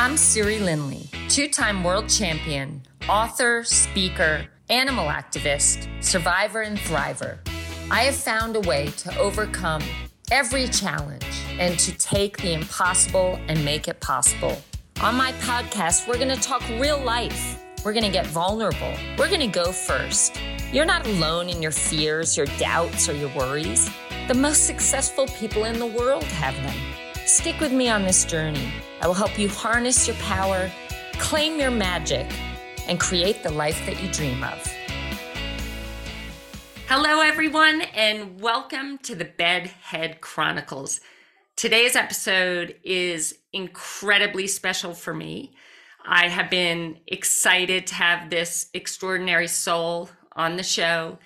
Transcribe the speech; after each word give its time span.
I'm 0.00 0.16
Siri 0.16 0.60
Lindley, 0.60 1.10
two 1.28 1.46
time 1.46 1.84
world 1.84 2.08
champion, 2.08 2.80
author, 3.06 3.62
speaker, 3.64 4.46
animal 4.70 5.08
activist, 5.08 5.86
survivor, 6.02 6.62
and 6.62 6.78
thriver. 6.78 7.36
I 7.90 8.04
have 8.04 8.14
found 8.14 8.56
a 8.56 8.60
way 8.60 8.86
to 8.96 9.18
overcome 9.18 9.82
every 10.32 10.68
challenge 10.68 11.26
and 11.58 11.78
to 11.80 11.92
take 11.98 12.38
the 12.38 12.54
impossible 12.54 13.38
and 13.46 13.62
make 13.62 13.88
it 13.88 14.00
possible. 14.00 14.62
On 15.02 15.16
my 15.16 15.32
podcast, 15.32 16.08
we're 16.08 16.16
going 16.16 16.34
to 16.34 16.42
talk 16.42 16.66
real 16.80 16.98
life. 16.98 17.62
We're 17.84 17.92
going 17.92 18.06
to 18.06 18.10
get 18.10 18.26
vulnerable. 18.26 18.94
We're 19.18 19.28
going 19.28 19.40
to 19.40 19.48
go 19.48 19.70
first. 19.70 20.40
You're 20.72 20.86
not 20.86 21.06
alone 21.06 21.50
in 21.50 21.60
your 21.60 21.72
fears, 21.72 22.38
your 22.38 22.46
doubts, 22.58 23.06
or 23.06 23.12
your 23.12 23.36
worries. 23.36 23.90
The 24.28 24.34
most 24.34 24.66
successful 24.66 25.26
people 25.26 25.64
in 25.64 25.78
the 25.78 25.84
world 25.84 26.24
have 26.24 26.54
them. 26.54 27.09
Stick 27.30 27.60
with 27.60 27.70
me 27.70 27.88
on 27.88 28.02
this 28.02 28.24
journey. 28.24 28.72
I 29.00 29.06
will 29.06 29.14
help 29.14 29.38
you 29.38 29.48
harness 29.48 30.08
your 30.08 30.16
power, 30.16 30.68
claim 31.12 31.60
your 31.60 31.70
magic, 31.70 32.26
and 32.88 32.98
create 32.98 33.44
the 33.44 33.52
life 33.52 33.80
that 33.86 34.02
you 34.02 34.10
dream 34.10 34.42
of. 34.42 34.60
Hello, 36.88 37.20
everyone, 37.20 37.82
and 37.94 38.40
welcome 38.40 38.98
to 39.04 39.14
the 39.14 39.26
Bedhead 39.26 40.20
Chronicles. 40.20 41.00
Today's 41.54 41.94
episode 41.94 42.74
is 42.82 43.38
incredibly 43.52 44.48
special 44.48 44.92
for 44.92 45.14
me. 45.14 45.54
I 46.04 46.26
have 46.26 46.50
been 46.50 46.98
excited 47.06 47.86
to 47.86 47.94
have 47.94 48.28
this 48.28 48.70
extraordinary 48.74 49.46
soul 49.46 50.10
on 50.32 50.56
the 50.56 50.64
show. 50.64 51.20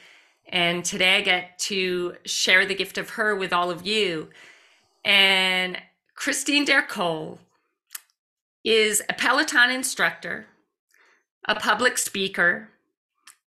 And 0.47 0.85
today 0.85 1.17
I 1.17 1.23
get 1.23 1.59
to 1.61 2.17
share 2.27 2.67
the 2.67 2.75
gift 2.75 2.99
of 2.99 3.09
her 3.11 3.35
with 3.35 3.55
all 3.55 3.71
of 3.71 3.87
you. 3.87 4.29
And 5.03 5.79
Christine 6.15 6.65
D'Ercole 6.65 7.39
is 8.65 9.03
a 9.09 9.13
Peloton 9.15 9.71
instructor, 9.71 10.47
a 11.47 11.55
public 11.55 11.99
speaker, 11.99 12.71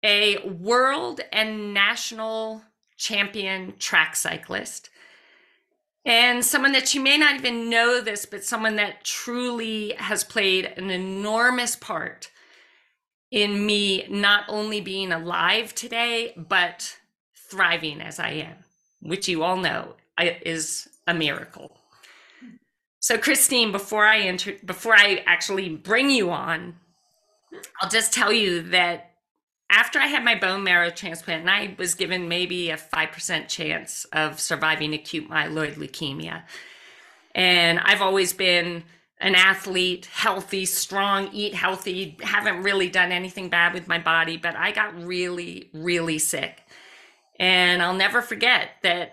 a 0.03 0.39
world 0.49 1.21
and 1.33 1.75
national 1.75 2.63
champion 2.97 3.75
track 3.79 4.17
cyclist, 4.17 4.89
and 6.07 6.45
someone 6.45 6.73
that 6.73 6.95
you 6.95 7.01
may 7.01 7.19
not 7.19 7.35
even 7.35 7.69
know 7.71 8.01
this, 8.01 8.25
but 8.25 8.45
someone 8.45 8.77
that 8.77 9.05
truly 9.05 9.95
has 9.99 10.23
played 10.23 10.67
an 10.77 10.91
enormous 10.91 11.77
part 11.77 12.31
in 13.31 13.67
me 13.67 14.07
not 14.09 14.45
only 14.49 14.81
being 14.81 15.13
alive 15.13 15.75
today, 15.75 16.33
but 16.37 16.97
thriving 17.51 18.01
as 18.01 18.19
I 18.19 18.31
am, 18.31 18.57
which 19.01 19.29
you 19.29 19.43
all 19.43 19.57
know 19.57 19.95
uh, 20.19 20.27
is 20.45 20.89
a 21.07 21.15
miracle. 21.15 21.81
So, 23.05 23.19
Christine, 23.19 23.71
before 23.71 24.07
I 24.07 24.21
enter, 24.21 24.55
before 24.65 24.95
I 24.95 25.23
actually 25.27 25.69
bring 25.69 26.09
you 26.09 26.31
on, 26.31 26.77
I'll 27.83 27.91
just 27.91 28.15
tell 28.15 28.33
you 28.33 28.63
that 28.71 29.11
after 29.69 29.99
I 29.99 30.07
had 30.07 30.25
my 30.25 30.35
bone 30.35 30.65
marrow 30.65 30.89
transplant, 30.89 31.43
and 31.43 31.51
I 31.51 31.75
was 31.79 31.95
given 31.95 32.31
maybe 32.31 32.71
a 32.71 32.79
5% 32.79 33.47
chance 33.47 34.07
of 34.15 34.41
surviving 34.41 34.95
acute 34.95 35.29
myeloid 35.29 35.75
leukemia. 35.75 36.45
And 37.35 37.79
I've 37.81 38.01
always 38.01 38.33
been 38.33 38.85
an 39.21 39.35
athlete, 39.35 40.07
healthy, 40.07 40.65
strong, 40.65 41.29
eat 41.31 41.53
healthy, 41.53 42.17
haven't 42.23 42.63
really 42.63 42.89
done 42.89 43.13
anything 43.13 43.51
bad 43.51 43.75
with 43.75 43.87
my 43.87 43.99
body, 43.99 44.39
but 44.39 44.57
I 44.57 44.73
got 44.73 44.99
really, 45.05 45.69
really 45.75 46.19
sick. 46.19 46.63
And 47.39 47.83
I'll 47.83 47.93
never 47.93 48.23
forget 48.23 48.71
that 48.83 49.13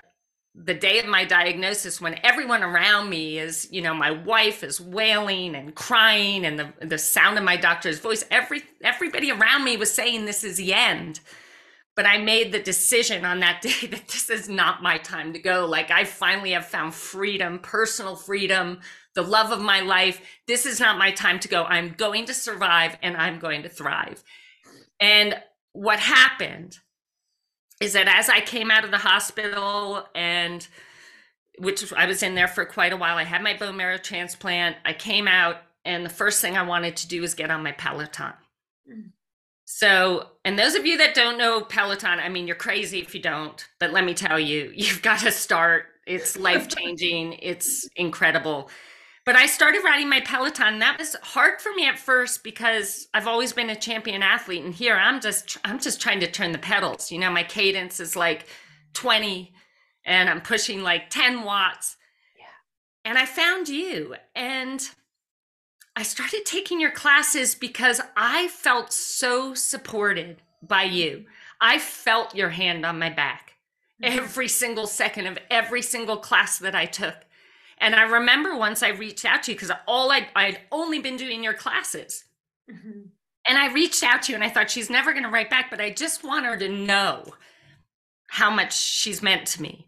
the 0.54 0.74
day 0.74 1.00
of 1.00 1.06
my 1.06 1.24
diagnosis 1.24 2.02
when 2.02 2.20
everyone 2.24 2.62
around 2.62 3.10
me 3.10 3.40
is 3.40 3.68
you 3.72 3.82
know 3.82 3.94
my 3.94 4.12
wife 4.12 4.64
is 4.64 4.82
wailing 4.82 5.56
and 5.56 5.76
crying 5.76 6.46
and 6.46 6.60
the 6.60 6.74
the 6.82 6.98
sound 6.98 7.38
of 7.38 7.44
my 7.44 7.56
doctor's 7.56 8.00
voice 8.00 8.26
every 8.30 8.62
everybody 8.84 9.32
around 9.32 9.64
me 9.64 9.78
was 9.78 9.94
saying 9.94 10.26
this 10.26 10.44
is 10.44 10.58
the 10.58 10.74
end. 10.74 11.20
But 11.96 12.06
i 12.06 12.18
made 12.18 12.52
the 12.52 12.62
decision 12.62 13.26
on 13.26 13.40
that 13.40 13.62
day 13.62 13.88
that 13.88 14.08
this 14.10 14.30
is 14.30 14.50
not 14.50 14.84
my 14.84 14.98
time 14.98 15.34
to 15.34 15.40
go. 15.40 15.66
Like 15.66 15.90
i 15.90 16.04
finally 16.04 16.52
have 16.52 16.66
found 16.66 16.94
freedom 16.94 17.60
personal 17.60 18.16
freedom 18.16 18.80
the 19.14 19.22
love 19.22 19.52
of 19.52 19.62
my 19.62 19.82
life. 19.82 20.22
This 20.48 20.66
is 20.66 20.80
not 20.80 20.98
my 20.98 21.12
time 21.12 21.40
to 21.42 21.50
go. 21.50 21.64
I'm 21.64 21.94
going 21.98 22.26
to 22.26 22.34
survive 22.34 22.98
and 23.02 23.16
i'm 23.16 23.40
going 23.40 23.64
to 23.64 23.70
thrive. 23.70 24.22
And 25.00 25.36
what 25.72 26.00
happened 26.00 26.80
is 27.82 27.94
that 27.94 28.08
as 28.08 28.30
I 28.30 28.40
came 28.40 28.72
out 28.72 28.86
of 28.86 28.92
the 28.92 28.98
hospital 28.98 30.06
and 30.16 30.66
which 31.58 31.92
I 31.94 32.06
was 32.06 32.24
in 32.24 32.36
there 32.36 32.48
for 32.48 32.64
quite 32.66 32.94
a 32.94 32.98
while, 32.98 33.18
I 33.18 33.24
had 33.24 33.44
my 33.44 33.58
bone 33.58 33.78
marrow 33.78 33.98
transplant. 33.98 34.78
I 34.86 34.94
came 34.94 35.28
out 35.28 35.58
and 35.84 36.06
the 36.06 36.10
first 36.10 36.42
thing 36.42 36.56
I 36.56 36.64
wanted 36.64 36.96
to 36.98 37.08
do 37.08 37.22
was 37.22 37.34
get 37.34 37.52
on 37.52 37.64
my 37.64 37.72
Peloton. 37.72 38.34
Mm. 38.90 39.12
So, 39.66 40.28
and 40.46 40.60
those 40.60 40.76
of 40.76 40.86
you 40.86 40.98
that 40.98 41.16
don't 41.16 41.38
know 41.38 41.62
Peloton, 41.62 42.20
I 42.20 42.30
mean, 42.30 42.46
you're 42.46 42.56
crazy 42.56 43.00
if 43.00 43.16
you 43.16 43.22
don't, 43.22 43.66
but 43.80 43.92
let 43.92 44.06
me 44.06 44.14
tell 44.14 44.40
you, 44.40 44.72
you've 44.76 45.02
got 45.02 45.20
to 45.20 45.32
start. 45.32 45.86
It's 46.06 46.38
life 46.38 46.68
changing, 46.68 47.34
it's 47.34 47.88
incredible. 47.96 48.70
But 49.32 49.40
I 49.40 49.46
started 49.46 49.86
riding 49.86 50.10
my 50.10 50.20
Peloton. 50.20 50.74
And 50.74 50.82
that 50.82 51.00
was 51.00 51.16
hard 51.24 51.62
for 51.62 51.74
me 51.74 51.88
at 51.88 51.98
first 51.98 52.44
because 52.44 53.08
I've 53.14 53.28
always 53.28 53.54
been 53.54 53.70
a 53.70 53.78
champion 53.78 54.22
athlete, 54.22 54.62
and 54.62 54.74
here 54.74 54.98
I'm 54.98 55.22
just 55.22 55.58
I'm 55.64 55.80
just 55.80 56.02
trying 56.02 56.20
to 56.20 56.30
turn 56.30 56.52
the 56.52 56.58
pedals. 56.58 57.14
You 57.14 57.18
know, 57.18 57.32
my 57.32 57.44
cadence 57.44 58.02
is 58.02 58.18
like 58.18 58.46
20, 58.92 59.54
and 60.04 60.30
I'm 60.30 60.42
pushing 60.42 60.84
like 60.84 61.10
10 61.10 61.46
watts. 61.46 61.96
Yeah. 62.38 63.10
And 63.10 63.18
I 63.18 63.26
found 63.26 63.70
you, 63.70 64.16
and 64.36 64.82
I 65.96 66.04
started 66.04 66.46
taking 66.46 66.82
your 66.82 66.92
classes 66.92 67.56
because 67.56 68.02
I 68.18 68.50
felt 68.50 68.92
so 68.92 69.54
supported 69.54 70.42
by 70.62 70.84
you. 70.84 71.24
I 71.62 71.80
felt 71.80 72.36
your 72.36 72.50
hand 72.50 72.86
on 72.86 73.00
my 73.00 73.10
back 73.10 73.54
mm-hmm. 74.04 74.20
every 74.20 74.50
single 74.50 74.88
second 74.88 75.28
of 75.28 75.38
every 75.50 75.84
single 75.84 76.18
class 76.18 76.60
that 76.60 76.76
I 76.76 76.86
took. 76.86 77.16
And 77.82 77.96
I 77.96 78.04
remember 78.04 78.56
once 78.56 78.84
I 78.84 78.90
reached 78.90 79.26
out 79.26 79.44
to 79.44 79.52
you 79.52 79.58
because 79.58 79.76
all 79.88 80.12
I 80.12 80.28
I'd 80.36 80.60
only 80.72 81.00
been 81.00 81.18
doing 81.18 81.44
your 81.44 81.56
classes. 81.56 82.24
Mm-hmm. 82.72 83.02
And 83.48 83.58
I 83.58 83.74
reached 83.74 84.04
out 84.04 84.22
to 84.24 84.32
you 84.32 84.36
and 84.36 84.44
I 84.44 84.50
thought 84.50 84.70
she's 84.70 84.90
never 84.90 85.12
going 85.12 85.24
to 85.24 85.30
write 85.30 85.50
back, 85.50 85.72
but 85.72 85.82
I 85.82 85.90
just 85.90 86.24
want 86.24 86.46
her 86.46 86.56
to 86.58 86.70
know 86.70 87.26
how 88.28 88.52
much 88.52 88.78
she's 88.78 89.24
meant 89.24 89.48
to 89.48 89.62
me 89.62 89.88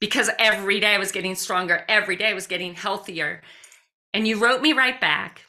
because 0.00 0.30
every 0.38 0.78
day 0.78 0.94
I 0.94 0.98
was 0.98 1.10
getting 1.10 1.34
stronger, 1.34 1.84
every 1.88 2.14
day 2.14 2.28
I 2.28 2.34
was 2.34 2.46
getting 2.46 2.74
healthier. 2.74 3.42
And 4.14 4.28
you 4.28 4.38
wrote 4.38 4.62
me 4.62 4.72
right 4.72 5.00
back 5.00 5.42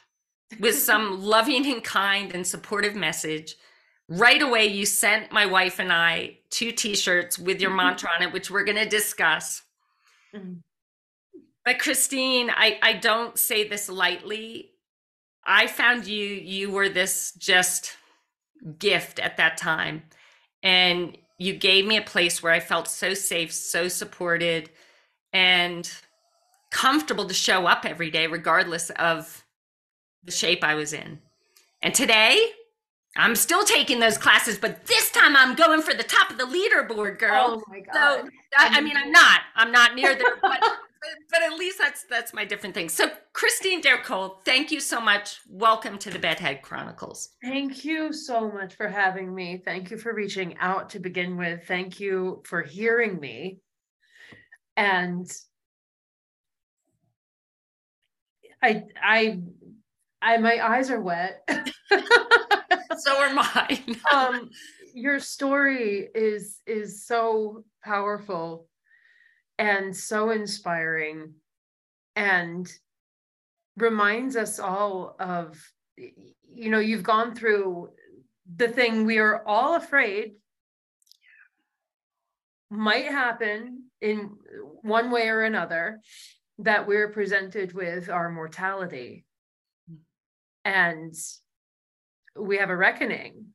with 0.58 0.76
some 0.78 1.22
loving 1.22 1.64
and 1.66 1.84
kind 1.84 2.34
and 2.34 2.44
supportive 2.44 2.96
message. 2.96 3.54
Right 4.08 4.42
away, 4.42 4.66
you 4.66 4.84
sent 4.86 5.30
my 5.30 5.46
wife 5.46 5.78
and 5.78 5.92
I 5.92 6.38
two 6.50 6.72
t 6.72 6.96
shirts 6.96 7.38
with 7.38 7.60
your 7.60 7.70
mantra 7.74 8.10
on 8.14 8.22
it, 8.22 8.32
which 8.32 8.50
we're 8.50 8.64
going 8.64 8.76
to 8.76 8.88
discuss. 8.88 9.62
Mm-hmm. 10.34 10.54
But 11.66 11.80
Christine, 11.80 12.48
I, 12.48 12.78
I 12.80 12.92
don't 12.92 13.36
say 13.36 13.66
this 13.66 13.88
lightly. 13.88 14.70
I 15.44 15.66
found 15.66 16.06
you, 16.06 16.24
you 16.24 16.70
were 16.70 16.88
this 16.88 17.32
just 17.36 17.96
gift 18.78 19.18
at 19.18 19.36
that 19.38 19.56
time. 19.56 20.04
And 20.62 21.18
you 21.38 21.54
gave 21.54 21.84
me 21.84 21.96
a 21.96 22.02
place 22.02 22.40
where 22.40 22.52
I 22.52 22.60
felt 22.60 22.86
so 22.86 23.14
safe, 23.14 23.52
so 23.52 23.88
supported, 23.88 24.70
and 25.32 25.92
comfortable 26.70 27.26
to 27.26 27.34
show 27.34 27.66
up 27.66 27.84
every 27.84 28.12
day, 28.12 28.28
regardless 28.28 28.90
of 28.90 29.44
the 30.22 30.30
shape 30.30 30.62
I 30.62 30.76
was 30.76 30.92
in. 30.92 31.18
And 31.82 31.92
today, 31.92 32.52
I'm 33.16 33.34
still 33.34 33.64
taking 33.64 33.98
those 33.98 34.18
classes, 34.18 34.56
but 34.56 34.86
this 34.86 35.10
time 35.10 35.34
I'm 35.36 35.56
going 35.56 35.82
for 35.82 35.94
the 35.94 36.04
top 36.04 36.30
of 36.30 36.38
the 36.38 36.44
leaderboard, 36.44 37.18
girl. 37.18 37.60
Oh 37.60 37.62
my 37.68 37.80
god! 37.80 37.94
So 37.94 38.30
I, 38.56 38.78
I 38.78 38.80
mean, 38.80 38.96
I'm 38.96 39.10
not. 39.12 39.40
I'm 39.56 39.72
not 39.72 39.94
near 39.96 40.14
there, 40.14 40.36
but 40.40 40.62
but 41.30 41.42
at 41.42 41.58
least 41.58 41.78
that's 41.78 42.04
that's 42.08 42.32
my 42.32 42.44
different 42.44 42.74
thing. 42.74 42.88
So 42.88 43.10
Christine 43.32 43.80
D'Ercole, 43.80 44.40
thank 44.44 44.70
you 44.70 44.80
so 44.80 45.00
much. 45.00 45.40
Welcome 45.48 45.98
to 45.98 46.10
the 46.10 46.18
Bedhead 46.18 46.62
Chronicles. 46.62 47.30
Thank 47.42 47.84
you 47.84 48.12
so 48.12 48.50
much 48.50 48.74
for 48.74 48.88
having 48.88 49.34
me. 49.34 49.62
Thank 49.64 49.90
you 49.90 49.98
for 49.98 50.14
reaching 50.14 50.56
out 50.58 50.90
to 50.90 50.98
begin 51.00 51.36
with. 51.36 51.66
Thank 51.66 52.00
you 52.00 52.42
for 52.46 52.62
hearing 52.62 53.18
me. 53.20 53.58
And 54.76 55.30
I 58.62 58.84
I 59.02 59.40
I 60.22 60.36
my 60.38 60.58
eyes 60.64 60.90
are 60.90 61.00
wet. 61.00 61.48
so 62.98 63.18
are 63.18 63.34
mine. 63.34 63.96
um 64.12 64.50
your 64.94 65.20
story 65.20 66.08
is 66.14 66.60
is 66.66 67.04
so 67.04 67.64
powerful 67.84 68.66
and 69.58 69.96
so 69.96 70.30
inspiring 70.30 71.34
and 72.14 72.70
reminds 73.76 74.36
us 74.36 74.58
all 74.58 75.16
of 75.18 75.58
you 75.96 76.70
know 76.70 76.78
you've 76.78 77.02
gone 77.02 77.34
through 77.34 77.90
the 78.56 78.68
thing 78.68 79.04
we 79.04 79.18
are 79.18 79.46
all 79.46 79.74
afraid 79.74 80.32
might 82.70 83.06
happen 83.06 83.84
in 84.00 84.36
one 84.82 85.10
way 85.10 85.28
or 85.28 85.42
another 85.42 86.00
that 86.58 86.86
we're 86.86 87.10
presented 87.10 87.72
with 87.72 88.08
our 88.08 88.30
mortality. 88.30 89.24
And 90.64 91.14
we 92.36 92.58
have 92.58 92.70
a 92.70 92.76
reckoning 92.76 93.46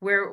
where 0.00 0.32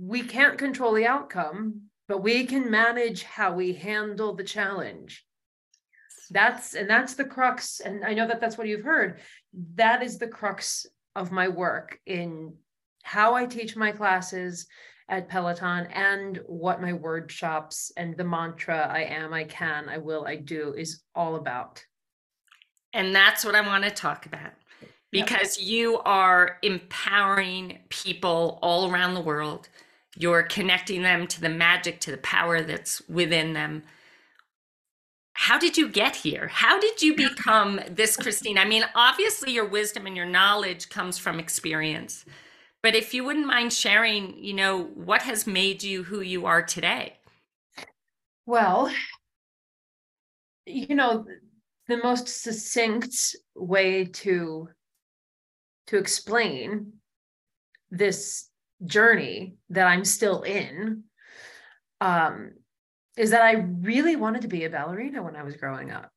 we 0.00 0.22
can't 0.22 0.58
control 0.58 0.94
the 0.94 1.06
outcome, 1.06 1.82
but 2.10 2.24
we 2.24 2.44
can 2.44 2.68
manage 2.68 3.22
how 3.22 3.54
we 3.54 3.72
handle 3.72 4.34
the 4.34 4.42
challenge. 4.42 5.24
That's 6.32 6.74
and 6.74 6.90
that's 6.90 7.14
the 7.14 7.24
crux. 7.24 7.78
And 7.78 8.04
I 8.04 8.14
know 8.14 8.26
that 8.26 8.40
that's 8.40 8.58
what 8.58 8.66
you've 8.66 8.82
heard. 8.82 9.20
That 9.76 10.02
is 10.02 10.18
the 10.18 10.26
crux 10.26 10.86
of 11.14 11.30
my 11.30 11.46
work 11.46 12.00
in 12.06 12.54
how 13.04 13.34
I 13.34 13.46
teach 13.46 13.76
my 13.76 13.92
classes 13.92 14.66
at 15.08 15.28
Peloton 15.28 15.86
and 15.92 16.40
what 16.46 16.82
my 16.82 16.94
workshops 16.94 17.92
and 17.96 18.16
the 18.16 18.24
mantra 18.24 18.88
I 18.92 19.02
am, 19.02 19.32
I 19.32 19.44
can, 19.44 19.88
I 19.88 19.98
will, 19.98 20.26
I 20.26 20.34
do 20.34 20.74
is 20.76 21.04
all 21.14 21.36
about. 21.36 21.84
And 22.92 23.14
that's 23.14 23.44
what 23.44 23.54
I 23.54 23.60
want 23.60 23.84
to 23.84 23.90
talk 23.90 24.26
about 24.26 24.50
because 25.12 25.58
yep. 25.58 25.68
you 25.68 25.98
are 25.98 26.58
empowering 26.62 27.78
people 27.88 28.58
all 28.62 28.90
around 28.90 29.14
the 29.14 29.20
world. 29.20 29.68
You're 30.16 30.42
connecting 30.42 31.02
them 31.02 31.26
to 31.28 31.40
the 31.40 31.48
magic, 31.48 32.00
to 32.00 32.10
the 32.10 32.18
power 32.18 32.62
that's 32.62 33.00
within 33.08 33.52
them. 33.52 33.84
How 35.34 35.58
did 35.58 35.78
you 35.78 35.88
get 35.88 36.16
here? 36.16 36.48
How 36.48 36.78
did 36.78 37.00
you 37.00 37.14
become 37.14 37.80
this, 37.88 38.16
Christine? 38.16 38.58
I 38.58 38.64
mean, 38.64 38.84
obviously, 38.94 39.52
your 39.52 39.66
wisdom 39.66 40.06
and 40.06 40.16
your 40.16 40.26
knowledge 40.26 40.88
comes 40.88 41.16
from 41.16 41.38
experience. 41.38 42.24
But 42.82 42.94
if 42.94 43.14
you 43.14 43.24
wouldn't 43.24 43.46
mind 43.46 43.72
sharing, 43.72 44.42
you 44.42 44.52
know, 44.52 44.84
what 44.94 45.22
has 45.22 45.46
made 45.46 45.82
you 45.82 46.02
who 46.02 46.20
you 46.20 46.46
are 46.46 46.62
today? 46.62 47.16
Well, 48.46 48.92
you 50.66 50.94
know, 50.94 51.24
the 51.88 51.98
most 51.98 52.28
succinct 52.42 53.36
way 53.54 54.04
to 54.04 54.68
to 55.86 55.96
explain 55.96 56.92
this 57.90 58.49
journey 58.84 59.56
that 59.70 59.86
I'm 59.86 60.04
still 60.04 60.42
in 60.42 61.04
um, 62.00 62.52
is 63.16 63.30
that 63.30 63.42
I 63.42 63.52
really 63.80 64.16
wanted 64.16 64.42
to 64.42 64.48
be 64.48 64.64
a 64.64 64.70
ballerina 64.70 65.22
when 65.22 65.36
I 65.36 65.42
was 65.42 65.56
growing 65.56 65.90
up. 65.90 66.10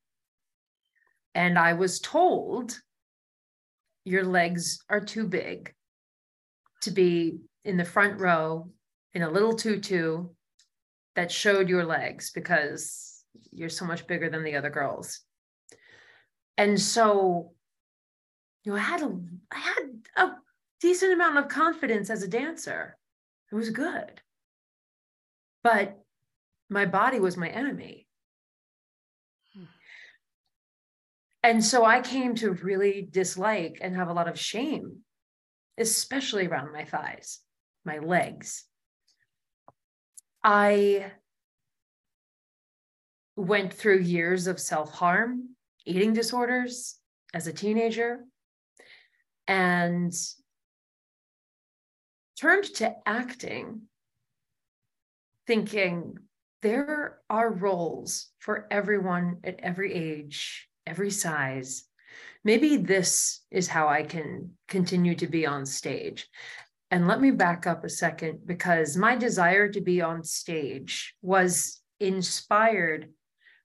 And 1.35 1.57
I 1.57 1.73
was 1.73 1.99
told, 1.99 2.79
your 4.05 4.23
legs 4.23 4.83
are 4.89 4.99
too 4.99 5.27
big 5.27 5.73
to 6.81 6.91
be 6.91 7.39
in 7.63 7.77
the 7.77 7.85
front 7.85 8.19
row 8.19 8.69
in 9.13 9.23
a 9.23 9.29
little 9.29 9.55
tutu 9.55 10.27
that 11.15 11.31
showed 11.31 11.69
your 11.69 11.85
legs 11.85 12.31
because 12.31 13.23
you're 13.51 13.69
so 13.69 13.85
much 13.85 14.07
bigger 14.07 14.29
than 14.29 14.43
the 14.43 14.55
other 14.55 14.69
girls. 14.69 15.21
And 16.57 16.79
so 16.79 17.51
you 18.63 18.71
know, 18.71 18.77
I 18.77 18.81
had 18.81 19.01
a 19.01 19.19
I 19.51 19.59
had 19.59 19.89
a 20.17 20.31
decent 20.83 21.13
amount 21.13 21.37
of 21.37 21.47
confidence 21.47 22.09
as 22.09 22.23
a 22.23 22.27
dancer. 22.27 22.97
It 23.49 23.55
was 23.55 23.69
good. 23.69 24.21
But 25.63 25.97
my 26.69 26.85
body 26.85 27.21
was 27.21 27.37
my 27.37 27.47
enemy. 27.47 28.05
Hmm. 29.55 29.63
And 31.41 31.63
so 31.63 31.85
I 31.85 32.01
came 32.01 32.35
to 32.35 32.51
really 32.51 33.07
dislike 33.09 33.77
and 33.79 33.95
have 33.95 34.09
a 34.09 34.13
lot 34.13 34.27
of 34.27 34.37
shame, 34.37 34.97
especially 35.77 36.47
around 36.47 36.73
my 36.73 36.83
thighs, 36.83 37.39
my 37.85 37.99
legs. 37.99 38.65
I 40.43 41.13
went 43.37 43.73
through 43.73 43.99
years 43.99 44.47
of 44.47 44.59
self 44.59 44.91
harm, 44.91 45.55
eating 45.85 46.11
disorders 46.11 46.97
as 47.33 47.47
a 47.47 47.53
teenager 47.53 48.19
and 49.47 50.13
turned 52.39 52.65
to 52.75 52.95
acting, 53.05 53.83
thinking 55.47 56.17
there 56.61 57.19
are 57.29 57.51
roles 57.51 58.29
for 58.39 58.67
everyone 58.71 59.37
at 59.43 59.59
every 59.59 59.93
age, 59.93 60.69
every 60.87 61.11
size. 61.11 61.83
Maybe 62.43 62.77
this 62.77 63.41
is 63.51 63.67
how 63.67 63.87
I 63.87 64.03
can 64.03 64.51
continue 64.67 65.15
to 65.15 65.27
be 65.27 65.45
on 65.45 65.65
stage. 65.65 66.27
And 66.91 67.07
let 67.07 67.19
me 67.19 67.31
back 67.31 67.65
up 67.65 67.83
a 67.83 67.89
second 67.89 68.41
because 68.45 68.95
my 68.95 69.15
desire 69.15 69.67
to 69.69 69.81
be 69.81 70.01
on 70.01 70.23
stage 70.23 71.15
was 71.21 71.81
inspired 71.99 73.09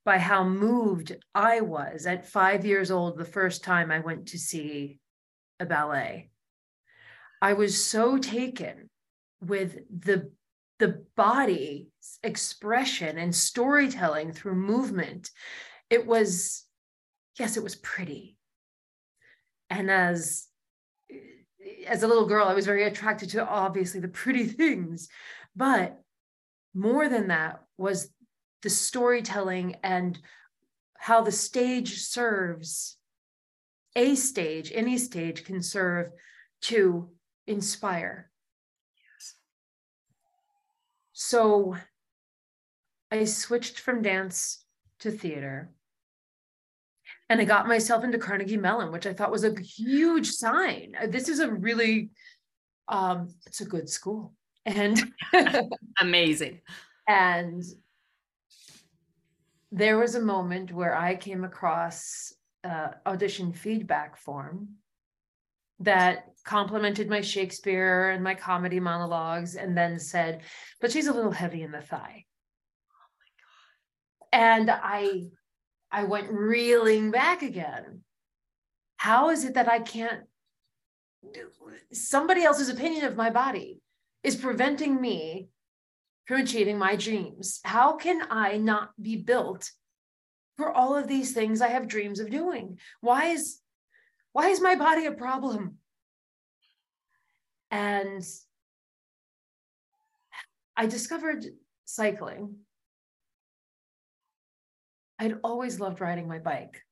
by 0.04 0.18
how 0.18 0.42
moved 0.42 1.14
I 1.34 1.60
was 1.60 2.06
at 2.06 2.26
five 2.26 2.64
years 2.64 2.90
old 2.90 3.18
the 3.18 3.24
first 3.24 3.62
time 3.62 3.90
I 3.90 3.98
went 3.98 4.28
to 4.28 4.38
see 4.38 4.98
a 5.60 5.66
ballet. 5.66 6.30
I 7.40 7.52
was 7.52 7.84
so 7.84 8.18
taken 8.18 8.90
with 9.40 9.78
the 9.90 10.30
the 10.78 11.04
body's 11.16 11.86
expression 12.22 13.18
and 13.18 13.34
storytelling 13.34 14.32
through 14.32 14.54
movement. 14.54 15.30
It 15.90 16.06
was, 16.06 16.64
yes, 17.36 17.56
it 17.56 17.64
was 17.64 17.74
pretty. 17.74 18.36
And 19.70 19.90
as 19.90 20.46
as 21.86 22.02
a 22.02 22.08
little 22.08 22.26
girl, 22.26 22.46
I 22.46 22.54
was 22.54 22.66
very 22.66 22.84
attracted 22.84 23.30
to 23.30 23.46
obviously 23.46 24.00
the 24.00 24.08
pretty 24.08 24.46
things, 24.46 25.08
but 25.56 26.00
more 26.74 27.08
than 27.08 27.28
that 27.28 27.62
was 27.76 28.08
the 28.62 28.70
storytelling 28.70 29.76
and 29.82 30.18
how 30.96 31.22
the 31.22 31.32
stage 31.32 32.00
serves 32.00 32.96
a 33.96 34.14
stage, 34.14 34.70
any 34.74 34.98
stage 34.98 35.44
can 35.44 35.62
serve 35.62 36.10
to 36.62 37.10
inspire. 37.48 38.30
Yes. 38.96 39.34
So 41.12 41.76
I 43.10 43.24
switched 43.24 43.80
from 43.80 44.02
dance 44.02 44.64
to 45.00 45.10
theater. 45.10 45.70
And 47.30 47.40
I 47.40 47.44
got 47.44 47.68
myself 47.68 48.04
into 48.04 48.18
Carnegie 48.18 48.56
Mellon, 48.56 48.90
which 48.90 49.06
I 49.06 49.12
thought 49.12 49.30
was 49.30 49.44
a 49.44 49.60
huge 49.60 50.30
sign. 50.30 50.94
This 51.08 51.28
is 51.28 51.40
a 51.40 51.50
really, 51.50 52.10
um, 52.88 53.34
it's 53.46 53.60
a 53.60 53.66
good 53.66 53.88
school. 53.88 54.34
And 54.64 55.12
amazing. 56.00 56.60
And 57.06 57.62
there 59.70 59.98
was 59.98 60.14
a 60.14 60.20
moment 60.20 60.72
where 60.72 60.96
I 60.96 61.16
came 61.16 61.44
across 61.44 62.32
uh, 62.64 62.88
audition 63.06 63.52
feedback 63.52 64.16
form 64.16 64.68
that 65.80 66.24
complimented 66.44 67.08
my 67.08 67.20
Shakespeare 67.20 68.10
and 68.10 68.24
my 68.24 68.34
comedy 68.34 68.80
monologues 68.80 69.54
and 69.54 69.76
then 69.76 69.98
said, 69.98 70.42
but 70.80 70.90
she's 70.90 71.06
a 71.06 71.12
little 71.12 71.30
heavy 71.30 71.62
in 71.62 71.70
the 71.70 71.80
thigh. 71.80 72.24
Oh 72.90 73.08
my 74.32 74.40
God. 74.40 74.50
And 74.50 74.70
I 74.70 75.28
I 75.90 76.04
went 76.04 76.30
reeling 76.30 77.10
back 77.10 77.42
again. 77.42 78.00
How 78.96 79.30
is 79.30 79.44
it 79.44 79.54
that 79.54 79.68
I 79.68 79.78
can't 79.80 80.22
somebody 81.92 82.44
else's 82.44 82.68
opinion 82.68 83.04
of 83.04 83.16
my 83.16 83.30
body 83.30 83.80
is 84.22 84.36
preventing 84.36 85.00
me 85.00 85.48
from 86.26 86.40
achieving 86.40 86.78
my 86.78 86.96
dreams? 86.96 87.60
How 87.64 87.96
can 87.96 88.22
I 88.30 88.56
not 88.56 88.90
be 89.00 89.16
built 89.16 89.70
for 90.56 90.72
all 90.72 90.96
of 90.96 91.08
these 91.08 91.32
things 91.32 91.60
I 91.60 91.68
have 91.68 91.88
dreams 91.88 92.20
of 92.20 92.30
doing? 92.30 92.78
Why 93.00 93.26
is 93.26 93.60
why 94.38 94.50
is 94.50 94.60
my 94.60 94.76
body 94.76 95.06
a 95.06 95.10
problem? 95.10 95.78
And 97.72 98.22
I 100.76 100.86
discovered 100.86 101.44
cycling. 101.86 102.54
I'd 105.18 105.40
always 105.42 105.80
loved 105.80 106.00
riding 106.00 106.28
my 106.28 106.38
bike. 106.38 106.84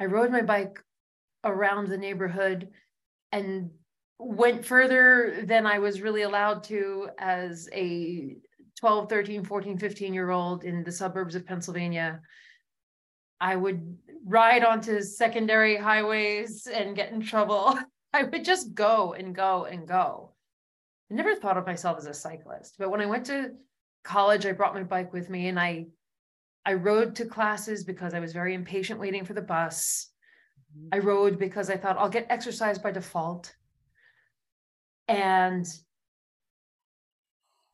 I 0.00 0.06
rode 0.06 0.32
my 0.32 0.42
bike 0.42 0.82
around 1.44 1.86
the 1.86 1.96
neighborhood 1.96 2.70
and 3.30 3.70
went 4.18 4.64
further 4.64 5.44
than 5.44 5.64
I 5.64 5.78
was 5.78 6.02
really 6.02 6.22
allowed 6.22 6.64
to 6.64 7.08
as 7.20 7.68
a 7.72 8.36
12, 8.80 9.08
13, 9.08 9.44
14, 9.44 9.78
15 9.78 10.12
year 10.12 10.30
old 10.30 10.64
in 10.64 10.82
the 10.82 10.90
suburbs 10.90 11.36
of 11.36 11.46
Pennsylvania, 11.46 12.20
I 13.40 13.54
would 13.54 13.96
ride 14.26 14.64
onto 14.64 15.00
secondary 15.00 15.76
highways 15.76 16.66
and 16.66 16.96
get 16.96 17.12
in 17.12 17.20
trouble. 17.20 17.78
I 18.12 18.24
would 18.24 18.44
just 18.44 18.74
go 18.74 19.12
and 19.12 19.34
go 19.34 19.64
and 19.64 19.86
go. 19.86 20.32
I 21.10 21.14
never 21.14 21.36
thought 21.36 21.56
of 21.56 21.66
myself 21.66 21.98
as 21.98 22.06
a 22.06 22.14
cyclist, 22.14 22.74
but 22.78 22.90
when 22.90 23.00
I 23.00 23.06
went 23.06 23.26
to 23.26 23.52
college, 24.02 24.44
I 24.44 24.52
brought 24.52 24.74
my 24.74 24.82
bike 24.82 25.12
with 25.12 25.30
me 25.30 25.48
and 25.48 25.58
I 25.58 25.86
I 26.64 26.72
rode 26.72 27.14
to 27.16 27.26
classes 27.26 27.84
because 27.84 28.12
I 28.12 28.18
was 28.18 28.32
very 28.32 28.52
impatient 28.52 28.98
waiting 28.98 29.24
for 29.24 29.34
the 29.34 29.40
bus. 29.40 30.10
Mm-hmm. 30.76 30.88
I 30.94 30.98
rode 30.98 31.38
because 31.38 31.70
I 31.70 31.76
thought 31.76 31.96
I'll 31.96 32.08
get 32.08 32.26
exercise 32.28 32.76
by 32.76 32.90
default. 32.90 33.54
And 35.06 35.64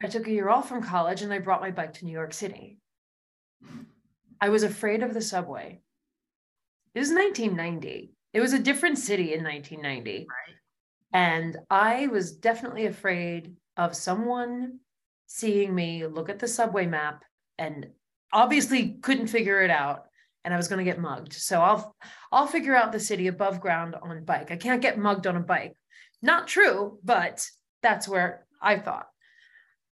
I 0.02 0.08
took 0.08 0.26
a 0.26 0.30
year 0.30 0.50
off 0.50 0.68
from 0.68 0.82
college 0.82 1.22
and 1.22 1.32
I 1.32 1.38
brought 1.38 1.62
my 1.62 1.70
bike 1.70 1.94
to 1.94 2.04
New 2.04 2.12
York 2.12 2.34
City. 2.34 2.80
I 4.42 4.50
was 4.50 4.62
afraid 4.62 5.02
of 5.02 5.14
the 5.14 5.22
subway. 5.22 5.80
It 6.94 7.00
was 7.00 7.10
1990. 7.10 8.12
It 8.32 8.40
was 8.40 8.52
a 8.52 8.58
different 8.58 8.98
city 8.98 9.34
in 9.34 9.42
1990. 9.44 10.26
Right. 10.28 10.56
And 11.12 11.58
I 11.70 12.06
was 12.08 12.32
definitely 12.32 12.86
afraid 12.86 13.54
of 13.76 13.94
someone 13.96 14.78
seeing 15.26 15.74
me 15.74 16.06
look 16.06 16.28
at 16.28 16.38
the 16.38 16.48
subway 16.48 16.86
map 16.86 17.24
and 17.58 17.88
obviously 18.32 18.98
couldn't 19.02 19.26
figure 19.28 19.62
it 19.62 19.70
out 19.70 20.06
and 20.44 20.52
I 20.52 20.56
was 20.56 20.68
going 20.68 20.84
to 20.84 20.90
get 20.90 21.00
mugged. 21.00 21.32
So 21.34 21.60
I'll 21.60 21.94
I'll 22.30 22.46
figure 22.46 22.74
out 22.74 22.92
the 22.92 23.00
city 23.00 23.28
above 23.28 23.60
ground 23.60 23.94
on 23.94 24.24
bike. 24.24 24.50
I 24.50 24.56
can't 24.56 24.82
get 24.82 24.98
mugged 24.98 25.26
on 25.26 25.36
a 25.36 25.40
bike. 25.40 25.76
Not 26.20 26.48
true, 26.48 26.98
but 27.04 27.46
that's 27.82 28.08
where 28.08 28.46
I 28.60 28.78
thought. 28.78 29.06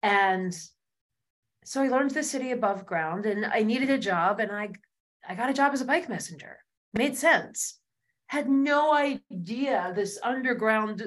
And 0.02 0.56
so 1.66 1.84
I 1.84 1.90
learned 1.90 2.12
the 2.12 2.24
city 2.24 2.52
above 2.52 2.86
ground 2.86 3.26
and 3.26 3.46
I 3.46 3.64
needed 3.64 3.90
a 3.90 3.98
job 3.98 4.40
and 4.40 4.52
I 4.52 4.70
I 5.28 5.36
got 5.36 5.50
a 5.50 5.54
job 5.54 5.74
as 5.74 5.82
a 5.82 5.86
bike 5.86 6.10
messenger. 6.10 6.58
Made 6.94 7.18
sense. 7.18 7.80
Had 8.28 8.50
no 8.50 8.94
idea 8.94 9.94
this 9.96 10.20
underground 10.24 11.02
uh, 11.02 11.06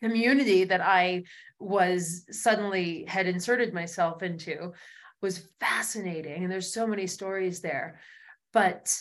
community 0.00 0.64
that 0.64 0.80
I 0.80 1.24
was 1.58 2.24
suddenly 2.30 3.04
had 3.08 3.26
inserted 3.26 3.72
myself 3.72 4.22
into 4.22 4.72
was 5.22 5.48
fascinating 5.58 6.44
and 6.44 6.52
there's 6.52 6.72
so 6.72 6.86
many 6.86 7.06
stories 7.06 7.62
there 7.62 7.98
but 8.52 8.94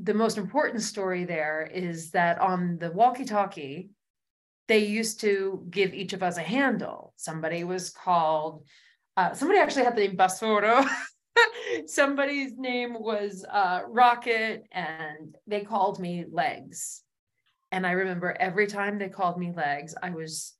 the 0.00 0.14
most 0.14 0.38
important 0.38 0.82
story 0.82 1.24
there 1.24 1.68
is 1.72 2.10
that 2.10 2.40
on 2.40 2.78
the 2.78 2.90
walkie 2.90 3.24
talkie, 3.24 3.90
they 4.66 4.78
used 4.78 5.20
to 5.20 5.64
give 5.70 5.94
each 5.94 6.12
of 6.12 6.22
us 6.22 6.36
a 6.36 6.42
handle. 6.42 7.12
Somebody 7.16 7.64
was 7.64 7.90
called, 7.90 8.64
uh, 9.16 9.34
somebody 9.34 9.60
actually 9.60 9.84
had 9.84 9.94
the 9.94 10.08
name 10.08 10.16
Basoro. 10.16 10.88
Somebody's 11.86 12.56
name 12.56 12.94
was 12.98 13.44
uh, 13.50 13.80
Rocket, 13.88 14.66
and 14.72 15.36
they 15.46 15.60
called 15.60 15.98
me 15.98 16.24
Legs. 16.30 17.02
And 17.72 17.86
I 17.86 17.92
remember 17.92 18.36
every 18.38 18.66
time 18.66 18.98
they 18.98 19.08
called 19.08 19.38
me 19.38 19.52
Legs, 19.52 19.94
I 20.00 20.10
was 20.10 20.54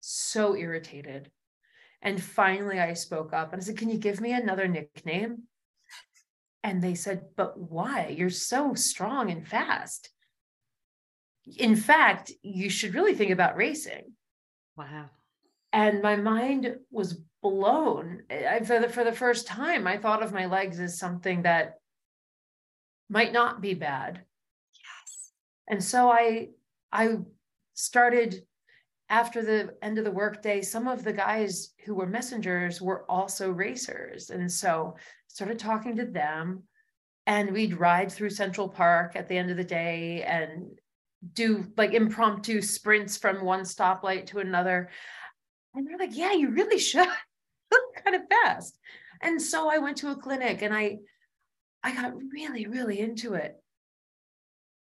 so 0.00 0.56
irritated. 0.56 1.30
And 2.02 2.22
finally, 2.22 2.78
I 2.78 2.94
spoke 2.94 3.32
up 3.32 3.52
and 3.52 3.60
I 3.60 3.64
said, 3.64 3.76
Can 3.76 3.90
you 3.90 3.98
give 3.98 4.20
me 4.20 4.32
another 4.32 4.68
nickname? 4.68 5.44
And 6.62 6.82
they 6.82 6.94
said, 6.94 7.26
But 7.36 7.58
why? 7.58 8.14
You're 8.16 8.30
so 8.30 8.74
strong 8.74 9.30
and 9.30 9.46
fast. 9.46 10.10
In 11.58 11.76
fact, 11.76 12.32
you 12.42 12.70
should 12.70 12.94
really 12.94 13.14
think 13.14 13.30
about 13.30 13.56
racing. 13.56 14.12
Wow. 14.76 15.10
And 15.72 16.02
my 16.02 16.16
mind 16.16 16.76
was 16.90 17.20
blown. 17.42 18.22
I, 18.30 18.60
for, 18.60 18.80
the, 18.80 18.88
for 18.88 19.04
the 19.04 19.12
first 19.12 19.46
time, 19.46 19.86
I 19.86 19.98
thought 19.98 20.22
of 20.22 20.32
my 20.32 20.46
legs 20.46 20.80
as 20.80 20.98
something 20.98 21.42
that 21.42 21.74
might 23.08 23.32
not 23.32 23.60
be 23.60 23.74
bad. 23.74 24.22
Yes. 24.74 25.32
And 25.68 25.82
so 25.82 26.10
I 26.10 26.48
I 26.92 27.18
started 27.74 28.42
after 29.08 29.42
the 29.42 29.74
end 29.82 29.98
of 29.98 30.04
the 30.04 30.10
workday, 30.10 30.62
some 30.62 30.88
of 30.88 31.04
the 31.04 31.12
guys 31.12 31.74
who 31.84 31.94
were 31.94 32.06
messengers 32.06 32.80
were 32.80 33.08
also 33.08 33.50
racers. 33.50 34.30
And 34.30 34.50
so 34.50 34.96
started 35.28 35.58
talking 35.58 35.96
to 35.96 36.06
them 36.06 36.64
and 37.26 37.52
we'd 37.52 37.78
ride 37.78 38.10
through 38.10 38.30
Central 38.30 38.68
Park 38.68 39.14
at 39.14 39.28
the 39.28 39.36
end 39.36 39.50
of 39.50 39.56
the 39.56 39.64
day 39.64 40.22
and 40.22 40.78
do 41.34 41.66
like 41.76 41.92
impromptu 41.92 42.60
sprints 42.62 43.16
from 43.16 43.44
one 43.44 43.62
stoplight 43.62 44.26
to 44.26 44.38
another. 44.38 44.90
And 45.76 45.86
they're 45.86 45.98
like, 45.98 46.16
yeah, 46.16 46.32
you 46.32 46.50
really 46.50 46.78
should. 46.78 47.06
kind 48.04 48.16
of 48.16 48.22
fast. 48.28 48.78
And 49.20 49.40
so 49.40 49.70
I 49.70 49.78
went 49.78 49.98
to 49.98 50.10
a 50.10 50.16
clinic 50.16 50.62
and 50.62 50.74
I 50.74 50.98
I 51.82 51.94
got 51.94 52.14
really, 52.32 52.66
really 52.66 52.98
into 52.98 53.34
it. 53.34 53.62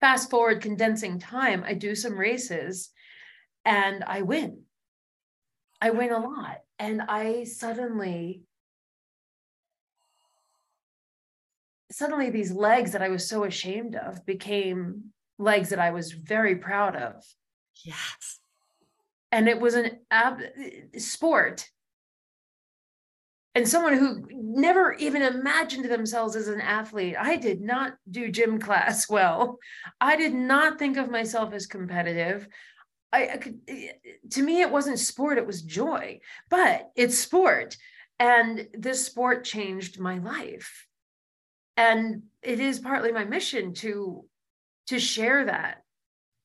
Fast 0.01 0.29
forward, 0.29 0.61
condensing 0.61 1.19
time, 1.19 1.63
I 1.65 1.73
do 1.73 1.95
some 1.95 2.17
races 2.17 2.89
and 3.63 4.03
I 4.03 4.21
win. 4.23 4.63
I 5.81 5.91
win 5.91 6.11
a 6.11 6.19
lot. 6.19 6.57
And 6.77 7.01
I 7.01 7.45
suddenly, 7.45 8.41
suddenly 11.91 12.29
these 12.29 12.51
legs 12.51 12.91
that 12.91 13.01
I 13.01 13.09
was 13.09 13.29
so 13.29 13.45
ashamed 13.45 13.95
of 13.95 14.25
became 14.25 15.13
legs 15.37 15.69
that 15.69 15.79
I 15.79 15.91
was 15.91 16.11
very 16.11 16.57
proud 16.57 16.97
of. 16.97 17.23
Yes. 17.85 18.39
And 19.31 19.47
it 19.47 19.59
was 19.59 19.75
an 19.75 19.99
ab- 20.09 20.41
sport. 20.97 21.67
And 23.55 23.67
someone 23.67 23.93
who 23.93 24.25
never 24.31 24.93
even 24.93 25.21
imagined 25.21 25.85
themselves 25.85 26.35
as 26.35 26.47
an 26.47 26.61
athlete. 26.61 27.15
I 27.19 27.35
did 27.35 27.61
not 27.61 27.95
do 28.09 28.31
gym 28.31 28.59
class 28.59 29.09
well. 29.09 29.59
I 29.99 30.15
did 30.15 30.33
not 30.33 30.79
think 30.79 30.97
of 30.97 31.09
myself 31.09 31.53
as 31.53 31.67
competitive. 31.67 32.47
I, 33.11 33.29
I 33.29 33.37
could, 33.37 33.59
eh, 33.67 33.93
to 34.31 34.43
me, 34.43 34.61
it 34.61 34.71
wasn't 34.71 34.99
sport, 34.99 35.37
it 35.37 35.47
was 35.47 35.61
joy, 35.61 36.19
but 36.49 36.89
it's 36.95 37.17
sport. 37.17 37.75
And 38.19 38.67
this 38.73 39.05
sport 39.05 39.45
changed 39.45 39.99
my 39.99 40.19
life. 40.19 40.85
And 41.77 42.23
it 42.41 42.59
is 42.59 42.79
partly 42.79 43.11
my 43.11 43.23
mission 43.23 43.73
to, 43.75 44.25
to 44.87 44.99
share 44.99 45.45
that, 45.45 45.83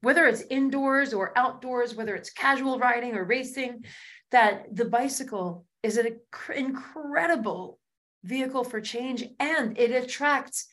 whether 0.04 0.26
it's 0.26 0.42
indoors 0.50 1.12
or 1.14 1.36
outdoors, 1.36 1.94
whether 1.94 2.14
it's 2.14 2.30
casual 2.30 2.78
riding 2.78 3.16
or 3.16 3.24
racing, 3.24 3.84
that 4.30 4.66
the 4.74 4.84
bicycle 4.84 5.64
is 5.82 5.96
an 5.96 6.20
incredible 6.54 7.78
vehicle 8.22 8.64
for 8.64 8.80
change 8.80 9.24
and 9.40 9.78
it 9.78 9.90
attracts 9.90 10.66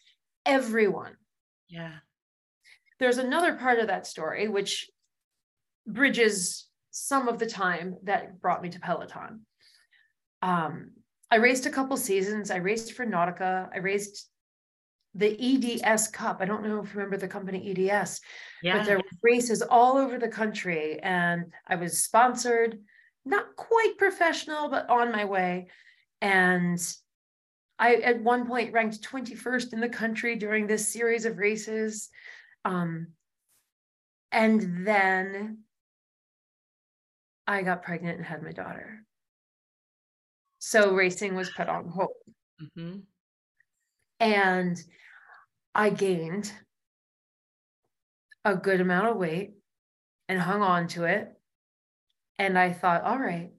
everyone. 0.45 1.15
Yeah. 1.67 1.95
There's 2.99 3.17
another 3.17 3.55
part 3.55 3.79
of 3.79 3.87
that 3.87 4.05
story, 4.05 4.47
which 4.47 4.89
bridges 5.87 6.67
some 6.91 7.27
of 7.27 7.39
the 7.39 7.45
time 7.45 7.95
that 8.03 8.41
brought 8.41 8.61
me 8.61 8.69
to 8.69 8.79
Peloton. 8.79 9.45
Um, 10.41 10.91
I 11.31 11.37
raced 11.37 11.65
a 11.65 11.71
couple 11.71 11.97
seasons. 11.97 12.51
I 12.51 12.57
raced 12.57 12.93
for 12.93 13.05
Nautica. 13.05 13.69
I 13.73 13.77
raced 13.79 14.29
the 15.13 15.83
EDS 15.83 16.07
Cup. 16.09 16.37
I 16.39 16.45
don't 16.45 16.63
know 16.63 16.79
if 16.79 16.93
you 16.93 16.99
remember 16.99 17.17
the 17.17 17.27
company 17.27 17.71
EDS, 17.71 18.21
yeah. 18.63 18.77
but 18.77 18.85
there 18.85 18.97
were 18.97 19.03
races 19.21 19.61
all 19.61 19.97
over 19.97 20.17
the 20.17 20.27
country, 20.27 20.99
and 21.01 21.51
I 21.67 21.75
was 21.75 22.03
sponsored, 22.03 22.79
not 23.25 23.55
quite 23.55 23.95
professional, 23.97 24.69
but 24.69 24.89
on 24.89 25.11
my 25.11 25.25
way. 25.25 25.67
And 26.21 26.79
I, 27.77 27.95
at 27.95 28.21
one 28.21 28.45
point, 28.47 28.73
ranked 28.73 29.01
21st 29.01 29.73
in 29.73 29.79
the 29.79 29.89
country 29.89 30.35
during 30.35 30.67
this 30.67 30.93
series 30.93 31.25
of 31.25 31.37
races. 31.37 32.09
Um, 32.63 33.07
and 34.31 34.87
then 34.87 35.59
I 37.47 37.63
got 37.63 37.83
pregnant 37.83 38.17
and 38.17 38.25
had 38.25 38.43
my 38.43 38.51
daughter. 38.51 39.03
So 40.59 40.93
racing 40.93 41.35
was 41.35 41.49
put 41.49 41.67
on 41.67 41.87
hold. 41.89 42.09
Mm-hmm. 42.61 42.99
And 44.19 44.83
I 45.73 45.89
gained 45.89 46.51
a 48.43 48.55
good 48.55 48.81
amount 48.81 49.07
of 49.07 49.17
weight 49.17 49.53
and 50.27 50.39
hung 50.39 50.61
on 50.61 50.87
to 50.89 51.05
it. 51.05 51.31
And 52.39 52.57
I 52.57 52.73
thought, 52.73 53.03
all 53.03 53.19
right, 53.19 53.51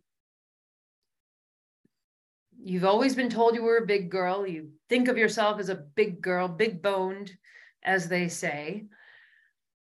you've 2.62 2.84
always 2.84 3.14
been 3.14 3.30
told 3.30 3.54
you 3.54 3.62
were 3.62 3.78
a 3.78 3.86
big 3.86 4.10
girl. 4.10 4.46
You 4.46 4.70
think 4.88 5.08
of 5.08 5.16
yourself 5.16 5.60
as 5.60 5.68
a 5.68 5.74
big 5.74 6.20
girl, 6.20 6.48
big 6.48 6.82
boned, 6.82 7.30
as 7.82 8.08
they 8.08 8.28
say. 8.28 8.86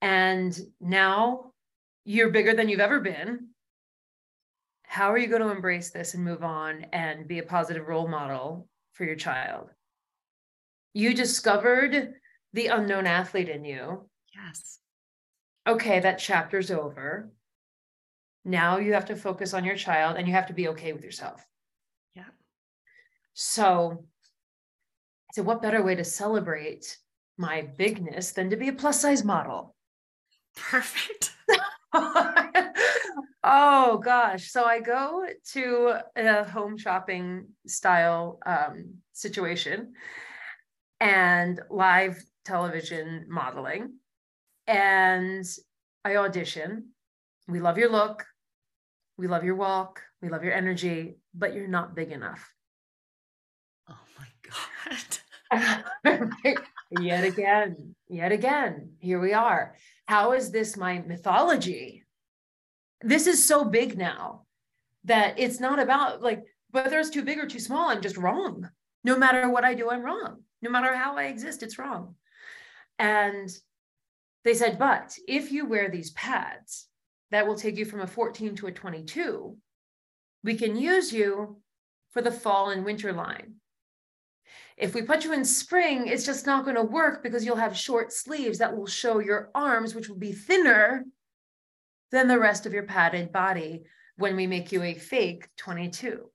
And 0.00 0.58
now 0.80 1.52
you're 2.04 2.30
bigger 2.30 2.54
than 2.54 2.68
you've 2.68 2.80
ever 2.80 3.00
been 3.00 3.48
how 4.96 5.12
are 5.12 5.18
you 5.18 5.26
going 5.26 5.42
to 5.42 5.50
embrace 5.50 5.90
this 5.90 6.14
and 6.14 6.24
move 6.24 6.42
on 6.42 6.86
and 6.92 7.28
be 7.28 7.38
a 7.38 7.42
positive 7.42 7.86
role 7.86 8.08
model 8.08 8.68
for 8.92 9.04
your 9.04 9.16
child? 9.16 9.68
You 10.96 11.12
discovered 11.12 12.14
the 12.54 12.68
unknown 12.68 13.06
athlete 13.06 13.50
in 13.50 13.66
you. 13.66 14.08
Yes. 14.34 14.78
Okay, 15.66 16.00
that 16.00 16.18
chapter's 16.18 16.70
over. 16.70 17.30
Now 18.46 18.78
you 18.78 18.94
have 18.94 19.04
to 19.06 19.14
focus 19.14 19.52
on 19.52 19.62
your 19.62 19.76
child 19.76 20.16
and 20.16 20.26
you 20.26 20.32
have 20.32 20.46
to 20.46 20.54
be 20.54 20.68
okay 20.68 20.94
with 20.94 21.04
yourself. 21.04 21.46
Yeah. 22.14 22.30
So, 23.34 24.06
so 25.34 25.42
what 25.42 25.60
better 25.60 25.82
way 25.82 25.96
to 25.96 26.02
celebrate 26.02 26.96
my 27.36 27.68
bigness 27.76 28.32
than 28.32 28.48
to 28.48 28.56
be 28.56 28.68
a 28.68 28.72
plus 28.72 28.98
size 28.98 29.22
model? 29.22 29.76
Perfect. 30.56 31.34
oh 33.44 34.00
gosh. 34.02 34.50
So 34.50 34.64
I 34.64 34.80
go 34.80 35.26
to 35.52 35.98
a 36.16 36.44
home 36.44 36.78
shopping 36.78 37.48
style 37.66 38.38
um, 38.46 38.94
situation 39.12 39.92
and 41.00 41.60
live 41.70 42.22
television 42.44 43.26
modeling. 43.28 43.94
And 44.66 45.44
I 46.04 46.16
audition. 46.16 46.90
We 47.48 47.60
love 47.60 47.78
your 47.78 47.90
look. 47.90 48.24
We 49.18 49.28
love 49.28 49.44
your 49.44 49.54
walk. 49.56 50.02
We 50.22 50.28
love 50.28 50.44
your 50.44 50.52
energy, 50.52 51.16
but 51.34 51.54
you're 51.54 51.68
not 51.68 51.94
big 51.94 52.10
enough. 52.10 52.52
Oh 53.88 53.98
my 54.18 54.26
God. 55.52 56.58
yet 57.00 57.24
again, 57.24 57.94
yet 58.08 58.32
again, 58.32 58.90
here 58.98 59.20
we 59.20 59.32
are. 59.32 59.74
How 60.06 60.32
is 60.32 60.50
this 60.50 60.76
my 60.76 61.02
mythology? 61.06 62.04
This 63.02 63.26
is 63.26 63.46
so 63.46 63.64
big 63.64 63.96
now 63.96 64.42
that 65.04 65.38
it's 65.38 65.60
not 65.60 65.78
about 65.78 66.22
like 66.22 66.44
whether 66.70 66.98
it's 66.98 67.10
too 67.10 67.24
big 67.24 67.38
or 67.38 67.46
too 67.46 67.60
small, 67.60 67.88
I'm 67.88 68.02
just 68.02 68.16
wrong. 68.16 68.68
No 69.04 69.16
matter 69.16 69.48
what 69.48 69.64
I 69.64 69.74
do, 69.74 69.90
I'm 69.90 70.02
wrong. 70.02 70.42
No 70.62 70.70
matter 70.70 70.94
how 70.94 71.16
I 71.16 71.24
exist, 71.24 71.62
it's 71.62 71.78
wrong. 71.78 72.14
And 72.98 73.50
they 74.44 74.54
said, 74.54 74.78
but 74.78 75.16
if 75.26 75.52
you 75.52 75.66
wear 75.66 75.90
these 75.90 76.12
pads, 76.12 76.88
that 77.30 77.46
will 77.46 77.56
take 77.56 77.76
you 77.76 77.84
from 77.84 78.00
a 78.00 78.06
14 78.06 78.54
to 78.56 78.66
a 78.68 78.72
22. 78.72 79.56
We 80.44 80.54
can 80.54 80.76
use 80.76 81.12
you 81.12 81.60
for 82.10 82.22
the 82.22 82.30
fall 82.30 82.70
and 82.70 82.84
winter 82.84 83.12
line. 83.12 83.54
If 84.76 84.94
we 84.94 85.02
put 85.02 85.24
you 85.24 85.32
in 85.32 85.44
spring, 85.44 86.06
it's 86.06 86.26
just 86.26 86.46
not 86.46 86.64
going 86.64 86.76
to 86.76 86.82
work 86.82 87.22
because 87.22 87.44
you'll 87.44 87.56
have 87.56 87.76
short 87.76 88.12
sleeves 88.12 88.58
that 88.58 88.76
will 88.76 88.86
show 88.86 89.18
your 89.18 89.50
arms, 89.54 89.94
which 89.94 90.08
will 90.08 90.18
be 90.18 90.32
thinner 90.32 91.04
than 92.12 92.28
the 92.28 92.38
rest 92.38 92.66
of 92.66 92.72
your 92.72 92.84
padded 92.84 93.32
body 93.32 93.84
when 94.16 94.36
we 94.36 94.46
make 94.46 94.72
you 94.72 94.82
a 94.82 94.94
fake 94.94 95.48
22. 95.56 96.30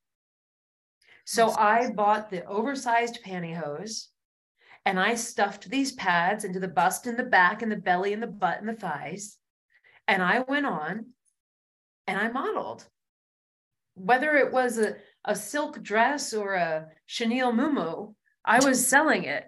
So 1.31 1.51
I 1.51 1.91
bought 1.91 2.29
the 2.29 2.43
oversized 2.43 3.19
pantyhose 3.25 4.07
and 4.83 5.00
I 5.00 5.15
stuffed 5.15 5.69
these 5.69 5.93
pads 5.93 6.43
into 6.43 6.59
the 6.59 6.67
bust 6.67 7.07
and 7.07 7.17
the 7.17 7.23
back 7.23 7.61
and 7.61 7.71
the 7.71 7.77
belly 7.77 8.11
and 8.11 8.21
the 8.21 8.27
butt 8.27 8.59
and 8.59 8.67
the 8.67 8.73
thighs. 8.73 9.38
And 10.09 10.21
I 10.21 10.39
went 10.39 10.65
on 10.65 11.05
and 12.05 12.19
I 12.19 12.27
modeled. 12.27 12.85
Whether 13.93 14.35
it 14.35 14.51
was 14.51 14.77
a, 14.77 14.95
a 15.23 15.33
silk 15.33 15.81
dress 15.81 16.33
or 16.33 16.55
a 16.55 16.88
chenille 17.05 17.53
mumu, 17.53 18.13
I 18.43 18.59
was 18.59 18.85
selling 18.85 19.23
it. 19.23 19.45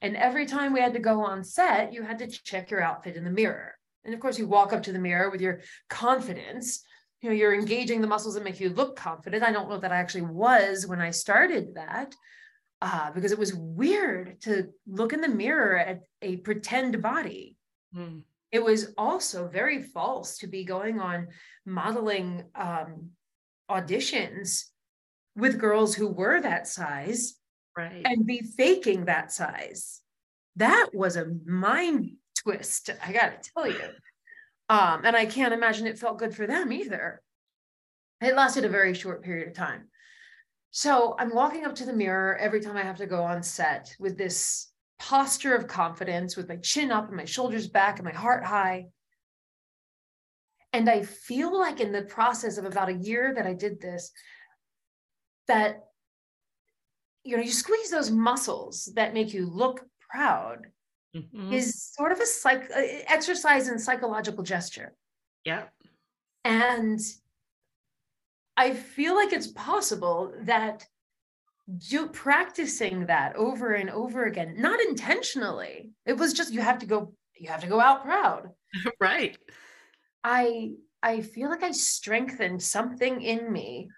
And 0.00 0.16
every 0.16 0.46
time 0.46 0.72
we 0.72 0.80
had 0.80 0.94
to 0.94 0.98
go 0.98 1.24
on 1.24 1.44
set, 1.44 1.92
you 1.92 2.02
had 2.02 2.18
to 2.18 2.26
check 2.26 2.68
your 2.68 2.82
outfit 2.82 3.14
in 3.14 3.22
the 3.22 3.30
mirror. 3.30 3.76
And 4.04 4.12
of 4.12 4.18
course, 4.18 4.40
you 4.40 4.48
walk 4.48 4.72
up 4.72 4.82
to 4.82 4.92
the 4.92 4.98
mirror 4.98 5.30
with 5.30 5.40
your 5.40 5.60
confidence. 5.88 6.82
You 7.22 7.30
know, 7.30 7.34
you're 7.36 7.54
engaging 7.54 8.00
the 8.00 8.08
muscles 8.08 8.34
that 8.34 8.44
make 8.44 8.60
you 8.60 8.70
look 8.70 8.96
confident. 8.96 9.44
I 9.44 9.52
don't 9.52 9.70
know 9.70 9.78
that 9.78 9.92
I 9.92 9.96
actually 9.96 10.22
was 10.22 10.86
when 10.86 11.00
I 11.00 11.12
started 11.12 11.76
that, 11.76 12.14
uh, 12.82 13.12
because 13.12 13.30
it 13.30 13.38
was 13.38 13.54
weird 13.54 14.40
to 14.42 14.68
look 14.86 15.12
in 15.12 15.20
the 15.20 15.28
mirror 15.28 15.78
at 15.78 16.00
a 16.20 16.38
pretend 16.38 17.00
body. 17.00 17.56
Mm. 17.96 18.22
It 18.50 18.62
was 18.62 18.92
also 18.98 19.48
very 19.48 19.80
false 19.80 20.38
to 20.38 20.48
be 20.48 20.64
going 20.64 21.00
on 21.00 21.28
modeling 21.64 22.42
um, 22.56 23.10
auditions 23.70 24.64
with 25.36 25.60
girls 25.60 25.94
who 25.94 26.08
were 26.08 26.40
that 26.40 26.66
size 26.66 27.34
right. 27.76 28.02
and 28.04 28.26
be 28.26 28.42
faking 28.42 29.04
that 29.04 29.32
size. 29.32 30.00
That 30.56 30.88
was 30.92 31.16
a 31.16 31.32
mind 31.46 32.16
twist, 32.36 32.90
I 33.06 33.12
got 33.12 33.42
to 33.42 33.50
tell 33.52 33.68
you. 33.68 33.88
Um, 34.72 35.02
and 35.04 35.14
I 35.14 35.26
can't 35.26 35.52
imagine 35.52 35.86
it 35.86 35.98
felt 35.98 36.18
good 36.18 36.34
for 36.34 36.46
them 36.46 36.72
either. 36.72 37.20
It 38.22 38.34
lasted 38.34 38.64
a 38.64 38.70
very 38.70 38.94
short 38.94 39.22
period 39.22 39.48
of 39.48 39.54
time. 39.54 39.88
So 40.70 41.14
I'm 41.18 41.34
walking 41.34 41.66
up 41.66 41.74
to 41.74 41.84
the 41.84 41.92
mirror 41.92 42.38
every 42.38 42.62
time 42.62 42.78
I 42.78 42.82
have 42.82 42.96
to 42.96 43.06
go 43.06 43.22
on 43.22 43.42
set 43.42 43.94
with 44.00 44.16
this 44.16 44.72
posture 44.98 45.54
of 45.54 45.66
confidence, 45.66 46.38
with 46.38 46.48
my 46.48 46.56
chin 46.56 46.90
up 46.90 47.08
and 47.08 47.18
my 47.18 47.26
shoulders 47.26 47.68
back 47.68 47.98
and 47.98 48.06
my 48.06 48.14
heart 48.14 48.46
high. 48.46 48.86
And 50.72 50.88
I 50.88 51.02
feel 51.02 51.54
like 51.54 51.80
in 51.80 51.92
the 51.92 52.04
process 52.04 52.56
of 52.56 52.64
about 52.64 52.88
a 52.88 52.94
year 52.94 53.34
that 53.34 53.46
I 53.46 53.52
did 53.52 53.78
this, 53.78 54.10
that 55.48 55.80
you 57.24 57.36
know, 57.36 57.42
you 57.42 57.52
squeeze 57.52 57.90
those 57.90 58.10
muscles 58.10 58.90
that 58.94 59.12
make 59.12 59.34
you 59.34 59.44
look 59.44 59.84
proud 60.10 60.68
mm-hmm. 61.14 61.52
is 61.52 61.92
sort 61.94 62.12
of 62.12 62.20
a 62.20 62.26
psych 62.26 62.70
uh, 62.74 62.80
exercise 63.08 63.68
in 63.68 63.78
psychological 63.78 64.42
gesture. 64.42 64.94
Yeah. 65.44 65.64
And 66.44 67.00
I 68.56 68.74
feel 68.74 69.14
like 69.14 69.32
it's 69.32 69.48
possible 69.48 70.32
that 70.42 70.86
you 71.80 72.08
practicing 72.08 73.06
that 73.06 73.36
over 73.36 73.72
and 73.74 73.88
over 73.90 74.24
again, 74.24 74.54
not 74.58 74.80
intentionally. 74.80 75.90
It 76.04 76.14
was 76.14 76.32
just 76.32 76.52
you 76.52 76.60
have 76.60 76.78
to 76.80 76.86
go, 76.86 77.14
you 77.36 77.48
have 77.48 77.60
to 77.62 77.68
go 77.68 77.80
out 77.80 78.04
proud. 78.04 78.50
right. 79.00 79.36
I 80.24 80.72
I 81.02 81.20
feel 81.20 81.50
like 81.50 81.62
I 81.62 81.72
strengthened 81.72 82.62
something 82.62 83.22
in 83.22 83.52
me 83.52 83.88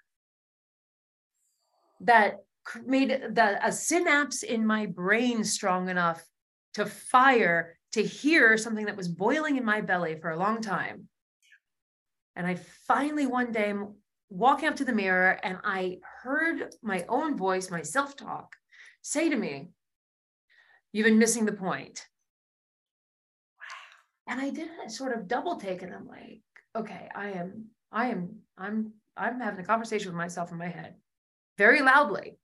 that 2.00 2.44
made 2.86 3.10
the 3.10 3.66
a 3.66 3.72
synapse 3.72 4.42
in 4.42 4.66
my 4.66 4.86
brain 4.86 5.44
strong 5.44 5.88
enough 5.88 6.24
to 6.74 6.86
fire 6.86 7.76
to 7.92 8.02
hear 8.02 8.56
something 8.56 8.86
that 8.86 8.96
was 8.96 9.08
boiling 9.08 9.56
in 9.56 9.64
my 9.64 9.80
belly 9.80 10.16
for 10.20 10.30
a 10.30 10.38
long 10.38 10.60
time. 10.60 11.08
And 12.36 12.46
I 12.46 12.56
finally 12.86 13.26
one 13.26 13.52
day 13.52 13.70
am 13.70 13.94
walking 14.28 14.68
up 14.68 14.76
to 14.76 14.84
the 14.84 14.92
mirror 14.92 15.38
and 15.42 15.58
I 15.62 15.98
heard 16.22 16.74
my 16.82 17.04
own 17.08 17.36
voice, 17.36 17.70
my 17.70 17.82
self-talk, 17.82 18.54
say 19.02 19.28
to 19.28 19.36
me, 19.36 19.68
You've 20.92 21.06
been 21.06 21.18
missing 21.18 21.44
the 21.44 21.52
point. 21.52 22.06
And 24.28 24.40
I 24.40 24.50
did 24.50 24.68
a 24.86 24.88
sort 24.88 25.12
of 25.12 25.26
double 25.26 25.56
take, 25.56 25.82
and 25.82 25.92
I'm 25.92 26.06
like, 26.06 26.40
okay, 26.76 27.08
I 27.14 27.32
am, 27.32 27.66
I 27.90 28.10
am, 28.10 28.36
I'm, 28.56 28.92
I'm 29.16 29.40
having 29.40 29.58
a 29.58 29.66
conversation 29.66 30.08
with 30.08 30.16
myself 30.16 30.52
in 30.52 30.58
my 30.58 30.68
head 30.68 30.94
very 31.58 31.82
loudly. 31.82 32.38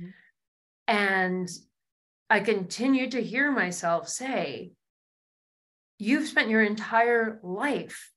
Mm-hmm. 0.00 0.10
And 0.86 1.50
I 2.32 2.40
continued 2.40 3.10
to 3.10 3.22
hear 3.22 3.52
myself 3.52 4.08
say, 4.08 4.72
You've 5.98 6.26
spent 6.26 6.48
your 6.48 6.62
entire 6.62 7.38
life 7.42 8.10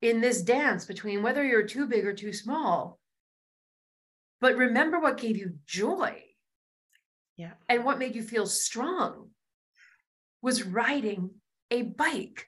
in 0.00 0.20
this 0.20 0.40
dance 0.42 0.84
between 0.84 1.24
whether 1.24 1.44
you're 1.44 1.66
too 1.66 1.88
big 1.88 2.06
or 2.06 2.12
too 2.12 2.32
small. 2.32 3.00
But 4.40 4.56
remember 4.56 5.00
what 5.00 5.18
gave 5.18 5.36
you 5.36 5.58
joy. 5.66 6.22
Yeah. 7.36 7.54
And 7.68 7.84
what 7.84 7.98
made 7.98 8.14
you 8.14 8.22
feel 8.22 8.46
strong 8.46 9.30
was 10.40 10.62
riding 10.62 11.30
a 11.72 11.82
bike. 11.82 12.46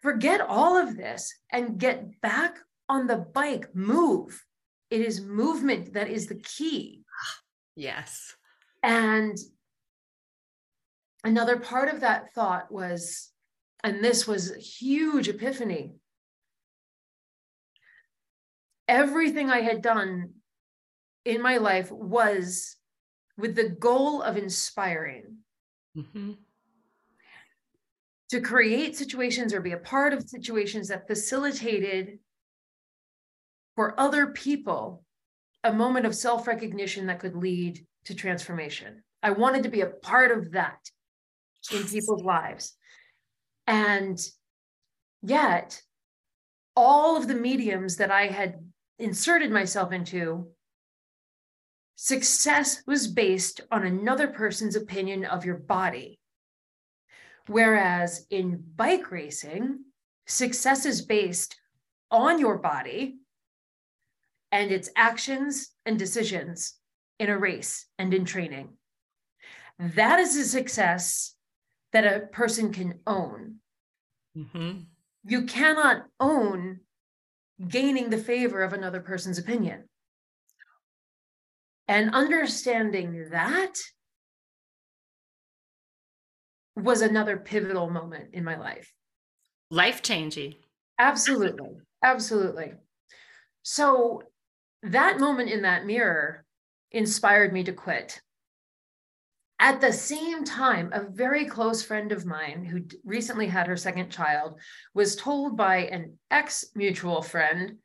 Forget 0.00 0.40
all 0.40 0.78
of 0.78 0.96
this 0.96 1.34
and 1.52 1.78
get 1.78 2.22
back 2.22 2.56
on 2.88 3.06
the 3.06 3.18
bike, 3.18 3.68
move. 3.74 4.42
It 4.88 5.02
is 5.02 5.20
movement 5.20 5.92
that 5.92 6.08
is 6.08 6.26
the 6.26 6.40
key. 6.40 7.02
Yes. 7.76 8.34
And 8.82 9.36
another 11.24 11.58
part 11.58 11.88
of 11.88 12.00
that 12.00 12.32
thought 12.34 12.70
was, 12.70 13.30
and 13.82 14.02
this 14.02 14.26
was 14.26 14.50
a 14.50 14.58
huge 14.58 15.28
epiphany. 15.28 15.94
Everything 18.86 19.50
I 19.50 19.60
had 19.60 19.82
done 19.82 20.30
in 21.24 21.42
my 21.42 21.58
life 21.58 21.90
was 21.90 22.76
with 23.36 23.54
the 23.54 23.68
goal 23.68 24.22
of 24.22 24.36
inspiring. 24.36 25.36
Mm-hmm. 25.96 26.32
To 28.30 28.40
create 28.40 28.96
situations 28.96 29.54
or 29.54 29.60
be 29.60 29.72
a 29.72 29.78
part 29.78 30.12
of 30.12 30.28
situations 30.28 30.88
that 30.88 31.06
facilitated 31.06 32.18
for 33.74 33.98
other 33.98 34.28
people 34.28 35.04
a 35.64 35.72
moment 35.72 36.06
of 36.06 36.14
self 36.14 36.46
recognition 36.46 37.06
that 37.06 37.20
could 37.20 37.34
lead 37.34 37.84
to 38.08 38.14
transformation. 38.14 39.02
I 39.22 39.30
wanted 39.32 39.64
to 39.64 39.68
be 39.68 39.82
a 39.82 39.86
part 39.86 40.30
of 40.30 40.52
that 40.52 40.78
in 41.72 41.84
people's 41.84 42.22
lives. 42.22 42.74
And 43.66 44.18
yet, 45.22 45.80
all 46.74 47.18
of 47.18 47.28
the 47.28 47.34
mediums 47.34 47.96
that 47.96 48.10
I 48.10 48.28
had 48.28 48.60
inserted 48.98 49.52
myself 49.52 49.92
into, 49.92 50.48
success 51.96 52.82
was 52.86 53.08
based 53.08 53.60
on 53.70 53.84
another 53.84 54.28
person's 54.28 54.74
opinion 54.74 55.26
of 55.26 55.44
your 55.44 55.56
body. 55.56 56.18
Whereas 57.46 58.26
in 58.30 58.64
bike 58.74 59.10
racing, 59.10 59.80
success 60.26 60.86
is 60.86 61.02
based 61.02 61.56
on 62.10 62.38
your 62.38 62.56
body 62.56 63.18
and 64.50 64.70
its 64.70 64.88
actions 64.96 65.72
and 65.84 65.98
decisions 65.98 66.78
in 67.18 67.30
a 67.30 67.38
race 67.38 67.86
and 67.98 68.14
in 68.14 68.24
training. 68.24 68.70
That 69.78 70.18
is 70.20 70.36
a 70.36 70.44
success 70.44 71.34
that 71.92 72.04
a 72.04 72.26
person 72.26 72.72
can 72.72 73.00
own. 73.06 73.56
Mm-hmm. 74.36 74.80
You 75.24 75.42
cannot 75.44 76.04
own 76.20 76.80
gaining 77.66 78.10
the 78.10 78.18
favor 78.18 78.62
of 78.62 78.72
another 78.72 79.00
person's 79.00 79.38
opinion. 79.38 79.84
And 81.86 82.14
understanding 82.14 83.30
that 83.30 83.74
was 86.76 87.00
another 87.00 87.36
pivotal 87.36 87.90
moment 87.90 88.30
in 88.34 88.44
my 88.44 88.56
life. 88.56 88.92
Life 89.70 90.02
changing. 90.02 90.54
Absolutely. 90.98 91.70
Absolutely. 92.02 92.72
So 93.62 94.22
that 94.82 95.18
moment 95.18 95.50
in 95.50 95.62
that 95.62 95.86
mirror 95.86 96.44
inspired 96.92 97.52
me 97.52 97.64
to 97.64 97.72
quit. 97.72 98.20
At 99.60 99.80
the 99.80 99.92
same 99.92 100.44
time, 100.44 100.90
a 100.92 101.02
very 101.02 101.44
close 101.44 101.82
friend 101.82 102.12
of 102.12 102.24
mine 102.24 102.64
who 102.64 102.84
recently 103.04 103.48
had 103.48 103.66
her 103.66 103.76
second 103.76 104.10
child 104.10 104.60
was 104.94 105.16
told 105.16 105.56
by 105.56 105.78
an 105.86 106.16
ex 106.30 106.66
mutual 106.76 107.22
friend, 107.22 107.78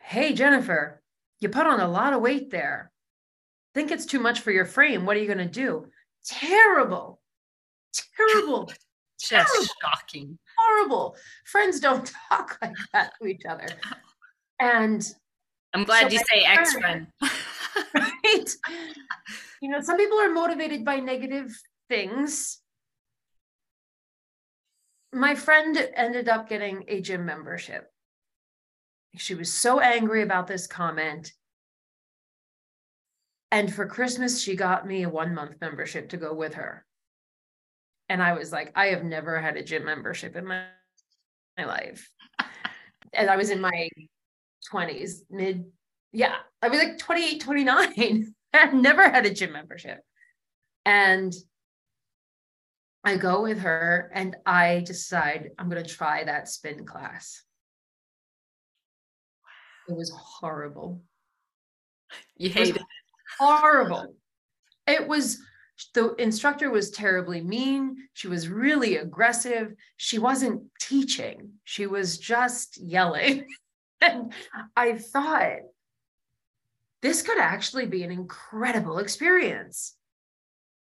Hey, 0.00 0.32
Jennifer, 0.34 1.02
you 1.40 1.48
put 1.48 1.66
on 1.66 1.80
a 1.80 1.88
lot 1.88 2.12
of 2.12 2.22
weight 2.22 2.50
there. 2.50 2.92
Think 3.74 3.90
it's 3.90 4.06
too 4.06 4.20
much 4.20 4.40
for 4.40 4.52
your 4.52 4.64
frame. 4.64 5.04
What 5.04 5.16
are 5.16 5.20
you 5.20 5.26
going 5.26 5.38
to 5.38 5.44
do? 5.46 5.86
Terrible. 6.24 7.20
Terrible. 8.16 8.70
Just 9.20 9.30
Terrible. 9.52 9.66
shocking. 9.82 10.38
Horrible. 10.56 11.16
Friends 11.44 11.80
don't 11.80 12.06
talk 12.28 12.56
like 12.62 12.72
that 12.92 13.12
to 13.20 13.26
each 13.26 13.42
other. 13.48 13.66
And 14.60 15.04
I'm 15.74 15.82
glad 15.84 16.06
So 16.06 16.14
you 16.14 16.18
say 16.30 16.44
ex 16.46 16.72
friend-. 16.72 17.08
right? 17.94 18.56
You 19.60 19.70
know, 19.70 19.80
some 19.80 19.96
people 19.96 20.18
are 20.18 20.30
motivated 20.30 20.84
by 20.84 21.00
negative 21.00 21.56
things. 21.88 22.60
My 25.12 25.34
friend 25.34 25.76
ended 25.94 26.28
up 26.28 26.48
getting 26.48 26.84
a 26.88 27.00
gym 27.00 27.24
membership. 27.24 27.90
She 29.16 29.34
was 29.34 29.52
so 29.52 29.80
angry 29.80 30.22
about 30.22 30.46
this 30.46 30.66
comment. 30.66 31.32
And 33.50 33.72
for 33.72 33.86
Christmas, 33.86 34.40
she 34.42 34.54
got 34.54 34.86
me 34.86 35.02
a 35.02 35.08
one 35.08 35.34
month 35.34 35.56
membership 35.60 36.10
to 36.10 36.18
go 36.18 36.34
with 36.34 36.54
her. 36.54 36.84
And 38.08 38.22
I 38.22 38.34
was 38.34 38.52
like, 38.52 38.72
I 38.74 38.86
have 38.86 39.04
never 39.04 39.40
had 39.40 39.56
a 39.56 39.62
gym 39.62 39.84
membership 39.84 40.36
in 40.36 40.46
my, 40.46 40.64
my 41.56 41.64
life. 41.64 42.10
And 43.12 43.30
I 43.30 43.36
was 43.36 43.50
in 43.50 43.60
my 43.60 43.88
20s, 44.70 45.22
mid, 45.30 45.64
yeah, 46.12 46.36
I 46.62 46.68
was 46.68 46.78
like 46.78 46.98
28, 46.98 47.40
29. 47.40 48.34
I've 48.52 48.74
never 48.74 49.08
had 49.08 49.26
a 49.26 49.34
gym 49.34 49.52
membership. 49.52 50.00
And 50.84 51.32
I 53.04 53.16
go 53.16 53.42
with 53.42 53.60
her 53.60 54.10
and 54.14 54.36
I 54.44 54.82
decide 54.86 55.50
I'm 55.58 55.68
going 55.68 55.82
to 55.82 55.88
try 55.88 56.24
that 56.24 56.48
spin 56.48 56.84
class. 56.84 57.42
It 59.88 59.96
was 59.96 60.10
horrible. 60.10 61.02
You 62.36 62.52
It 62.54 62.78
horrible. 63.38 64.14
It 64.86 65.06
was 65.06 65.38
the 65.94 66.14
instructor 66.16 66.70
was 66.70 66.90
terribly 66.90 67.40
mean. 67.40 67.96
She 68.12 68.28
was 68.28 68.48
really 68.48 68.96
aggressive. 68.96 69.74
She 69.96 70.18
wasn't 70.18 70.62
teaching, 70.80 71.52
she 71.64 71.86
was 71.86 72.18
just 72.18 72.78
yelling. 72.78 73.46
and 74.00 74.32
I 74.76 74.98
thought 74.98 75.60
this 77.02 77.22
could 77.22 77.38
actually 77.38 77.86
be 77.86 78.02
an 78.02 78.10
incredible 78.10 78.98
experience. 78.98 79.94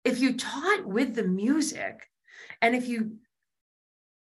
If 0.04 0.20
you 0.20 0.38
taught 0.38 0.86
with 0.86 1.16
the 1.16 1.24
music 1.24 2.08
and 2.62 2.76
if 2.76 2.88
you 2.88 3.18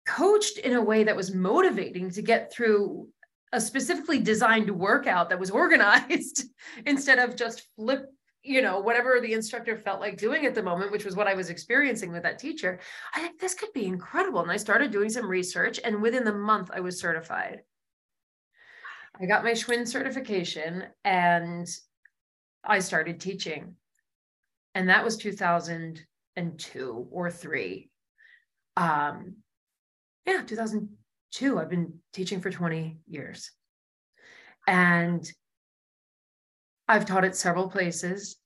coached 0.06 0.58
in 0.58 0.74
a 0.74 0.84
way 0.84 1.04
that 1.04 1.16
was 1.16 1.34
motivating 1.34 2.10
to 2.12 2.22
get 2.22 2.52
through 2.52 3.08
a 3.54 3.62
specifically 3.62 4.20
designed 4.20 4.70
workout 4.70 5.30
that 5.30 5.40
was 5.40 5.52
organized 5.64 6.46
instead 6.86 7.20
of 7.20 7.36
just 7.36 7.68
flip 7.76 8.06
you 8.42 8.62
know 8.62 8.80
whatever 8.80 9.20
the 9.22 9.34
instructor 9.34 9.76
felt 9.76 10.00
like 10.00 10.18
doing 10.18 10.46
at 10.46 10.56
the 10.56 10.64
moment 10.64 10.92
which 10.92 11.04
was 11.04 11.16
what 11.16 11.28
i 11.28 11.34
was 11.34 11.50
experiencing 11.50 12.12
with 12.12 12.24
that 12.24 12.40
teacher 12.40 12.80
i 13.14 13.20
think 13.20 13.38
this 13.38 13.54
could 13.54 13.72
be 13.74 13.86
incredible 13.86 14.42
and 14.42 14.50
i 14.50 14.56
started 14.56 14.92
doing 14.92 15.10
some 15.10 15.28
research 15.28 15.80
and 15.84 16.02
within 16.02 16.24
the 16.24 16.34
month 16.34 16.70
i 16.74 16.80
was 16.80 17.00
certified 17.00 17.62
i 19.22 19.26
got 19.26 19.44
my 19.44 19.52
schwinn 19.52 19.88
certification 19.88 20.86
and 21.04 21.68
i 22.64 22.80
started 22.80 23.20
teaching. 23.20 23.76
And 24.76 24.90
that 24.90 25.04
was 25.04 25.18
2002 25.18 27.08
or 27.12 27.32
3 27.32 27.90
um 28.78 29.36
yeah 30.26 30.42
2002 30.46 31.60
i've 31.60 31.70
been 31.70 31.94
teaching 32.14 32.40
for 32.42 32.50
20 32.50 33.00
years. 33.08 33.52
And 34.68 35.30
I've 36.90 37.06
taught 37.06 37.24
at 37.24 37.36
several 37.36 37.70
places. 37.70 38.38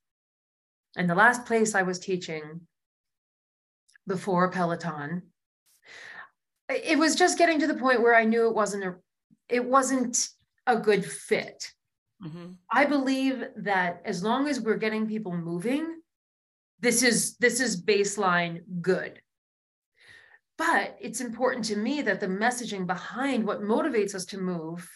And 0.98 1.10
the 1.10 1.16
last 1.16 1.46
place 1.46 1.76
I 1.76 1.84
was 1.84 1.98
teaching 1.98 2.62
before 4.06 4.52
Peloton, 4.52 5.24
it 6.70 7.00
was 7.00 7.16
just 7.16 7.38
getting 7.38 7.60
to 7.60 7.68
the 7.68 7.74
point 7.74 8.02
where 8.02 8.16
I 8.16 8.26
knew 8.26 8.48
it 8.48 8.56
wasn't 8.56 8.84
a 8.84 8.96
it 9.50 9.64
wasn't 9.64 10.30
a 10.68 10.78
good 10.78 11.06
fit. 11.06 11.72
Mhm. 12.22 12.58
I 12.72 12.86
believe 12.86 13.44
that 13.58 14.02
as 14.06 14.24
long 14.24 14.48
as 14.48 14.60
we're 14.60 14.78
getting 14.78 15.08
people 15.08 15.36
moving, 15.36 16.02
this 16.80 17.04
is 17.04 17.38
this 17.38 17.60
is 17.60 17.82
baseline 17.82 18.64
good. 18.82 19.22
But 20.58 20.98
it's 21.02 21.20
important 21.22 21.66
to 21.66 21.76
me 21.76 22.02
that 22.04 22.20
the 22.20 22.28
messaging 22.28 22.86
behind 22.86 23.46
what 23.46 23.62
motivates 23.62 24.14
us 24.16 24.26
to 24.28 24.38
move 24.38 24.90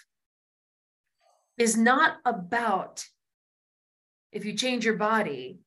is 1.58 1.76
not 1.76 2.20
about 2.26 3.06
if 4.32 4.46
you 4.46 4.54
change 4.56 4.86
your 4.86 4.98
body, 4.98 5.60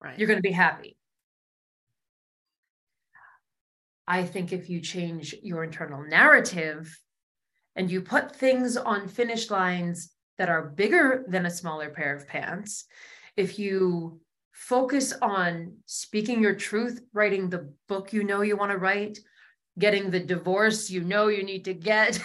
Right. 0.00 0.18
you're 0.18 0.28
going 0.28 0.38
to 0.38 0.42
be 0.42 0.52
happy. 0.52 0.98
I 4.06 4.24
think 4.24 4.52
if 4.52 4.68
you 4.68 4.80
change 4.80 5.34
your 5.42 5.64
internal 5.64 6.02
narrative 6.02 6.96
and 7.76 7.90
you 7.90 8.00
put 8.00 8.34
things 8.34 8.76
on 8.76 9.06
finish 9.06 9.50
lines 9.50 10.10
that 10.38 10.48
are 10.48 10.70
bigger 10.70 11.24
than 11.28 11.46
a 11.46 11.50
smaller 11.50 11.90
pair 11.90 12.16
of 12.16 12.26
pants, 12.26 12.86
if 13.36 13.58
you 13.58 14.20
focus 14.52 15.12
on 15.20 15.76
speaking 15.84 16.42
your 16.42 16.54
truth, 16.54 17.02
writing 17.12 17.48
the 17.48 17.72
book 17.88 18.12
you 18.12 18.24
know 18.24 18.40
you 18.40 18.56
want 18.56 18.72
to 18.72 18.78
write, 18.78 19.18
getting 19.78 20.10
the 20.10 20.20
divorce 20.20 20.90
you 20.90 21.02
know 21.02 21.28
you 21.28 21.42
need 21.42 21.66
to 21.66 21.74
get, 21.74 22.18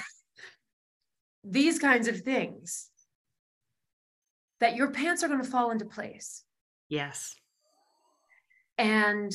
these 1.43 1.77
kinds 1.77 2.07
of 2.07 2.21
things, 2.21 2.87
that 4.61 4.75
your 4.75 4.91
pants 4.91 5.23
are 5.23 5.27
going 5.27 5.43
to 5.43 5.49
fall 5.49 5.71
into 5.71 5.85
place. 5.85 6.43
yes. 6.87 7.35
and 8.77 9.33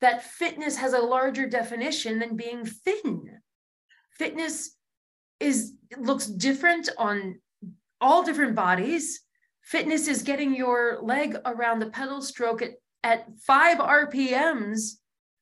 that 0.00 0.24
fitness 0.24 0.76
has 0.78 0.94
a 0.94 0.98
larger 0.98 1.48
definition 1.48 2.18
than 2.18 2.36
being 2.36 2.64
thin 2.64 3.42
fitness 4.18 4.76
is 5.40 5.72
looks 5.98 6.26
different 6.26 6.88
on 6.98 7.40
all 8.00 8.22
different 8.22 8.54
bodies. 8.54 9.20
Fitness 9.62 10.08
is 10.08 10.22
getting 10.22 10.54
your 10.54 10.98
leg 11.02 11.36
around 11.44 11.78
the 11.78 11.90
pedal 11.90 12.20
stroke 12.20 12.62
at, 12.62 12.72
at 13.04 13.26
5 13.46 13.78
rpms 13.78 14.92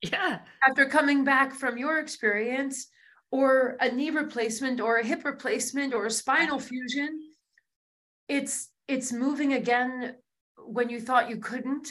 Yeah. 0.02 0.40
after 0.66 0.86
coming 0.86 1.24
back 1.24 1.54
from 1.54 1.78
your 1.78 1.98
experience 1.98 2.88
or 3.30 3.76
a 3.80 3.90
knee 3.90 4.10
replacement 4.10 4.80
or 4.80 4.96
a 4.98 5.04
hip 5.06 5.24
replacement 5.24 5.94
or 5.94 6.06
a 6.06 6.10
spinal 6.10 6.58
fusion. 6.58 7.20
It's 8.28 8.68
it's 8.88 9.12
moving 9.12 9.52
again 9.54 10.16
when 10.66 10.90
you 10.90 11.00
thought 11.00 11.30
you 11.30 11.36
couldn't 11.38 11.88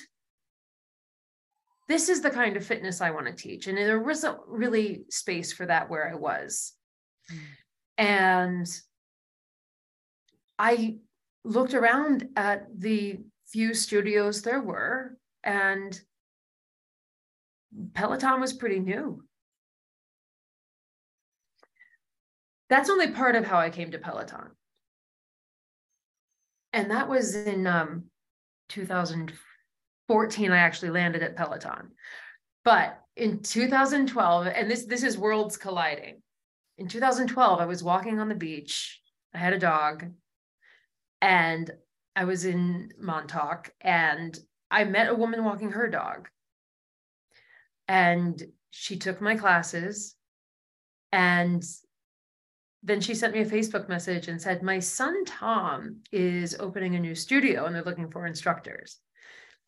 this 1.89 2.07
is 2.07 2.21
the 2.21 2.29
kind 2.29 2.55
of 2.55 2.65
fitness 2.65 3.01
i 3.01 3.11
want 3.11 3.25
to 3.25 3.33
teach. 3.33 3.67
And 3.67 3.77
there 3.77 3.99
wasn't 3.99 4.37
really 4.47 5.03
space 5.09 5.51
for 5.51 5.65
that 5.65 5.89
where 5.89 6.09
i 6.09 6.15
was. 6.15 6.73
And 7.97 8.67
i 10.57 10.97
looked 11.43 11.73
around 11.73 12.29
at 12.37 12.67
the 12.77 13.19
few 13.47 13.73
studios 13.73 14.43
there 14.43 14.61
were 14.61 15.17
and 15.43 15.99
peloton 17.93 18.39
was 18.39 18.53
pretty 18.53 18.79
new. 18.79 19.23
That's 22.69 22.89
only 22.89 23.09
part 23.11 23.35
of 23.35 23.45
how 23.45 23.57
I 23.57 23.71
came 23.71 23.91
to 23.91 23.97
Peloton. 23.97 24.51
And 26.71 26.91
that 26.91 27.09
was 27.09 27.35
in 27.35 27.65
um, 27.65 28.05
2014. 30.09 30.51
I 30.51 30.57
actually 30.57 30.89
landed 30.89 31.21
at 31.21 31.35
Peloton. 31.35 31.91
But 32.65 32.99
in 33.15 33.41
2012, 33.41 34.47
and 34.47 34.69
this 34.69 34.85
this 34.85 35.03
is 35.03 35.17
worlds 35.17 35.55
colliding. 35.55 36.21
In 36.77 36.87
2012, 36.87 37.59
I 37.59 37.65
was 37.65 37.83
walking 37.83 38.19
on 38.19 38.29
the 38.29 38.35
beach. 38.35 39.01
I 39.33 39.37
had 39.37 39.53
a 39.53 39.59
dog, 39.59 40.05
and 41.21 41.69
I 42.15 42.25
was 42.25 42.45
in 42.45 42.89
Montauk, 42.99 43.71
and 43.81 44.37
I 44.71 44.83
met 44.85 45.09
a 45.09 45.15
woman 45.15 45.43
walking 45.43 45.71
her 45.71 45.87
dog. 45.87 46.27
And 47.87 48.41
she 48.71 48.97
took 48.97 49.21
my 49.21 49.35
classes, 49.35 50.15
and 51.11 51.63
then 52.81 53.01
she 53.01 53.13
sent 53.13 53.33
me 53.33 53.41
a 53.41 53.45
Facebook 53.45 53.89
message 53.89 54.27
and 54.27 54.41
said, 54.41 54.63
My 54.63 54.79
son 54.79 55.25
Tom 55.25 55.97
is 56.11 56.55
opening 56.59 56.95
a 56.95 56.99
new 56.99 57.13
studio 57.13 57.65
and 57.65 57.75
they're 57.75 57.83
looking 57.83 58.09
for 58.09 58.25
instructors. 58.25 58.99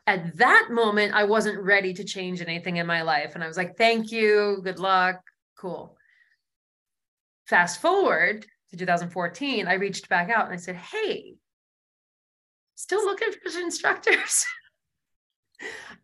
At 0.07 0.37
that 0.37 0.69
moment, 0.71 1.13
I 1.13 1.25
wasn't 1.25 1.63
ready 1.63 1.93
to 1.93 2.03
change 2.03 2.41
anything 2.41 2.77
in 2.77 2.87
my 2.87 3.03
life. 3.03 3.35
And 3.35 3.43
I 3.43 3.47
was 3.47 3.57
like, 3.57 3.77
Thank 3.77 4.11
you. 4.11 4.59
Good 4.63 4.79
luck. 4.79 5.21
Cool. 5.57 5.97
Fast 7.47 7.81
forward 7.81 8.45
to 8.71 8.77
2014, 8.77 9.67
I 9.67 9.73
reached 9.73 10.09
back 10.09 10.29
out 10.29 10.45
and 10.45 10.53
I 10.53 10.57
said, 10.57 10.75
Hey, 10.75 11.35
still 12.75 13.03
looking 13.05 13.31
for 13.31 13.59
instructors. 13.59 14.45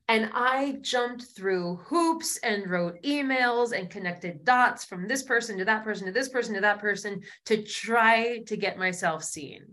And 0.10 0.30
I 0.34 0.78
jumped 0.82 1.24
through 1.36 1.78
hoops 1.86 2.38
and 2.38 2.70
wrote 2.70 3.02
emails 3.04 3.78
and 3.78 3.90
connected 3.90 4.46
dots 4.46 4.86
from 4.86 5.06
this 5.06 5.24
person 5.24 5.58
to 5.58 5.66
that 5.66 5.84
person 5.84 6.06
to 6.06 6.14
this 6.14 6.30
person 6.30 6.56
to 6.56 6.62
that 6.62 6.80
person 6.80 7.22
to 7.46 7.62
try 7.64 8.40
to 8.44 8.56
get 8.56 8.78
myself 8.78 9.24
seen. 9.24 9.66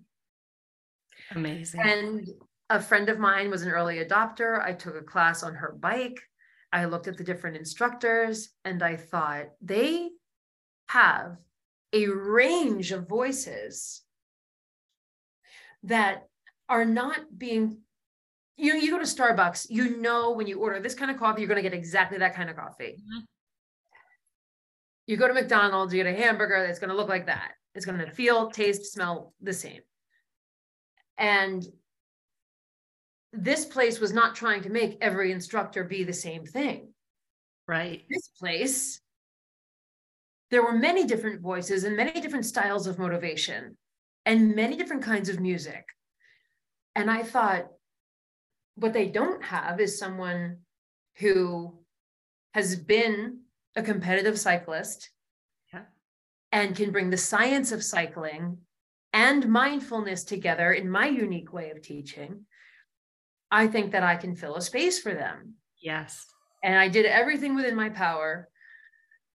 Amazing. 1.30 1.80
And 1.82 2.28
a 2.70 2.80
friend 2.80 3.08
of 3.08 3.18
mine 3.18 3.50
was 3.50 3.62
an 3.62 3.70
early 3.70 3.96
adopter. 3.96 4.62
I 4.62 4.72
took 4.72 4.96
a 4.96 5.02
class 5.02 5.42
on 5.42 5.54
her 5.54 5.72
bike. 5.72 6.20
I 6.72 6.86
looked 6.86 7.08
at 7.08 7.16
the 7.16 7.24
different 7.24 7.56
instructors 7.56 8.48
and 8.64 8.82
I 8.82 8.96
thought 8.96 9.46
they 9.60 10.10
have 10.88 11.36
a 11.92 12.08
range 12.08 12.90
of 12.90 13.08
voices 13.08 14.02
that 15.84 16.28
are 16.68 16.84
not 16.84 17.20
being 17.36 17.78
you 18.56 18.72
know, 18.72 18.78
you 18.78 18.90
go 18.90 18.98
to 18.98 19.04
Starbucks, 19.04 19.66
you 19.68 19.96
know 19.98 20.30
when 20.30 20.46
you 20.46 20.60
order 20.60 20.78
this 20.78 20.94
kind 20.94 21.10
of 21.10 21.18
coffee, 21.18 21.40
you're 21.40 21.48
going 21.48 21.62
to 21.62 21.68
get 21.68 21.76
exactly 21.76 22.18
that 22.18 22.36
kind 22.36 22.48
of 22.48 22.56
coffee. 22.56 22.96
Mm-hmm. 23.00 23.24
You 25.06 25.16
go 25.16 25.26
to 25.26 25.34
McDonald's, 25.34 25.92
you 25.92 26.02
get 26.02 26.14
a 26.14 26.16
hamburger 26.16 26.64
that's 26.64 26.78
going 26.78 26.90
to 26.90 26.96
look 26.96 27.08
like 27.08 27.26
that. 27.26 27.52
It's 27.74 27.84
going 27.84 27.98
to 27.98 28.10
feel, 28.12 28.50
taste, 28.50 28.92
smell 28.92 29.34
the 29.42 29.52
same. 29.52 29.80
And 31.18 31.64
this 33.36 33.64
place 33.64 34.00
was 34.00 34.12
not 34.12 34.34
trying 34.34 34.62
to 34.62 34.70
make 34.70 34.98
every 35.00 35.32
instructor 35.32 35.84
be 35.84 36.04
the 36.04 36.12
same 36.12 36.44
thing. 36.44 36.88
Right. 37.66 38.02
This 38.10 38.28
place, 38.38 39.00
there 40.50 40.62
were 40.62 40.76
many 40.76 41.06
different 41.06 41.40
voices 41.40 41.84
and 41.84 41.96
many 41.96 42.20
different 42.20 42.46
styles 42.46 42.86
of 42.86 42.98
motivation 42.98 43.76
and 44.26 44.54
many 44.54 44.76
different 44.76 45.02
kinds 45.02 45.28
of 45.28 45.40
music. 45.40 45.84
And 46.94 47.10
I 47.10 47.22
thought, 47.22 47.68
what 48.76 48.92
they 48.92 49.06
don't 49.06 49.42
have 49.44 49.80
is 49.80 49.98
someone 49.98 50.58
who 51.16 51.78
has 52.54 52.76
been 52.76 53.40
a 53.76 53.82
competitive 53.82 54.38
cyclist 54.38 55.10
yeah. 55.72 55.82
and 56.52 56.76
can 56.76 56.90
bring 56.90 57.10
the 57.10 57.16
science 57.16 57.72
of 57.72 57.82
cycling 57.82 58.58
and 59.12 59.48
mindfulness 59.48 60.24
together 60.24 60.72
in 60.72 60.90
my 60.90 61.06
unique 61.06 61.52
way 61.52 61.70
of 61.70 61.82
teaching. 61.82 62.46
I 63.54 63.68
think 63.68 63.92
that 63.92 64.02
I 64.02 64.16
can 64.16 64.34
fill 64.34 64.56
a 64.56 64.60
space 64.60 64.98
for 64.98 65.14
them. 65.14 65.54
Yes. 65.80 66.26
And 66.64 66.76
I 66.76 66.88
did 66.88 67.06
everything 67.06 67.54
within 67.54 67.76
my 67.76 67.88
power 67.88 68.48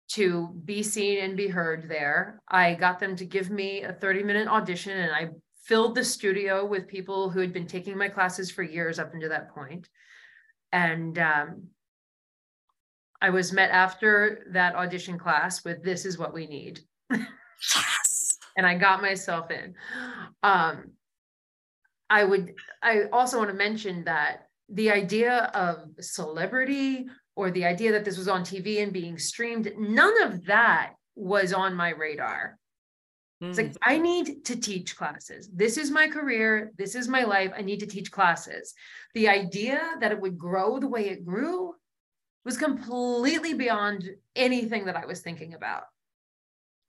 to 0.09 0.48
be 0.64 0.83
seen 0.83 1.22
and 1.22 1.37
be 1.37 1.46
heard 1.46 1.88
there. 1.88 2.42
I 2.48 2.74
got 2.74 2.98
them 2.98 3.14
to 3.14 3.24
give 3.24 3.48
me 3.48 3.83
a 3.83 3.92
30 3.92 4.24
minute 4.24 4.48
audition 4.48 4.98
and 4.98 5.12
I 5.12 5.28
filled 5.62 5.94
the 5.94 6.02
studio 6.02 6.66
with 6.66 6.88
people 6.88 7.31
who 7.31 7.38
had 7.38 7.52
been 7.52 7.68
taking 7.68 7.96
my 7.96 8.09
classes 8.09 8.50
for 8.50 8.64
years 8.64 8.98
up 8.98 9.14
until 9.14 9.28
that 9.28 9.54
point. 9.54 9.88
And 10.72 11.16
um, 11.20 11.68
I 13.22 13.31
was 13.31 13.52
met 13.52 13.70
after 13.70 14.48
that 14.50 14.74
audition 14.74 15.16
class 15.16 15.64
with 15.64 15.85
this 15.85 16.04
is 16.04 16.18
what 16.18 16.35
we 16.35 16.48
need. 16.48 16.81
yes. 17.12 18.38
And 18.57 18.66
I 18.66 18.74
got 18.74 19.00
myself 19.00 19.52
in. 19.52 19.76
Um, 20.42 20.90
I 22.10 22.24
would, 22.24 22.54
I 22.82 23.04
also 23.12 23.38
want 23.38 23.50
to 23.50 23.56
mention 23.56 24.04
that 24.04 24.48
the 24.68 24.90
idea 24.90 25.50
of 25.54 25.90
celebrity 26.00 27.06
or 27.36 27.50
the 27.50 27.64
idea 27.64 27.92
that 27.92 28.04
this 28.04 28.18
was 28.18 28.28
on 28.28 28.42
TV 28.42 28.82
and 28.82 28.92
being 28.92 29.18
streamed, 29.18 29.72
none 29.78 30.22
of 30.22 30.44
that 30.46 30.94
was 31.14 31.52
on 31.52 31.74
my 31.74 31.90
radar. 31.90 32.58
It's 33.40 33.56
like, 33.56 33.72
mm. 33.72 33.76
I 33.84 33.98
need 33.98 34.44
to 34.46 34.56
teach 34.56 34.96
classes. 34.96 35.48
This 35.54 35.78
is 35.78 35.90
my 35.92 36.08
career. 36.08 36.72
This 36.76 36.96
is 36.96 37.06
my 37.06 37.22
life. 37.22 37.52
I 37.56 37.62
need 37.62 37.80
to 37.80 37.86
teach 37.86 38.10
classes. 38.10 38.74
The 39.14 39.28
idea 39.28 39.80
that 40.00 40.10
it 40.10 40.20
would 40.20 40.36
grow 40.36 40.80
the 40.80 40.88
way 40.88 41.08
it 41.08 41.24
grew 41.24 41.74
was 42.44 42.58
completely 42.58 43.54
beyond 43.54 44.10
anything 44.34 44.86
that 44.86 44.96
I 44.96 45.06
was 45.06 45.20
thinking 45.20 45.54
about. 45.54 45.84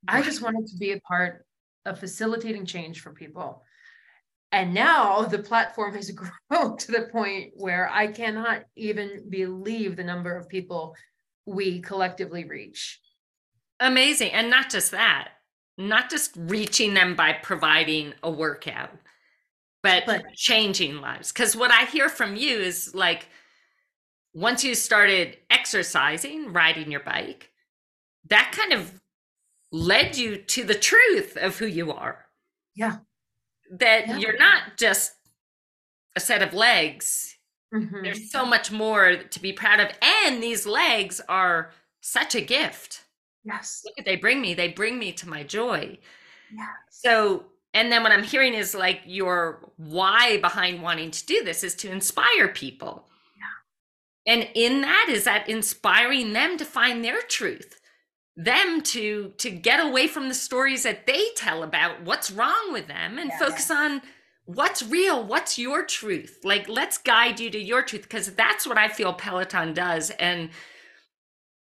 I 0.08 0.22
just 0.22 0.42
wanted 0.42 0.66
to 0.68 0.76
be 0.78 0.92
a 0.92 1.00
part 1.00 1.44
of 1.84 2.00
facilitating 2.00 2.66
change 2.66 3.00
for 3.00 3.12
people. 3.12 3.62
And 4.52 4.74
now 4.74 5.22
the 5.22 5.38
platform 5.38 5.94
has 5.94 6.10
grown 6.50 6.76
to 6.78 6.92
the 6.92 7.08
point 7.12 7.52
where 7.54 7.88
I 7.92 8.08
cannot 8.08 8.62
even 8.76 9.26
believe 9.28 9.96
the 9.96 10.04
number 10.04 10.36
of 10.36 10.48
people 10.48 10.94
we 11.46 11.80
collectively 11.80 12.44
reach. 12.44 13.00
Amazing. 13.78 14.32
And 14.32 14.50
not 14.50 14.70
just 14.70 14.90
that, 14.90 15.28
not 15.78 16.10
just 16.10 16.32
reaching 16.36 16.94
them 16.94 17.14
by 17.14 17.32
providing 17.32 18.12
a 18.22 18.30
workout, 18.30 18.90
but, 19.82 20.04
but 20.04 20.34
changing 20.34 21.00
lives. 21.00 21.32
Because 21.32 21.56
what 21.56 21.70
I 21.70 21.86
hear 21.86 22.08
from 22.08 22.36
you 22.36 22.58
is 22.58 22.94
like, 22.94 23.28
once 24.34 24.62
you 24.62 24.74
started 24.74 25.38
exercising, 25.48 26.52
riding 26.52 26.90
your 26.90 27.00
bike, 27.00 27.50
that 28.28 28.52
kind 28.52 28.72
of 28.72 29.00
led 29.72 30.16
you 30.16 30.36
to 30.36 30.64
the 30.64 30.74
truth 30.74 31.36
of 31.36 31.58
who 31.58 31.66
you 31.66 31.92
are. 31.92 32.26
Yeah. 32.74 32.98
That 33.70 34.08
yeah. 34.08 34.16
you're 34.16 34.38
not 34.38 34.76
just 34.76 35.12
a 36.16 36.20
set 36.20 36.42
of 36.42 36.52
legs. 36.52 37.36
Mm-hmm. 37.72 38.02
There's 38.02 38.30
so 38.30 38.44
much 38.44 38.72
more 38.72 39.16
to 39.16 39.40
be 39.40 39.52
proud 39.52 39.80
of. 39.80 39.90
And 40.02 40.42
these 40.42 40.66
legs 40.66 41.20
are 41.28 41.70
such 42.00 42.34
a 42.34 42.40
gift. 42.40 43.04
Yes. 43.44 43.82
Look 43.84 43.96
what 43.96 44.06
they 44.06 44.16
bring 44.16 44.40
me. 44.40 44.54
They 44.54 44.68
bring 44.68 44.98
me 44.98 45.12
to 45.12 45.28
my 45.28 45.42
joy. 45.44 45.98
Yes. 46.52 46.66
So, 46.90 47.44
and 47.72 47.92
then 47.92 48.02
what 48.02 48.12
I'm 48.12 48.24
hearing 48.24 48.54
is 48.54 48.74
like 48.74 49.02
your 49.06 49.70
why 49.76 50.38
behind 50.38 50.82
wanting 50.82 51.10
to 51.12 51.26
do 51.26 51.44
this 51.44 51.62
is 51.62 51.74
to 51.76 51.90
inspire 51.90 52.48
people. 52.48 53.06
Yeah. 53.38 54.34
And 54.34 54.48
in 54.54 54.80
that 54.82 55.06
is 55.08 55.24
that 55.24 55.48
inspiring 55.48 56.32
them 56.32 56.58
to 56.58 56.64
find 56.64 57.04
their 57.04 57.22
truth, 57.22 57.79
them 58.44 58.80
to 58.80 59.32
to 59.36 59.50
get 59.50 59.80
away 59.80 60.06
from 60.06 60.28
the 60.28 60.34
stories 60.34 60.82
that 60.84 61.06
they 61.06 61.26
tell 61.36 61.62
about 61.62 62.02
what's 62.02 62.30
wrong 62.30 62.72
with 62.72 62.86
them 62.86 63.18
and 63.18 63.30
yeah, 63.30 63.38
focus 63.38 63.68
yeah. 63.68 63.76
on 63.76 64.02
what's 64.46 64.82
real, 64.82 65.22
what's 65.22 65.58
your 65.58 65.84
truth. 65.84 66.40
Like 66.42 66.68
let's 66.68 66.96
guide 66.96 67.38
you 67.38 67.50
to 67.50 67.58
your 67.58 67.82
truth 67.82 68.02
because 68.02 68.32
that's 68.32 68.66
what 68.66 68.78
I 68.78 68.88
feel 68.88 69.12
Peloton 69.12 69.74
does 69.74 70.10
and 70.10 70.50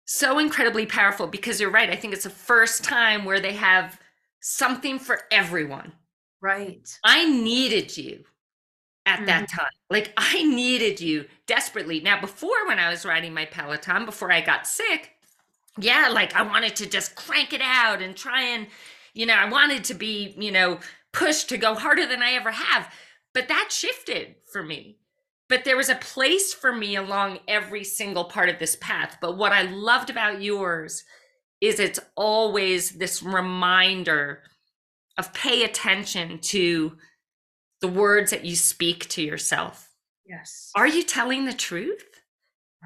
so 0.06 0.38
incredibly 0.38 0.86
powerful 0.86 1.26
because 1.26 1.60
you're 1.60 1.70
right. 1.70 1.90
I 1.90 1.96
think 1.96 2.14
it's 2.14 2.24
the 2.24 2.30
first 2.30 2.82
time 2.84 3.24
where 3.24 3.40
they 3.40 3.54
have 3.54 4.00
something 4.40 4.98
for 4.98 5.20
everyone. 5.30 5.92
Right. 6.40 6.88
I 7.04 7.28
needed 7.28 7.96
you 7.96 8.24
at 9.04 9.16
mm-hmm. 9.16 9.26
that 9.26 9.48
time. 9.50 9.70
Like 9.88 10.12
I 10.16 10.42
needed 10.42 11.00
you 11.00 11.26
desperately. 11.46 12.00
Now, 12.00 12.20
before 12.20 12.66
when 12.66 12.78
I 12.78 12.90
was 12.90 13.04
riding 13.04 13.34
my 13.34 13.46
Peloton, 13.46 14.04
before 14.04 14.32
I 14.32 14.40
got 14.40 14.66
sick, 14.66 15.12
yeah, 15.78 16.08
like 16.12 16.34
I 16.34 16.42
wanted 16.42 16.76
to 16.76 16.86
just 16.86 17.14
crank 17.14 17.52
it 17.52 17.62
out 17.62 18.02
and 18.02 18.16
try 18.16 18.42
and, 18.42 18.66
you 19.14 19.26
know, 19.26 19.34
I 19.34 19.48
wanted 19.48 19.84
to 19.84 19.94
be, 19.94 20.34
you 20.38 20.52
know, 20.52 20.78
pushed 21.12 21.48
to 21.50 21.58
go 21.58 21.74
harder 21.74 22.06
than 22.06 22.22
I 22.22 22.32
ever 22.32 22.50
have. 22.50 22.92
But 23.34 23.48
that 23.48 23.68
shifted 23.70 24.36
for 24.50 24.62
me 24.62 24.98
but 25.48 25.64
there 25.64 25.76
was 25.76 25.88
a 25.88 25.96
place 25.96 26.52
for 26.52 26.72
me 26.72 26.96
along 26.96 27.38
every 27.46 27.84
single 27.84 28.24
part 28.24 28.48
of 28.48 28.58
this 28.58 28.76
path. 28.80 29.18
But 29.20 29.36
what 29.36 29.52
I 29.52 29.62
loved 29.62 30.10
about 30.10 30.42
yours 30.42 31.04
is 31.60 31.78
it's 31.78 32.00
always 32.16 32.90
this 32.90 33.22
reminder 33.22 34.42
of 35.16 35.32
pay 35.32 35.64
attention 35.64 36.40
to 36.40 36.96
the 37.80 37.88
words 37.88 38.30
that 38.30 38.44
you 38.44 38.56
speak 38.56 39.08
to 39.10 39.22
yourself. 39.22 39.90
Yes. 40.26 40.72
Are 40.74 40.88
you 40.88 41.04
telling 41.04 41.44
the 41.44 41.52
truth? 41.52 42.04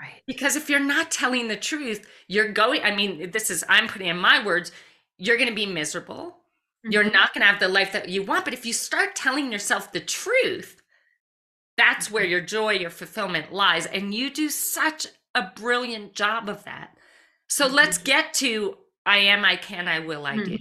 Right. 0.00 0.22
Because 0.26 0.56
if 0.56 0.70
you're 0.70 0.80
not 0.80 1.10
telling 1.10 1.48
the 1.48 1.56
truth, 1.56 2.06
you're 2.26 2.52
going, 2.52 2.82
I 2.82 2.94
mean, 2.94 3.30
this 3.32 3.50
is, 3.50 3.64
I'm 3.68 3.86
putting 3.86 4.08
in 4.08 4.16
my 4.16 4.44
words, 4.44 4.72
you're 5.18 5.36
going 5.36 5.50
to 5.50 5.54
be 5.54 5.66
miserable. 5.66 6.38
Mm-hmm. 6.86 6.92
You're 6.92 7.10
not 7.10 7.34
going 7.34 7.42
to 7.42 7.46
have 7.46 7.60
the 7.60 7.68
life 7.68 7.92
that 7.92 8.08
you 8.08 8.22
want. 8.22 8.46
But 8.46 8.54
if 8.54 8.64
you 8.64 8.72
start 8.72 9.14
telling 9.14 9.52
yourself 9.52 9.92
the 9.92 10.00
truth, 10.00 10.80
that's 11.76 12.10
where 12.10 12.24
your 12.24 12.40
joy, 12.40 12.72
your 12.72 12.90
fulfillment 12.90 13.52
lies. 13.52 13.84
And 13.84 14.14
you 14.14 14.30
do 14.30 14.48
such 14.48 15.06
a 15.34 15.50
brilliant 15.54 16.14
job 16.14 16.48
of 16.48 16.64
that. 16.64 16.96
So 17.48 17.66
mm-hmm. 17.66 17.74
let's 17.74 17.98
get 17.98 18.32
to 18.34 18.78
I 19.04 19.18
am, 19.18 19.44
I 19.44 19.56
can, 19.56 19.88
I 19.88 20.00
will, 20.00 20.26
I 20.26 20.36
do. 20.36 20.42
Mm-hmm. 20.42 20.54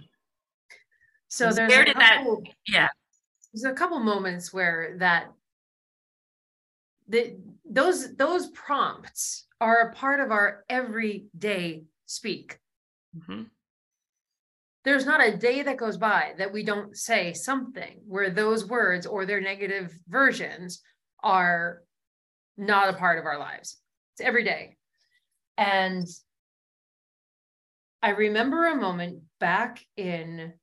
So 1.28 1.52
there's 1.52 1.69
where 1.69 1.86
did 1.86 1.95
couple, 1.95 2.41
that 2.43 2.54
yeah. 2.67 2.89
There's 3.54 3.71
a 3.71 3.75
couple 3.75 3.99
moments 3.99 4.52
where 4.52 4.95
that 4.97 5.32
the, 7.10 7.38
those 7.69 8.15
those 8.15 8.48
prompts 8.48 9.45
are 9.60 9.82
a 9.82 9.93
part 9.93 10.19
of 10.19 10.32
our 10.32 10.63
everyday 10.69 11.84
speak. 12.06 12.60
Mm-hmm. 13.17 13.43
There's 14.86 15.06
not 15.06 15.26
a 15.26 15.36
day 15.36 15.63
that 15.63 15.78
goes 15.78 15.98
by 15.98 16.34
that 16.38 16.54
we 16.54 16.63
don't 16.63 16.95
say 16.95 17.34
something 17.34 18.00
where 18.08 18.30
those 18.30 18.65
words 18.65 19.06
or 19.06 19.26
their 19.26 19.41
negative 19.41 19.93
versions 20.08 20.82
are 21.22 21.82
not 22.58 22.89
a 22.89 22.98
part 22.98 23.19
of 23.19 23.26
our 23.26 23.38
lives. 23.38 23.78
It's 24.13 24.26
every 24.26 24.43
day. 24.43 24.78
And 25.58 26.08
I 28.02 28.12
remember 28.12 28.67
a 28.67 28.76
moment 28.76 29.24
back 29.39 29.84
in 29.98 30.54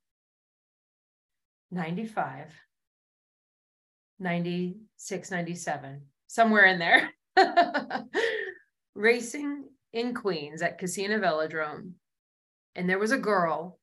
95, 1.69 2.51
96, 4.19 5.31
97, 5.31 6.01
somewhere 6.37 6.65
in 6.65 6.77
there. 6.77 7.09
racing 8.95 9.63
in 9.91 10.13
Queens 10.13 10.61
at 10.61 10.79
Kissena 10.79 11.19
Velodrome. 11.19 11.93
And 12.75 12.87
there 12.87 12.99
was 12.99 13.11
a 13.11 13.17
girl 13.17 13.79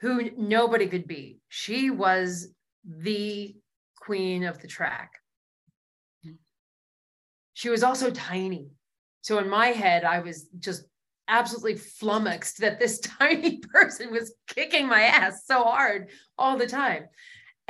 who 0.00 0.30
nobody 0.36 0.86
could 0.86 1.06
beat. 1.06 1.40
She 1.48 1.88
was 1.88 2.48
the 2.84 3.56
queen 3.96 4.44
of 4.44 4.60
the 4.60 4.68
track. 4.68 5.12
She 7.54 7.70
was 7.70 7.82
also 7.82 8.10
tiny. 8.10 8.68
So 9.22 9.38
in 9.38 9.48
my 9.48 9.68
head, 9.68 10.04
I 10.04 10.20
was 10.20 10.46
just 10.58 10.84
absolutely 11.26 11.76
flummoxed 11.76 12.58
that 12.58 12.78
this 12.78 13.00
tiny 13.18 13.60
person 13.72 14.12
was 14.12 14.34
kicking 14.46 14.86
my 14.86 15.02
ass 15.04 15.46
so 15.46 15.64
hard 15.64 16.10
all 16.36 16.58
the 16.58 16.66
time. 16.66 17.04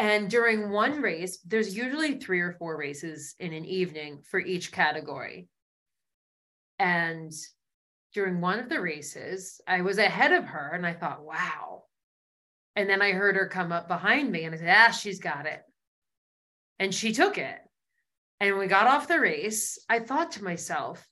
And 0.01 0.31
during 0.31 0.71
one 0.71 1.03
race, 1.03 1.37
there's 1.47 1.77
usually 1.77 2.19
three 2.19 2.41
or 2.41 2.53
four 2.53 2.79
races 2.79 3.35
in 3.39 3.53
an 3.53 3.67
evening 3.67 4.23
for 4.31 4.41
each 4.41 4.73
category. 4.73 5.51
And 6.79 7.31
during 8.15 8.41
one 8.41 8.59
of 8.61 8.71
the 8.71 8.81
races, 8.81 9.61
I 9.67 9.83
was 9.83 9.99
ahead 9.99 10.33
of 10.33 10.47
her 10.47 10.71
and 10.73 10.87
I 10.87 10.95
thought, 10.95 11.23
wow. 11.23 11.83
And 12.77 12.89
then 12.89 13.03
I 13.03 13.13
heard 13.13 13.37
her 13.37 13.47
come 13.47 13.73
up 13.73 13.89
behind 13.89 14.33
me 14.33 14.45
and 14.45 14.55
I 14.55 14.59
said, 14.59 14.75
ah, 14.75 14.91
she's 14.91 15.21
got 15.21 15.45
it. 15.45 15.61
And 16.79 16.95
she 16.95 17.13
took 17.13 17.37
it. 17.37 17.59
And 18.41 18.57
we 18.57 18.69
got 18.69 18.87
off 18.87 19.07
the 19.07 19.21
race. 19.21 19.79
I 19.87 19.99
thought 19.99 20.33
to 20.33 20.45
myself, 20.45 21.07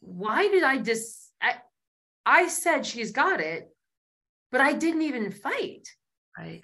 why 0.00 0.48
did 0.48 0.64
I 0.64 0.78
just, 0.78 1.32
I, 1.40 1.58
I 2.26 2.48
said 2.48 2.84
she's 2.84 3.12
got 3.12 3.40
it, 3.40 3.68
but 4.50 4.60
I 4.60 4.72
didn't 4.72 5.02
even 5.02 5.30
fight. 5.30 5.86
Right. 6.36 6.62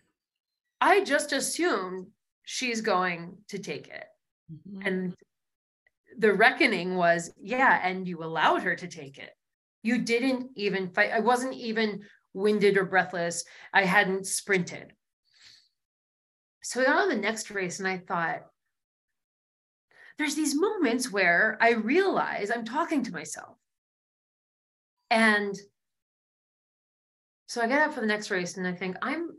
I 0.84 1.02
just 1.02 1.32
assumed 1.32 2.08
she's 2.42 2.82
going 2.82 3.38
to 3.48 3.58
take 3.58 3.88
it. 3.88 4.04
Mm-hmm. 4.52 4.86
And 4.86 5.14
the 6.18 6.34
reckoning 6.34 6.94
was, 6.96 7.32
yeah, 7.40 7.80
and 7.82 8.06
you 8.06 8.22
allowed 8.22 8.64
her 8.64 8.76
to 8.76 8.86
take 8.86 9.16
it. 9.16 9.30
You 9.82 10.02
didn't 10.02 10.50
even 10.56 10.90
fight. 10.90 11.10
I 11.10 11.20
wasn't 11.20 11.54
even 11.54 12.02
winded 12.34 12.76
or 12.76 12.84
breathless. 12.84 13.44
I 13.72 13.84
hadn't 13.84 14.26
sprinted. 14.26 14.92
So 16.62 16.82
I 16.82 16.84
got 16.84 17.02
on 17.02 17.08
the 17.08 17.16
next 17.16 17.50
race, 17.50 17.78
and 17.78 17.88
I 17.88 17.96
thought, 17.96 18.42
there's 20.18 20.34
these 20.34 20.54
moments 20.54 21.10
where 21.10 21.56
I 21.62 21.72
realize 21.72 22.50
I'm 22.50 22.66
talking 22.66 23.02
to 23.04 23.12
myself. 23.12 23.56
And 25.10 25.58
so 27.46 27.62
I 27.62 27.68
get 27.68 27.80
up 27.80 27.94
for 27.94 28.00
the 28.00 28.06
next 28.06 28.30
race 28.30 28.56
and 28.56 28.66
I 28.66 28.72
think 28.72 28.96
I'm 29.02 29.30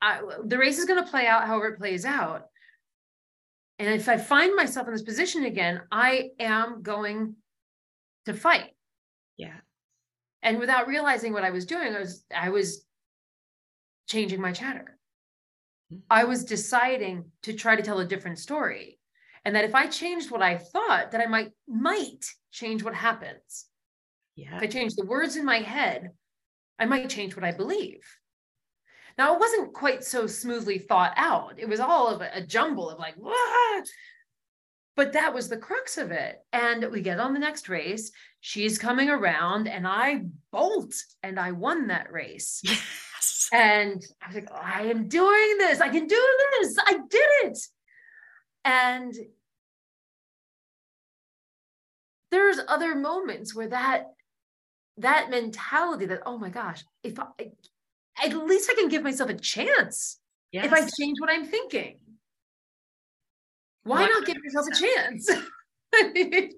I, 0.00 0.20
the 0.44 0.58
race 0.58 0.78
is 0.78 0.84
going 0.84 1.02
to 1.02 1.10
play 1.10 1.26
out 1.26 1.46
however 1.46 1.68
it 1.68 1.78
plays 1.78 2.04
out. 2.04 2.42
And 3.78 3.88
if 3.88 4.08
I 4.08 4.16
find 4.16 4.56
myself 4.56 4.86
in 4.86 4.92
this 4.92 5.02
position 5.02 5.44
again, 5.44 5.82
I 5.90 6.30
am 6.40 6.82
going 6.82 7.36
to 8.26 8.34
fight. 8.34 8.70
Yeah. 9.36 9.56
And 10.42 10.58
without 10.58 10.88
realizing 10.88 11.32
what 11.32 11.44
I 11.44 11.50
was 11.50 11.66
doing, 11.66 11.94
I 11.94 11.98
was 11.98 12.24
I 12.34 12.50
was 12.50 12.84
changing 14.08 14.40
my 14.40 14.52
chatter. 14.52 14.98
Mm-hmm. 15.92 16.00
I 16.10 16.24
was 16.24 16.44
deciding 16.44 17.30
to 17.42 17.52
try 17.52 17.76
to 17.76 17.82
tell 17.82 18.00
a 18.00 18.06
different 18.06 18.38
story. 18.38 18.98
And 19.44 19.54
that 19.54 19.64
if 19.64 19.74
I 19.74 19.86
changed 19.86 20.30
what 20.30 20.42
I 20.42 20.58
thought, 20.58 21.12
that 21.12 21.20
I 21.20 21.26
might 21.26 21.50
might 21.66 22.24
change 22.52 22.82
what 22.82 22.94
happens. 22.94 23.66
Yeah. 24.36 24.56
If 24.56 24.62
I 24.62 24.66
change 24.66 24.94
the 24.94 25.06
words 25.06 25.36
in 25.36 25.44
my 25.44 25.58
head, 25.58 26.10
I 26.78 26.86
might 26.86 27.10
change 27.10 27.34
what 27.34 27.44
I 27.44 27.52
believe. 27.52 28.00
Now, 29.18 29.34
it 29.34 29.40
wasn't 29.40 29.74
quite 29.74 30.04
so 30.04 30.26
smoothly 30.26 30.78
thought 30.78 31.12
out. 31.16 31.54
It 31.58 31.68
was 31.68 31.80
all 31.80 32.06
of 32.08 32.20
a, 32.20 32.30
a 32.32 32.46
jumble 32.46 32.88
of 32.88 32.98
like, 32.98 33.16
what? 33.16 33.86
But 34.94 35.12
that 35.12 35.34
was 35.34 35.48
the 35.48 35.56
crux 35.56 35.98
of 35.98 36.12
it. 36.12 36.38
And 36.52 36.88
we 36.90 37.02
get 37.02 37.18
on 37.18 37.34
the 37.34 37.40
next 37.40 37.68
race. 37.68 38.12
She's 38.40 38.78
coming 38.78 39.10
around, 39.10 39.66
and 39.66 39.86
I 39.86 40.22
bolt 40.52 40.94
and 41.22 41.38
I 41.38 41.52
won 41.52 41.88
that 41.88 42.12
race. 42.12 42.62
Yes. 43.18 43.48
And 43.52 44.06
I 44.22 44.26
was 44.28 44.34
like, 44.36 44.48
I 44.52 44.82
am 44.82 45.08
doing 45.08 45.58
this. 45.58 45.80
I 45.80 45.88
can 45.88 46.06
do 46.06 46.36
this. 46.60 46.76
I 46.86 46.92
did 47.10 47.30
it. 47.42 47.58
And 48.64 49.12
there's 52.30 52.60
other 52.68 52.94
moments 52.94 53.54
where 53.54 53.68
that 53.68 54.04
that 54.98 55.30
mentality 55.30 56.06
that 56.06 56.22
oh 56.26 56.38
my 56.38 56.50
gosh 56.50 56.84
if 57.02 57.18
i 57.18 57.50
at 58.24 58.36
least 58.36 58.70
I 58.70 58.74
can 58.74 58.88
give 58.88 59.02
myself 59.02 59.30
a 59.30 59.34
chance 59.34 60.18
yes. 60.52 60.66
if 60.66 60.72
I 60.72 60.80
change 60.80 61.20
what 61.20 61.30
I'm 61.30 61.46
thinking. 61.46 61.98
Why 63.84 64.06
100%. 64.06 64.08
not 64.08 64.26
give 64.26 64.36
yourself 64.36 64.66
a 64.70 64.74
chance? 64.74 65.30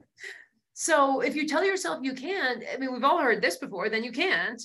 so 0.74 1.20
if 1.20 1.36
you 1.36 1.46
tell 1.46 1.64
yourself 1.64 2.00
you 2.02 2.14
can't, 2.14 2.64
I 2.72 2.76
mean, 2.78 2.92
we've 2.92 3.04
all 3.04 3.18
heard 3.18 3.42
this 3.42 3.56
before, 3.56 3.88
then 3.88 4.04
you 4.04 4.12
can't. 4.12 4.60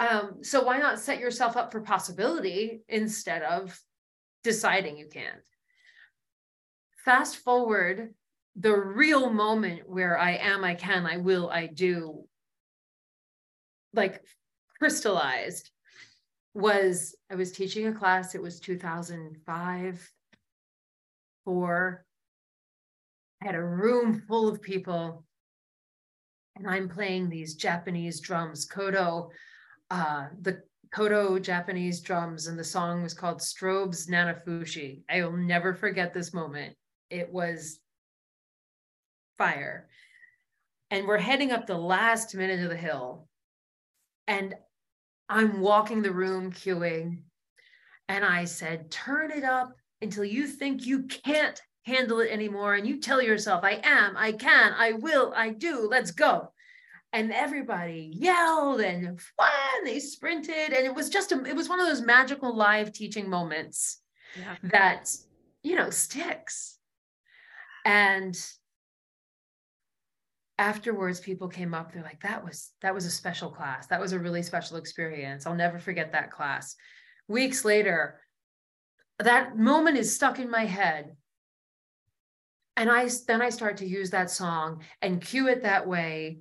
Um, 0.00 0.38
so 0.42 0.62
why 0.64 0.78
not 0.78 0.98
set 0.98 1.20
yourself 1.20 1.56
up 1.56 1.70
for 1.70 1.80
possibility 1.80 2.80
instead 2.88 3.42
of 3.42 3.78
deciding 4.42 4.98
you 4.98 5.06
can't? 5.06 5.40
Fast 7.04 7.36
forward 7.36 8.14
the 8.56 8.76
real 8.76 9.30
moment 9.30 9.88
where 9.88 10.18
I 10.18 10.32
am, 10.36 10.64
I 10.64 10.74
can, 10.74 11.06
I 11.06 11.18
will, 11.18 11.50
I 11.50 11.66
do, 11.66 12.24
like 13.92 14.22
crystallized 14.78 15.70
was 16.54 17.14
I 17.30 17.34
was 17.34 17.52
teaching 17.52 17.88
a 17.88 17.92
class, 17.92 18.34
it 18.34 18.42
was 18.42 18.60
2005, 18.60 20.12
four. 21.44 22.04
I 23.42 23.46
had 23.46 23.54
a 23.56 23.62
room 23.62 24.22
full 24.26 24.48
of 24.48 24.62
people, 24.62 25.24
and 26.56 26.68
I'm 26.68 26.88
playing 26.88 27.28
these 27.28 27.56
Japanese 27.56 28.20
drums, 28.20 28.66
Kodo, 28.66 29.28
uh, 29.90 30.28
the 30.40 30.62
Kodo 30.94 31.42
Japanese 31.42 32.00
drums, 32.00 32.46
and 32.46 32.58
the 32.58 32.64
song 32.64 33.02
was 33.02 33.14
called 33.14 33.42
Strobe's 33.42 34.06
Nanafushi. 34.06 35.02
I 35.10 35.22
will 35.24 35.36
never 35.36 35.74
forget 35.74 36.14
this 36.14 36.32
moment. 36.32 36.76
It 37.10 37.30
was 37.32 37.80
fire. 39.36 39.88
And 40.90 41.06
we're 41.06 41.18
heading 41.18 41.50
up 41.50 41.66
the 41.66 41.76
last 41.76 42.34
minute 42.34 42.60
of 42.60 42.70
the 42.70 42.76
hill. 42.76 43.26
And 44.28 44.54
I'm 45.28 45.60
walking 45.60 46.02
the 46.02 46.12
room 46.12 46.52
queuing. 46.52 47.22
And 48.08 48.24
I 48.24 48.44
said, 48.44 48.90
turn 48.90 49.30
it 49.30 49.44
up 49.44 49.72
until 50.02 50.24
you 50.24 50.46
think 50.46 50.86
you 50.86 51.04
can't 51.04 51.60
handle 51.84 52.20
it 52.20 52.30
anymore. 52.30 52.74
And 52.74 52.86
you 52.86 53.00
tell 53.00 53.22
yourself, 53.22 53.64
I 53.64 53.80
am, 53.82 54.16
I 54.16 54.32
can, 54.32 54.74
I 54.76 54.92
will, 54.92 55.32
I 55.34 55.50
do, 55.50 55.88
let's 55.90 56.10
go. 56.10 56.50
And 57.12 57.32
everybody 57.32 58.10
yelled 58.12 58.80
and 58.80 59.20
fun, 59.20 59.84
they 59.84 60.00
sprinted. 60.00 60.72
And 60.72 60.84
it 60.84 60.94
was 60.94 61.08
just, 61.08 61.32
a, 61.32 61.42
it 61.44 61.54
was 61.54 61.68
one 61.68 61.80
of 61.80 61.86
those 61.86 62.02
magical 62.02 62.54
live 62.54 62.92
teaching 62.92 63.30
moments 63.30 64.00
yeah. 64.38 64.56
that, 64.64 65.10
you 65.62 65.76
know, 65.76 65.90
sticks. 65.90 66.78
And 67.84 68.36
afterwards 70.58 71.18
people 71.18 71.48
came 71.48 71.74
up 71.74 71.92
they're 71.92 72.02
like 72.02 72.20
that 72.22 72.44
was 72.44 72.70
that 72.80 72.94
was 72.94 73.06
a 73.06 73.10
special 73.10 73.50
class. 73.50 73.86
That 73.88 74.00
was 74.00 74.12
a 74.12 74.18
really 74.18 74.42
special 74.42 74.76
experience. 74.76 75.46
I'll 75.46 75.54
never 75.54 75.78
forget 75.78 76.12
that 76.12 76.30
class. 76.30 76.76
Weeks 77.28 77.64
later 77.64 78.20
that 79.18 79.56
moment 79.56 79.96
is 79.96 80.14
stuck 80.14 80.38
in 80.38 80.50
my 80.50 80.64
head. 80.64 81.16
And 82.76 82.90
i 82.90 83.08
then 83.26 83.42
i 83.42 83.50
start 83.50 83.78
to 83.78 83.86
use 83.86 84.10
that 84.10 84.30
song 84.30 84.82
and 85.02 85.20
cue 85.20 85.48
it 85.48 85.62
that 85.62 85.86
way 85.86 86.40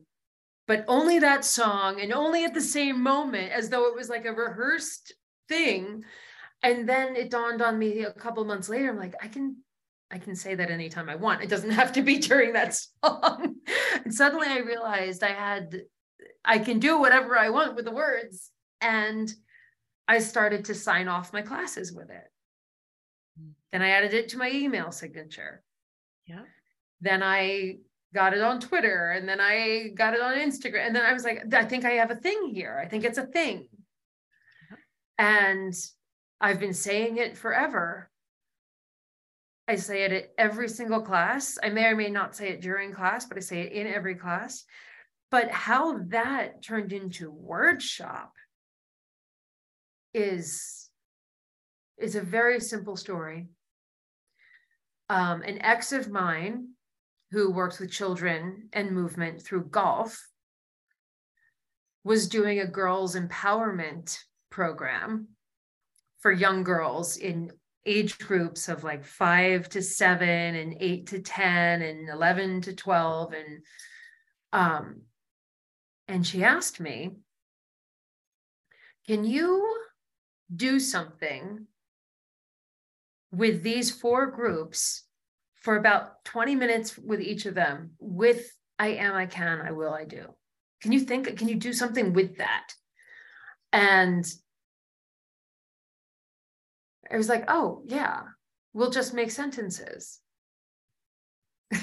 but 0.65 0.85
only 0.87 1.19
that 1.19 1.43
song 1.43 1.99
and 1.99 2.13
only 2.13 2.45
at 2.45 2.53
the 2.53 2.61
same 2.61 3.03
moment 3.03 3.51
as 3.51 3.69
though 3.69 3.87
it 3.87 3.95
was 3.95 4.09
like 4.09 4.25
a 4.25 4.31
rehearsed 4.31 5.13
thing. 5.49 6.05
And 6.61 6.87
then 6.87 7.17
it 7.17 7.29
dawned 7.29 7.61
on 7.61 7.77
me 7.77 8.03
a 8.03 8.13
couple 8.13 8.45
months 8.45 8.69
later 8.69 8.89
i'm 8.89 8.97
like 8.97 9.15
i 9.21 9.27
can 9.27 9.57
I 10.13 10.19
can 10.19 10.35
say 10.35 10.53
that 10.53 10.69
anytime 10.69 11.09
I 11.09 11.15
want. 11.15 11.41
It 11.41 11.49
doesn't 11.49 11.71
have 11.71 11.91
to 11.93 12.03
be 12.03 12.19
during 12.19 12.53
that 12.53 12.77
song. 13.03 13.55
and 14.03 14.13
suddenly 14.13 14.47
I 14.47 14.59
realized 14.59 15.23
I 15.23 15.31
had, 15.31 15.81
I 16.45 16.59
can 16.59 16.77
do 16.77 16.99
whatever 16.99 17.35
I 17.35 17.49
want 17.49 17.75
with 17.75 17.85
the 17.85 17.91
words. 17.91 18.51
And 18.79 19.33
I 20.07 20.19
started 20.19 20.65
to 20.65 20.75
sign 20.75 21.07
off 21.07 21.33
my 21.33 21.41
classes 21.41 21.91
with 21.91 22.11
it. 22.11 22.31
Hmm. 23.39 23.51
Then 23.71 23.81
I 23.81 23.89
added 23.89 24.13
it 24.13 24.29
to 24.29 24.37
my 24.37 24.51
email 24.51 24.91
signature. 24.91 25.63
Yeah. 26.27 26.43
Then 27.01 27.23
I 27.23 27.77
got 28.13 28.35
it 28.35 28.41
on 28.41 28.59
Twitter 28.59 29.11
and 29.11 29.27
then 29.27 29.39
I 29.41 29.89
got 29.95 30.13
it 30.13 30.21
on 30.21 30.37
Instagram. 30.37 30.85
And 30.85 30.95
then 30.95 31.05
I 31.05 31.13
was 31.13 31.23
like, 31.23 31.41
I 31.51 31.65
think 31.65 31.85
I 31.85 31.93
have 31.93 32.11
a 32.11 32.15
thing 32.15 32.51
here. 32.53 32.79
I 32.79 32.87
think 32.87 33.03
it's 33.03 33.17
a 33.17 33.25
thing. 33.25 33.67
Uh-huh. 34.71 34.75
And 35.17 35.73
I've 36.39 36.59
been 36.59 36.75
saying 36.75 37.17
it 37.17 37.35
forever. 37.35 38.11
I 39.67 39.75
say 39.75 40.03
it 40.03 40.11
at 40.11 40.29
every 40.37 40.69
single 40.69 41.01
class. 41.01 41.57
I 41.63 41.69
may 41.69 41.85
or 41.85 41.95
may 41.95 42.09
not 42.09 42.35
say 42.35 42.49
it 42.49 42.61
during 42.61 42.93
class, 42.93 43.25
but 43.25 43.37
I 43.37 43.41
say 43.41 43.61
it 43.61 43.71
in 43.73 43.87
every 43.87 44.15
class. 44.15 44.65
But 45.31 45.49
how 45.51 45.99
that 46.09 46.61
turned 46.63 46.93
into 46.93 47.31
word 47.31 47.81
shop 47.81 48.33
is 50.13 50.89
is 51.97 52.15
a 52.15 52.21
very 52.21 52.59
simple 52.59 52.97
story. 52.97 53.47
um, 55.09 55.41
an 55.43 55.61
ex 55.61 55.91
of 55.91 56.09
mine 56.09 56.69
who 57.31 57.51
works 57.51 57.79
with 57.79 57.91
children 57.91 58.69
and 58.73 58.91
movement 58.91 59.41
through 59.41 59.65
golf 59.65 60.27
was 62.03 62.27
doing 62.27 62.59
a 62.59 62.67
girls 62.67 63.15
empowerment 63.15 64.17
program 64.49 65.27
for 66.19 66.31
young 66.31 66.63
girls 66.63 67.17
in 67.17 67.51
age 67.85 68.17
groups 68.17 68.69
of 68.69 68.83
like 68.83 69.03
five 69.03 69.67
to 69.69 69.81
seven 69.81 70.55
and 70.55 70.75
eight 70.79 71.07
to 71.07 71.19
10 71.19 71.81
and 71.81 72.09
11 72.09 72.61
to 72.61 72.73
12 72.73 73.33
and 73.33 73.59
um 74.53 75.01
and 76.07 76.25
she 76.25 76.43
asked 76.43 76.79
me 76.79 77.11
can 79.07 79.25
you 79.25 79.75
do 80.55 80.79
something 80.79 81.67
with 83.31 83.63
these 83.63 83.91
four 83.91 84.27
groups 84.27 85.03
for 85.55 85.75
about 85.75 86.23
20 86.23 86.55
minutes 86.55 86.97
with 86.97 87.19
each 87.19 87.45
of 87.45 87.55
them 87.55 87.91
with 87.99 88.49
I 88.79 88.87
am, 88.87 89.15
I 89.15 89.27
can, 89.27 89.61
I 89.61 89.71
will, 89.71 89.93
I 89.93 90.05
do. 90.05 90.25
Can 90.81 90.91
you 90.91 90.99
think, 90.99 91.37
can 91.37 91.47
you 91.47 91.55
do 91.55 91.73
something 91.73 92.13
with 92.13 92.37
that? 92.37 92.73
And 93.71 94.25
I 97.13 97.17
was 97.17 97.29
like, 97.29 97.45
oh, 97.47 97.83
yeah, 97.85 98.21
we'll 98.73 98.89
just 98.91 99.13
make 99.13 99.31
sentences. 99.31 100.19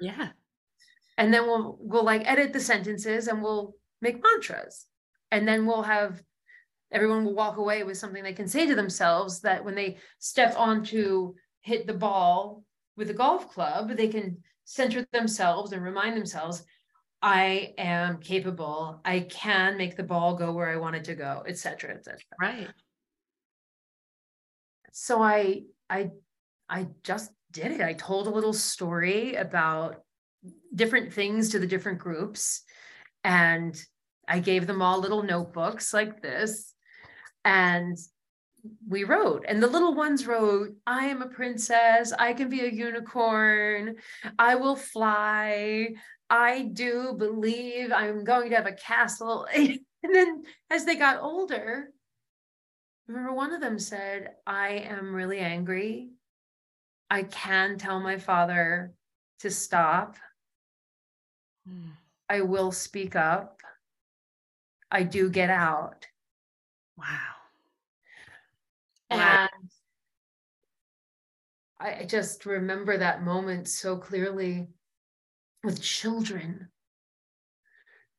Yeah. 0.00 0.30
and 1.16 1.32
then 1.32 1.46
we'll 1.46 1.76
we'll 1.80 2.04
like 2.04 2.28
edit 2.28 2.52
the 2.52 2.58
sentences 2.60 3.28
and 3.28 3.40
we'll 3.42 3.74
make 4.00 4.20
mantras. 4.22 4.86
And 5.30 5.46
then 5.46 5.64
we'll 5.64 5.82
have 5.84 6.20
everyone 6.90 7.24
will 7.24 7.34
walk 7.34 7.56
away 7.56 7.84
with 7.84 7.96
something 7.96 8.22
they 8.22 8.32
can 8.32 8.48
say 8.48 8.66
to 8.66 8.74
themselves 8.74 9.40
that 9.42 9.64
when 9.64 9.76
they 9.76 9.98
step 10.18 10.54
on 10.58 10.82
to 10.86 11.36
hit 11.60 11.86
the 11.86 11.94
ball 11.94 12.64
with 12.96 13.10
a 13.10 13.14
golf 13.14 13.48
club, 13.54 13.96
they 13.96 14.08
can 14.08 14.38
center 14.64 15.06
themselves 15.12 15.72
and 15.72 15.82
remind 15.82 16.16
themselves, 16.16 16.64
I 17.22 17.72
am 17.78 18.18
capable. 18.18 19.00
I 19.04 19.20
can 19.20 19.78
make 19.78 19.96
the 19.96 20.02
ball 20.02 20.34
go 20.34 20.52
where 20.52 20.68
I 20.68 20.76
want 20.76 20.96
it 20.96 21.04
to 21.04 21.14
go, 21.14 21.44
et 21.46 21.56
cetera, 21.56 21.94
et 21.94 22.04
cetera. 22.04 22.18
Right. 22.40 22.68
So 24.92 25.22
I 25.22 25.62
I 25.90 26.10
I 26.68 26.88
just 27.02 27.32
did 27.50 27.72
it. 27.72 27.80
I 27.80 27.94
told 27.94 28.26
a 28.26 28.30
little 28.30 28.52
story 28.52 29.34
about 29.34 30.02
different 30.74 31.12
things 31.12 31.50
to 31.50 31.58
the 31.58 31.66
different 31.66 31.98
groups. 31.98 32.62
And 33.24 33.80
I 34.26 34.38
gave 34.38 34.66
them 34.66 34.82
all 34.82 34.98
little 34.98 35.22
notebooks 35.22 35.92
like 35.92 36.22
this. 36.22 36.74
And 37.44 37.98
we 38.88 39.04
wrote, 39.04 39.44
and 39.48 39.62
the 39.62 39.66
little 39.66 39.94
ones 39.94 40.26
wrote, 40.26 40.74
I 40.86 41.06
am 41.06 41.20
a 41.20 41.28
princess. 41.28 42.12
I 42.16 42.32
can 42.32 42.48
be 42.48 42.60
a 42.60 42.70
unicorn. 42.70 43.96
I 44.38 44.54
will 44.54 44.76
fly. 44.76 45.94
I 46.30 46.62
do 46.72 47.14
believe 47.18 47.92
I'm 47.92 48.24
going 48.24 48.50
to 48.50 48.56
have 48.56 48.66
a 48.66 48.72
castle. 48.72 49.46
and 49.54 49.80
then 50.02 50.44
as 50.70 50.84
they 50.84 50.96
got 50.96 51.22
older, 51.22 51.88
remember 53.12 53.34
one 53.34 53.52
of 53.52 53.60
them 53.60 53.78
said, 53.78 54.36
I 54.46 54.68
am 54.70 55.14
really 55.14 55.38
angry. 55.38 56.10
I 57.10 57.24
can 57.24 57.76
tell 57.76 58.00
my 58.00 58.16
father 58.16 58.94
to 59.40 59.50
stop. 59.50 60.16
Mm. 61.68 61.90
I 62.28 62.40
will 62.40 62.72
speak 62.72 63.14
up. 63.14 63.60
I 64.90 65.02
do 65.02 65.28
get 65.28 65.50
out. 65.50 66.06
Wow. 66.96 67.06
And 69.10 69.20
Wow. 69.20 69.48
I 71.80 72.00
I 72.00 72.04
just 72.04 72.46
remember 72.46 72.96
that 72.96 73.22
moment 73.24 73.68
so 73.68 73.96
clearly 73.96 74.68
with 75.64 75.82
children 75.82 76.68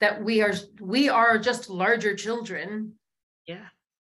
that 0.01 0.21
we 0.23 0.41
are 0.41 0.53
we 0.81 1.09
are 1.09 1.37
just 1.37 1.69
larger 1.69 2.15
children 2.15 2.93
Yeah. 3.47 3.69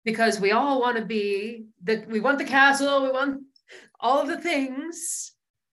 Because 0.05 0.39
we 0.39 0.51
all 0.51 0.79
want 0.79 0.97
to 0.97 1.03
be 1.03 1.65
that 1.83 2.07
we 2.07 2.19
want 2.21 2.37
the 2.37 2.45
castle 2.45 3.03
we 3.03 3.09
want 3.11 3.41
all 3.99 4.21
of 4.21 4.27
the 4.27 4.37
things 4.39 5.33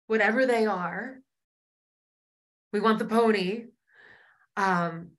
whatever 0.07 0.45
they 0.45 0.65
are. 0.65 1.19
We 2.73 2.79
want 2.79 2.99
the 2.99 3.05
pony. 3.05 3.65
Um 4.57 5.11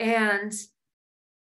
and 0.00 0.52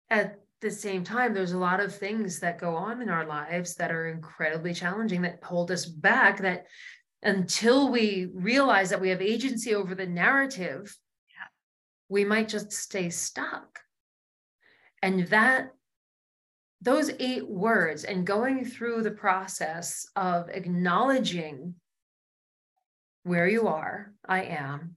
at 0.09 0.39
the 0.61 0.71
same 0.71 1.03
time 1.03 1.33
there's 1.33 1.53
a 1.53 1.57
lot 1.57 1.79
of 1.79 1.95
things 1.95 2.39
that 2.39 2.59
go 2.59 2.75
on 2.75 3.01
in 3.01 3.09
our 3.09 3.25
lives 3.25 3.75
that 3.75 3.91
are 3.91 4.07
incredibly 4.07 4.73
challenging 4.73 5.21
that 5.23 5.43
hold 5.43 5.71
us 5.71 5.85
back 5.85 6.39
that 6.39 6.65
until 7.23 7.91
we 7.91 8.29
realize 8.33 8.89
that 8.89 9.01
we 9.01 9.09
have 9.09 9.21
agency 9.21 9.75
over 9.75 9.95
the 9.95 10.05
narrative 10.07 10.95
Yeah. 11.29 11.47
we 12.09 12.25
might 12.25 12.49
just 12.49 12.71
stay 12.71 13.09
stuck. 13.09 13.79
And 15.03 15.27
that 15.27 15.71
those 16.81 17.11
eight 17.19 17.47
words 17.47 18.03
and 18.03 18.25
going 18.25 18.65
through 18.65 19.03
the 19.03 19.11
process 19.11 20.07
of 20.15 20.49
acknowledging 20.49 21.75
where 23.23 23.47
you 23.47 23.67
are, 23.67 24.13
I 24.27 24.43
am, 24.43 24.95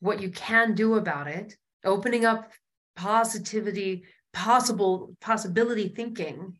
what 0.00 0.22
you 0.22 0.30
can 0.30 0.74
do 0.74 0.94
about 0.94 1.26
it, 1.26 1.56
opening 1.84 2.24
up 2.24 2.52
positivity, 2.94 4.04
possible 4.32 5.16
possibility 5.20 5.88
thinking. 5.88 6.56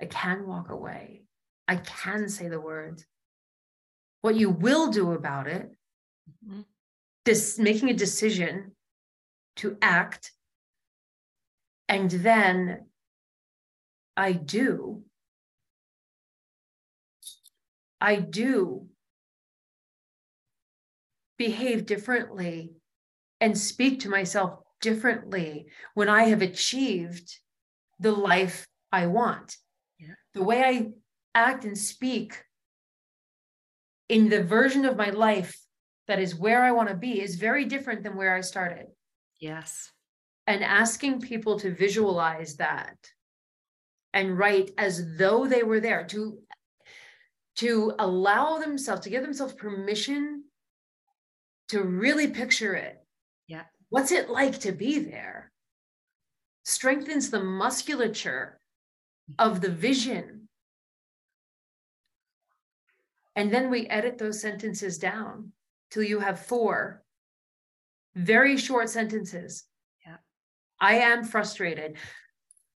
I 0.00 0.06
can 0.06 0.46
walk 0.46 0.70
away. 0.70 1.22
I 1.66 1.76
can 1.76 2.28
say 2.28 2.48
the 2.48 2.60
words. 2.60 3.04
What 4.20 4.36
you 4.36 4.50
will 4.50 4.90
do 4.90 5.12
about 5.12 5.48
it, 5.48 5.70
mm-hmm. 6.46 6.60
this 7.24 7.58
making 7.58 7.90
a 7.90 7.94
decision 7.94 8.72
to 9.56 9.76
act 9.82 10.32
and 11.88 12.10
then 12.10 12.86
I 14.16 14.32
do. 14.32 15.02
I 18.00 18.16
do 18.16 18.86
behave 21.38 21.86
differently 21.86 22.72
and 23.40 23.56
speak 23.58 24.00
to 24.00 24.08
myself 24.08 24.60
differently 24.80 25.66
when 25.94 26.08
I 26.08 26.24
have 26.24 26.42
achieved 26.42 27.38
the 27.98 28.12
life 28.12 28.66
I 28.92 29.06
want. 29.06 29.56
Yeah. 29.98 30.14
The 30.34 30.42
way 30.42 30.62
I 30.62 30.90
act 31.34 31.64
and 31.64 31.76
speak 31.76 32.44
in 34.08 34.28
the 34.28 34.42
version 34.42 34.84
of 34.84 34.96
my 34.96 35.10
life 35.10 35.58
that 36.06 36.20
is 36.20 36.34
where 36.34 36.62
I 36.62 36.72
want 36.72 36.90
to 36.90 36.94
be 36.94 37.20
is 37.20 37.36
very 37.36 37.64
different 37.64 38.02
than 38.02 38.16
where 38.16 38.34
I 38.34 38.42
started 38.42 38.86
Yes. 39.40 39.90
And 40.46 40.62
asking 40.62 41.20
people 41.20 41.58
to 41.60 41.74
visualize 41.74 42.56
that 42.56 42.96
and 44.12 44.38
write 44.38 44.70
as 44.78 45.16
though 45.16 45.46
they 45.46 45.62
were 45.62 45.80
there 45.80 46.04
to 46.04 46.38
to 47.56 47.92
allow 48.00 48.58
themselves 48.58 49.02
to 49.02 49.10
give 49.10 49.22
themselves 49.22 49.54
permission 49.54 50.44
to 51.68 51.82
really 51.82 52.28
picture 52.28 52.74
it. 52.74 53.00
Yeah. 53.46 53.62
what's 53.90 54.10
it 54.10 54.28
like 54.28 54.58
to 54.60 54.72
be 54.72 54.98
there? 54.98 55.52
Strengthens 56.64 57.30
the 57.30 57.42
musculature 57.42 58.58
of 59.38 59.60
the 59.60 59.70
vision. 59.70 60.48
And 63.36 63.52
then 63.52 63.70
we 63.70 63.86
edit 63.86 64.18
those 64.18 64.40
sentences 64.40 64.98
down 64.98 65.52
till 65.90 66.02
you 66.02 66.20
have 66.20 66.46
four 66.46 67.02
very 68.14 68.56
short 68.56 68.88
sentences 68.88 69.64
I 70.80 70.96
am 70.96 71.24
frustrated. 71.24 71.96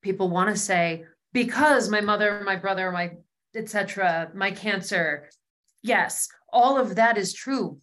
People 0.03 0.29
want 0.29 0.51
to 0.51 0.57
say, 0.57 1.05
because 1.33 1.89
my 1.89 2.01
mother, 2.01 2.43
my 2.45 2.57
brother, 2.57 2.91
my 2.91 3.13
etc., 3.55 4.31
my 4.35 4.51
cancer. 4.51 5.29
Yes, 5.83 6.29
all 6.53 6.79
of 6.79 6.97
that 6.97 7.17
is 7.17 7.33
true. 7.33 7.81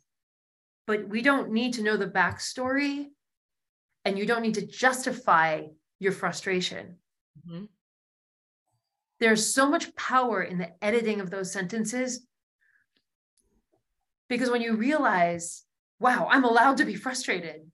But 0.86 1.08
we 1.08 1.22
don't 1.22 1.52
need 1.52 1.74
to 1.74 1.84
know 1.84 1.98
the 1.98 2.08
backstory 2.08 3.08
and 4.06 4.18
you 4.18 4.26
don't 4.26 4.42
need 4.42 4.56
to 4.56 4.68
justify 4.68 5.64
your 6.00 6.12
frustration. 6.12 7.00
Mhm. 7.48 7.70
There's 9.20 9.54
so 9.54 9.70
much 9.70 9.96
power 9.96 10.44
in 10.44 10.58
the 10.58 10.74
editing 10.84 11.22
of 11.22 11.30
those 11.30 11.52
sentences. 11.52 12.28
Because 14.28 14.50
when 14.50 14.62
you 14.62 14.76
realize, 14.76 15.64
wow, 16.00 16.28
I'm 16.30 16.44
allowed 16.44 16.78
to 16.78 16.86
be 16.86 16.96
frustrated. 16.96 17.72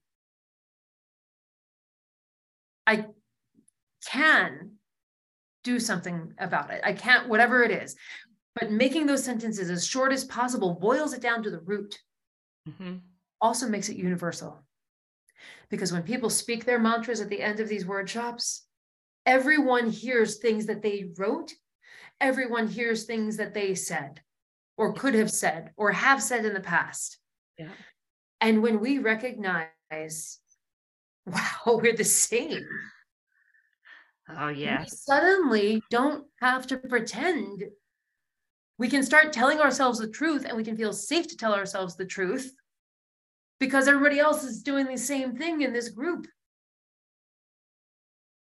I 2.90 3.06
can 4.06 4.72
do 5.64 5.80
something 5.80 6.34
about 6.40 6.72
it. 6.72 6.82
I 6.84 6.94
can't, 6.94 7.30
whatever 7.30 7.62
it 7.64 7.70
is. 7.70 7.96
But 8.56 8.72
making 8.72 9.06
those 9.06 9.24
sentences 9.24 9.70
as 9.70 9.86
short 9.86 10.12
as 10.12 10.26
possible 10.26 10.74
boils 10.74 11.14
it 11.14 11.22
down 11.22 11.44
to 11.44 11.52
the 11.52 11.60
root, 11.60 12.00
Mhm. 12.68 13.02
also 13.40 13.70
makes 13.70 13.90
it 13.90 13.96
universal. 13.96 14.66
Because 15.70 15.92
when 15.92 16.04
people 16.04 16.32
speak 16.32 16.66
their 16.66 16.80
mantras 16.80 17.22
at 17.22 17.30
the 17.30 17.42
end 17.42 17.60
of 17.60 17.70
these 17.70 17.86
workshops, 17.86 18.68
everyone 19.26 19.92
hears 19.92 20.40
things 20.40 20.66
that 20.66 20.82
they 20.82 21.14
wrote 21.18 21.54
everyone 22.22 22.68
hears 22.68 23.06
things 23.06 23.38
that 23.38 23.54
they 23.54 23.74
said 23.74 24.22
or 24.78 24.94
could 24.94 25.14
have 25.14 25.32
said 25.32 25.72
or 25.78 25.92
have 25.92 26.22
said 26.22 26.44
in 26.46 26.54
the 26.54 26.60
past. 26.60 27.18
Yeah. 27.58 27.72
And 28.42 28.62
when 28.62 28.80
we 28.80 29.00
recognize, 29.00 30.40
wow, 31.66 31.80
we're 31.82 31.96
the 31.96 32.04
same. 32.04 32.66
Oh, 34.38 34.50
yeah. 34.50 34.84
suddenly 34.86 35.82
don't 35.90 36.26
have 36.40 36.68
to 36.68 36.78
pretend. 36.78 37.64
We 38.78 38.88
can 38.88 39.04
start 39.04 39.34
telling 39.34 39.60
ourselves 39.60 40.00
the 40.00 40.08
truth 40.08 40.46
and 40.46 40.56
we 40.56 40.64
can 40.64 40.78
feel 40.78 40.94
safe 40.94 41.28
to 41.28 41.38
tell 41.38 41.54
ourselves 41.54 41.96
the 41.96 42.06
truth 42.06 42.54
because 43.60 43.88
everybody 43.88 44.20
else 44.20 44.44
is 44.44 44.64
doing 44.64 44.86
the 44.86 44.98
same 44.98 45.36
thing 45.36 45.62
in 45.62 45.74
this 45.74 45.90
group. 45.90 46.28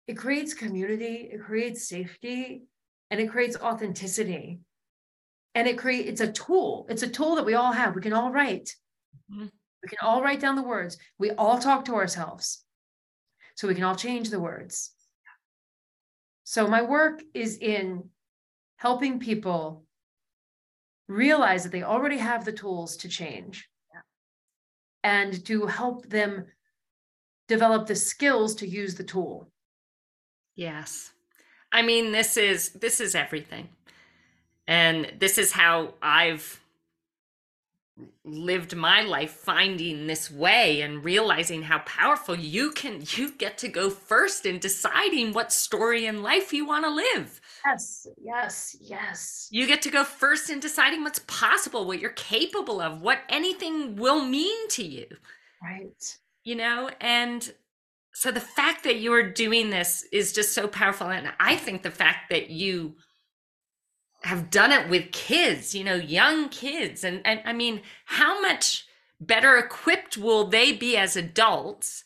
It 0.07 0.15
creates 0.15 0.53
community, 0.53 1.29
it 1.31 1.41
creates 1.41 1.88
safety, 1.88 2.63
and 3.11 3.19
it 3.19 3.29
creates 3.29 3.55
authenticity. 3.57 4.59
And 5.55 5.67
it 5.67 5.77
creates 5.77 6.09
it's 6.09 6.21
a 6.21 6.31
tool. 6.31 6.88
It's 6.89 7.03
a 7.03 7.07
tool 7.07 7.36
that 7.36 7.45
we 7.45 7.53
all 7.53 7.71
have. 7.71 7.93
We 7.93 8.01
can 8.01 8.13
all 8.13 8.31
write. 8.31 8.75
Mm-hmm. 9.31 9.45
We 9.84 9.89
can 9.89 9.99
all 10.01 10.23
write 10.23 10.39
down 10.39 10.55
the 10.55 10.63
words. 10.63 10.97
We 11.19 11.31
all 11.31 11.59
talk 11.59 11.86
to 11.86 11.95
ourselves. 11.95 12.62
So 13.56 13.68
we 13.68 13.76
can 13.76 13.84
all 13.84 13.95
change 13.95 14.30
the 14.30 14.39
words. 14.39 14.91
So 16.43 16.68
my 16.68 16.82
work 16.82 17.22
is 17.34 17.58
in 17.58 18.10
helping 18.78 19.20
people 19.20 19.86
realize 21.08 21.64
that 21.64 21.72
they 21.72 21.84
already 21.84 22.18
have 22.18 22.45
the 22.45 22.51
tools 22.51 22.97
to 22.97 23.08
change 23.08 23.70
and 25.04 25.45
to 25.45 25.68
help 25.68 26.08
them 26.10 26.45
develop 27.47 27.88
the 27.88 27.95
skills 27.95 28.56
to 28.56 28.68
use 28.68 28.95
the 28.95 29.04
tool. 29.04 29.49
Yes. 30.56 31.12
I 31.72 31.82
mean 31.82 32.12
this 32.12 32.38
is 32.38 32.70
this 32.70 32.99
is 32.99 33.16
everything. 33.16 33.70
And 34.68 35.12
this 35.20 35.38
is 35.38 35.51
how 35.51 35.95
I've 36.01 36.62
lived 38.23 38.75
my 38.75 39.01
life 39.01 39.31
finding 39.31 40.07
this 40.07 40.31
way 40.31 40.81
and 40.81 41.03
realizing 41.03 41.61
how 41.61 41.79
powerful 41.79 42.35
you 42.35 42.71
can 42.71 43.03
you 43.09 43.31
get 43.31 43.57
to 43.59 43.67
go 43.67 43.89
first 43.89 44.45
in 44.45 44.57
deciding 44.59 45.33
what 45.33 45.53
story 45.53 46.05
in 46.05 46.23
life 46.23 46.53
you 46.53 46.65
want 46.65 46.85
to 46.85 46.89
live. 46.89 47.39
Yes 47.65 48.07
yes 48.21 48.75
yes. 48.81 49.47
You 49.51 49.67
get 49.67 49.81
to 49.83 49.91
go 49.91 50.03
first 50.03 50.49
in 50.49 50.59
deciding 50.59 51.03
what's 51.03 51.19
possible 51.27 51.85
what 51.85 51.99
you're 51.99 52.11
capable 52.11 52.81
of 52.81 53.01
what 53.01 53.19
anything 53.29 53.95
will 53.95 54.25
mean 54.25 54.67
to 54.69 54.83
you. 54.83 55.05
Right. 55.61 56.17
You 56.43 56.55
know 56.55 56.89
and 56.99 57.53
so 58.15 58.31
the 58.31 58.39
fact 58.39 58.83
that 58.83 58.99
you're 58.99 59.31
doing 59.31 59.69
this 59.69 60.05
is 60.11 60.33
just 60.33 60.53
so 60.53 60.67
powerful 60.67 61.07
and 61.09 61.31
i 61.39 61.55
think 61.55 61.81
the 61.81 61.89
fact 61.89 62.29
that 62.29 62.51
you 62.51 62.95
have 64.24 64.49
done 64.49 64.71
it 64.71 64.89
with 64.89 65.11
kids, 65.11 65.76
you 65.76 65.84
know, 65.84 65.95
young 65.95 66.49
kids. 66.49 67.03
And, 67.03 67.21
and 67.26 67.41
I 67.45 67.53
mean, 67.53 67.82
how 68.05 68.41
much 68.41 68.86
better 69.19 69.57
equipped 69.57 70.17
will 70.17 70.45
they 70.45 70.71
be 70.74 70.97
as 70.97 71.15
adults 71.15 72.05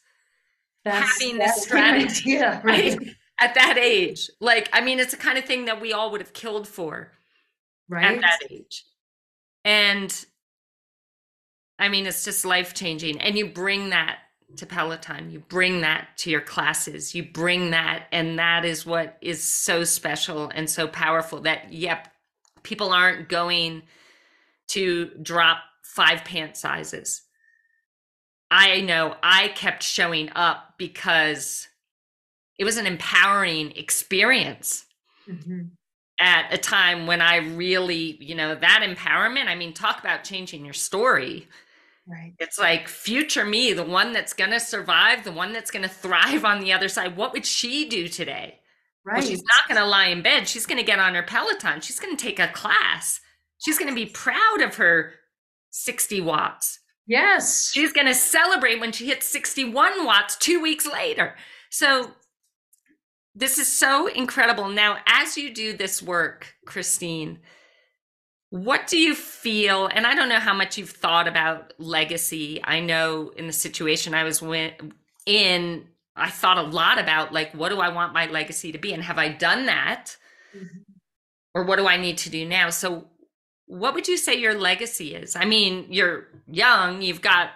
that's, 0.83 1.21
having 1.21 1.37
this 1.37 1.63
strategy 1.63 2.37
idea, 2.37 2.61
right? 2.65 2.99
at 3.39 3.53
that 3.55 3.77
age? 3.77 4.29
Like, 4.39 4.69
I 4.73 4.81
mean, 4.81 4.99
it's 4.99 5.11
the 5.11 5.17
kind 5.17 5.37
of 5.37 5.45
thing 5.45 5.65
that 5.65 5.79
we 5.79 5.93
all 5.93 6.11
would 6.11 6.21
have 6.21 6.33
killed 6.33 6.67
for 6.67 7.11
right. 7.87 8.15
at 8.15 8.21
that 8.21 8.39
age. 8.49 8.83
And 9.63 10.25
I 11.79 11.89
mean, 11.89 12.07
it's 12.07 12.23
just 12.23 12.45
life 12.45 12.73
changing. 12.73 13.21
And 13.21 13.37
you 13.37 13.47
bring 13.47 13.91
that 13.91 14.19
to 14.55 14.65
Peloton. 14.65 15.29
You 15.29 15.39
bring 15.39 15.81
that 15.81 16.09
to 16.19 16.29
your 16.29 16.41
classes. 16.41 17.13
You 17.13 17.23
bring 17.23 17.71
that. 17.71 18.07
And 18.11 18.39
that 18.39 18.63
is 18.63 18.85
what 18.85 19.17
is 19.21 19.43
so 19.43 19.83
special 19.83 20.49
and 20.53 20.69
so 20.69 20.87
powerful 20.87 21.41
that, 21.41 21.73
yep, 21.73 22.07
people 22.63 22.93
aren't 22.93 23.27
going 23.29 23.83
to 24.69 25.11
drop 25.21 25.59
five 25.83 26.23
pant 26.23 26.55
sizes. 26.55 27.23
I 28.49 28.81
know 28.81 29.15
I 29.21 29.49
kept 29.49 29.83
showing 29.83 30.29
up 30.35 30.75
because 30.77 31.67
it 32.57 32.63
was 32.63 32.77
an 32.77 32.87
empowering 32.87 33.71
experience. 33.75 34.85
Mm-hmm. 35.29 35.61
At 36.19 36.51
a 36.51 36.57
time 36.57 37.05
when 37.05 37.21
I 37.21 37.35
really, 37.35 38.17
you 38.19 38.33
know, 38.33 38.55
that 38.55 38.83
empowerment, 38.83 39.45
I 39.45 39.53
mean, 39.53 39.73
talk 39.73 39.99
about 39.99 40.23
changing 40.23 40.65
your 40.65 40.73
story 40.73 41.47
Right. 42.07 42.33
It's 42.39 42.57
like 42.57 42.87
future 42.87 43.43
me, 43.43 43.73
the 43.73 43.83
one 43.83 44.13
that's 44.13 44.33
going 44.33 44.51
to 44.51 44.59
survive, 44.59 45.23
the 45.23 45.31
one 45.31 45.51
that's 45.51 45.71
going 45.71 45.83
to 45.87 45.89
thrive 45.89 46.45
on 46.45 46.61
the 46.61 46.73
other 46.73 46.87
side. 46.87 47.17
What 47.17 47.33
would 47.33 47.45
she 47.45 47.87
do 47.87 48.07
today? 48.07 48.59
Right. 49.05 49.19
Well, 49.19 49.27
she's 49.27 49.43
not 49.43 49.67
going 49.67 49.81
to 49.81 49.87
lie 49.87 50.07
in 50.07 50.21
bed. 50.21 50.47
She's 50.47 50.65
going 50.65 50.79
to 50.79 50.83
get 50.83 50.99
on 50.99 51.15
her 51.15 51.23
Peloton. 51.23 51.81
She's 51.81 51.99
going 51.99 52.15
to 52.15 52.21
take 52.21 52.39
a 52.39 52.47
class. 52.47 53.19
She's 53.59 53.77
going 53.77 53.89
to 53.89 53.95
be 53.95 54.05
proud 54.05 54.61
of 54.61 54.75
her 54.75 55.13
60 55.71 56.21
watts. 56.21 56.79
Yes. 57.05 57.71
She's 57.71 57.93
going 57.93 58.07
to 58.07 58.13
celebrate 58.13 58.79
when 58.79 58.91
she 58.91 59.07
hits 59.07 59.27
61 59.29 60.05
watts 60.05 60.35
two 60.35 60.61
weeks 60.61 60.85
later. 60.85 61.35
So, 61.69 62.11
this 63.33 63.59
is 63.59 63.71
so 63.71 64.07
incredible. 64.07 64.67
Now, 64.67 64.97
as 65.05 65.37
you 65.37 65.53
do 65.53 65.77
this 65.77 66.01
work, 66.01 66.55
Christine, 66.65 67.39
what 68.49 68.87
do 68.87 68.97
you 68.97 69.13
feel? 69.13 69.87
And 69.87 70.07
I 70.07 70.15
don't 70.15 70.29
know 70.29 70.39
how 70.39 70.53
much 70.53 70.77
you've 70.77 70.89
thought 70.89 71.27
about 71.27 71.73
legacy. 71.77 72.61
I 72.63 72.79
know 72.79 73.29
in 73.35 73.47
the 73.47 73.53
situation 73.53 74.13
I 74.13 74.23
was 74.23 74.41
in, 75.25 75.87
I 76.15 76.29
thought 76.29 76.57
a 76.57 76.61
lot 76.61 76.99
about 76.99 77.33
like, 77.33 77.53
what 77.53 77.69
do 77.69 77.79
I 77.79 77.89
want 77.89 78.13
my 78.13 78.27
legacy 78.27 78.71
to 78.71 78.77
be? 78.77 78.93
And 78.93 79.03
have 79.03 79.17
I 79.17 79.29
done 79.29 79.65
that? 79.65 80.15
Mm-hmm. 80.55 80.79
Or 81.53 81.63
what 81.63 81.77
do 81.77 81.87
I 81.87 81.97
need 81.97 82.17
to 82.19 82.29
do 82.29 82.47
now? 82.47 82.69
So, 82.69 83.07
what 83.65 83.93
would 83.95 84.07
you 84.07 84.15
say 84.15 84.35
your 84.35 84.57
legacy 84.57 85.13
is? 85.13 85.35
I 85.35 85.43
mean, 85.43 85.87
you're 85.89 86.27
young, 86.47 87.01
you've 87.01 87.21
got, 87.21 87.49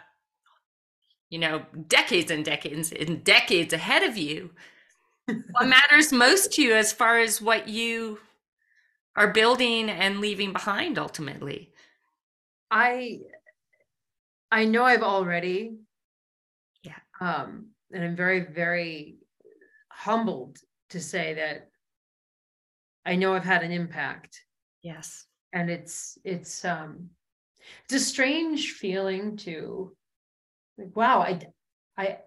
you 1.29 1.39
know, 1.39 1.65
decades 1.87 2.31
and 2.31 2.43
decades 2.43 2.91
and 2.91 3.23
decades 3.23 3.71
ahead 3.71 4.03
of 4.03 4.17
you. 4.17 4.49
what 5.25 5.67
matters 5.67 6.11
most 6.11 6.51
to 6.53 6.63
you 6.63 6.75
as 6.75 6.91
far 6.91 7.19
as 7.19 7.41
what 7.41 7.69
you 7.69 8.19
are 9.15 9.33
building 9.33 9.89
and 9.89 10.19
leaving 10.19 10.53
behind 10.53 10.97
ultimately. 10.97 11.71
I 12.69 13.19
i 14.49 14.65
know 14.65 14.83
i've 14.83 15.03
already 15.03 15.77
yeah. 16.83 16.99
um 17.19 17.67
and 17.91 18.03
i'm 18.03 18.15
very 18.15 18.41
very 18.41 19.17
humbled 19.89 20.57
to 20.89 20.99
say 20.99 21.33
that 21.33 21.69
i 23.05 23.15
know 23.15 23.33
i've 23.33 23.45
had 23.45 23.63
an 23.63 23.71
impact. 23.71 24.41
Yes. 24.81 25.25
And 25.53 25.69
it's 25.69 26.17
it's 26.23 26.63
um 26.63 27.09
it's 27.83 27.93
a 27.93 27.99
strange 27.99 28.71
feeling 28.71 29.37
to 29.37 29.95
like 30.77 30.95
wow 30.95 31.19
i 31.19 31.39
i 31.97 32.17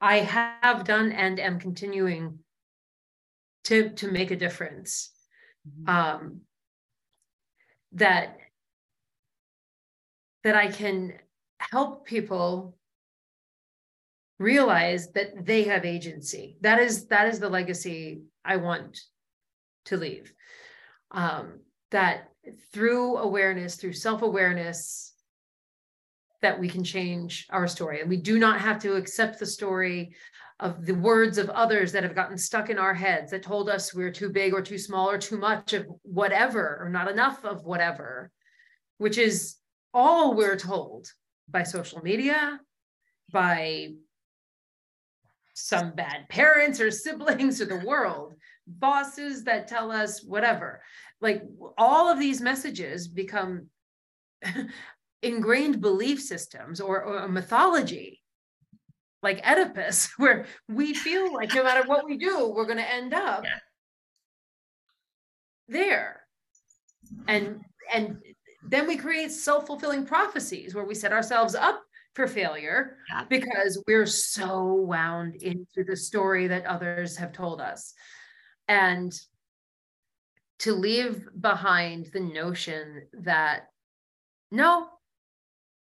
i 0.00 0.18
have 0.18 0.84
done 0.84 1.12
and 1.12 1.38
am 1.38 1.60
continuing 1.60 2.40
to 3.64 3.90
to 3.90 4.10
make 4.10 4.32
a 4.32 4.36
difference 4.36 5.12
mm-hmm. 5.68 5.88
um, 5.88 6.40
that 7.92 8.36
that 10.44 10.56
I 10.56 10.68
can 10.68 11.14
help 11.58 12.04
people 12.06 12.76
realize 14.38 15.12
that 15.12 15.46
they 15.46 15.64
have 15.64 15.84
agency. 15.84 16.56
That 16.60 16.80
is 16.80 17.06
that 17.06 17.28
is 17.28 17.38
the 17.38 17.48
legacy 17.48 18.22
I 18.44 18.56
want 18.56 18.98
to 19.86 19.96
leave. 19.96 20.32
Um, 21.10 21.60
that 21.90 22.28
through 22.72 23.18
awareness, 23.18 23.76
through 23.76 23.92
self 23.92 24.22
awareness, 24.22 25.12
that 26.40 26.58
we 26.58 26.68
can 26.68 26.82
change 26.82 27.46
our 27.50 27.68
story, 27.68 28.00
and 28.00 28.10
we 28.10 28.16
do 28.16 28.38
not 28.38 28.60
have 28.60 28.80
to 28.80 28.94
accept 28.94 29.38
the 29.38 29.46
story 29.46 30.14
of 30.62 30.86
the 30.86 30.94
words 30.94 31.38
of 31.38 31.50
others 31.50 31.90
that 31.90 32.04
have 32.04 32.14
gotten 32.14 32.38
stuck 32.38 32.70
in 32.70 32.78
our 32.78 32.94
heads 32.94 33.32
that 33.32 33.42
told 33.42 33.68
us 33.68 33.92
we're 33.92 34.12
too 34.12 34.30
big 34.30 34.54
or 34.54 34.62
too 34.62 34.78
small 34.78 35.10
or 35.10 35.18
too 35.18 35.36
much 35.36 35.72
of 35.72 35.84
whatever 36.02 36.78
or 36.80 36.88
not 36.88 37.10
enough 37.10 37.44
of 37.44 37.64
whatever, 37.64 38.30
which 38.98 39.18
is 39.18 39.56
all 39.92 40.34
we're 40.34 40.56
told 40.56 41.08
by 41.50 41.64
social 41.64 42.00
media, 42.00 42.60
by 43.32 43.88
some 45.52 45.96
bad 45.96 46.28
parents 46.28 46.80
or 46.80 46.90
siblings 46.92 47.60
or 47.60 47.64
the 47.64 47.84
world, 47.84 48.34
bosses 48.64 49.42
that 49.42 49.66
tell 49.66 49.90
us 49.90 50.22
whatever. 50.22 50.80
Like 51.20 51.42
all 51.76 52.08
of 52.08 52.20
these 52.20 52.40
messages 52.40 53.08
become 53.08 53.66
ingrained 55.24 55.80
belief 55.80 56.22
systems 56.22 56.80
or, 56.80 57.02
or 57.02 57.18
a 57.18 57.28
mythology 57.28 58.21
like 59.22 59.46
Oedipus, 59.46 60.10
where 60.16 60.46
we 60.68 60.94
feel 60.94 61.32
like 61.32 61.54
no 61.54 61.62
matter 61.62 61.86
what 61.86 62.04
we 62.04 62.16
do, 62.16 62.48
we're 62.48 62.66
going 62.66 62.78
to 62.78 62.92
end 62.92 63.14
up 63.14 63.44
yeah. 63.44 63.58
there. 65.68 66.20
And 67.26 67.60
and 67.92 68.18
then 68.66 68.86
we 68.86 68.96
create 68.96 69.32
self-fulfilling 69.32 70.06
prophecies 70.06 70.74
where 70.74 70.84
we 70.84 70.94
set 70.94 71.12
ourselves 71.12 71.54
up 71.54 71.82
for 72.14 72.26
failure 72.26 72.96
yeah. 73.10 73.24
because 73.28 73.82
we're 73.86 74.06
so 74.06 74.74
wound 74.74 75.36
into 75.36 75.84
the 75.86 75.96
story 75.96 76.46
that 76.46 76.66
others 76.66 77.16
have 77.16 77.32
told 77.32 77.60
us. 77.60 77.92
And 78.68 79.12
to 80.60 80.72
leave 80.72 81.28
behind 81.40 82.10
the 82.12 82.20
notion 82.20 83.02
that 83.12 83.68
no, 84.50 84.88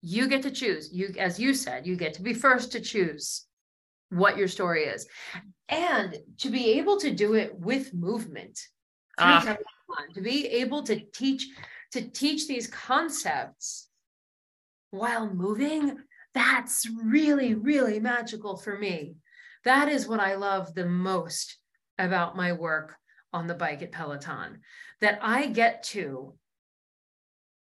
you 0.03 0.27
get 0.27 0.43
to 0.43 0.51
choose. 0.51 0.89
You, 0.91 1.15
as 1.17 1.39
you 1.39 1.53
said, 1.53 1.87
you 1.87 1.95
get 1.95 2.13
to 2.15 2.21
be 2.21 2.33
first 2.33 2.73
to 2.73 2.81
choose 2.81 3.45
what 4.09 4.37
your 4.37 4.49
story 4.49 4.83
is. 4.83 5.07
And 5.69 6.17
to 6.39 6.49
be 6.49 6.73
able 6.77 6.97
to 6.99 7.09
do 7.09 7.35
it 7.35 7.57
with 7.57 7.93
movement, 7.93 8.59
uh. 9.17 9.55
to 10.13 10.21
be 10.21 10.45
able 10.47 10.83
to 10.83 10.99
teach 10.99 11.47
to 11.93 12.01
teach 12.01 12.47
these 12.47 12.67
concepts 12.67 13.87
while 14.89 15.31
moving, 15.31 15.97
that's 16.33 16.89
really, 16.89 17.53
really 17.53 17.99
magical 17.99 18.57
for 18.57 18.77
me. 18.77 19.15
That 19.63 19.89
is 19.89 20.07
what 20.07 20.19
I 20.19 20.35
love 20.35 20.73
the 20.73 20.87
most 20.87 21.57
about 21.99 22.35
my 22.35 22.51
work 22.51 22.95
on 23.31 23.47
the 23.47 23.53
bike 23.53 23.83
at 23.83 23.91
Peloton, 23.91 24.59
that 25.01 25.19
I 25.21 25.47
get 25.47 25.83
to 25.83 26.33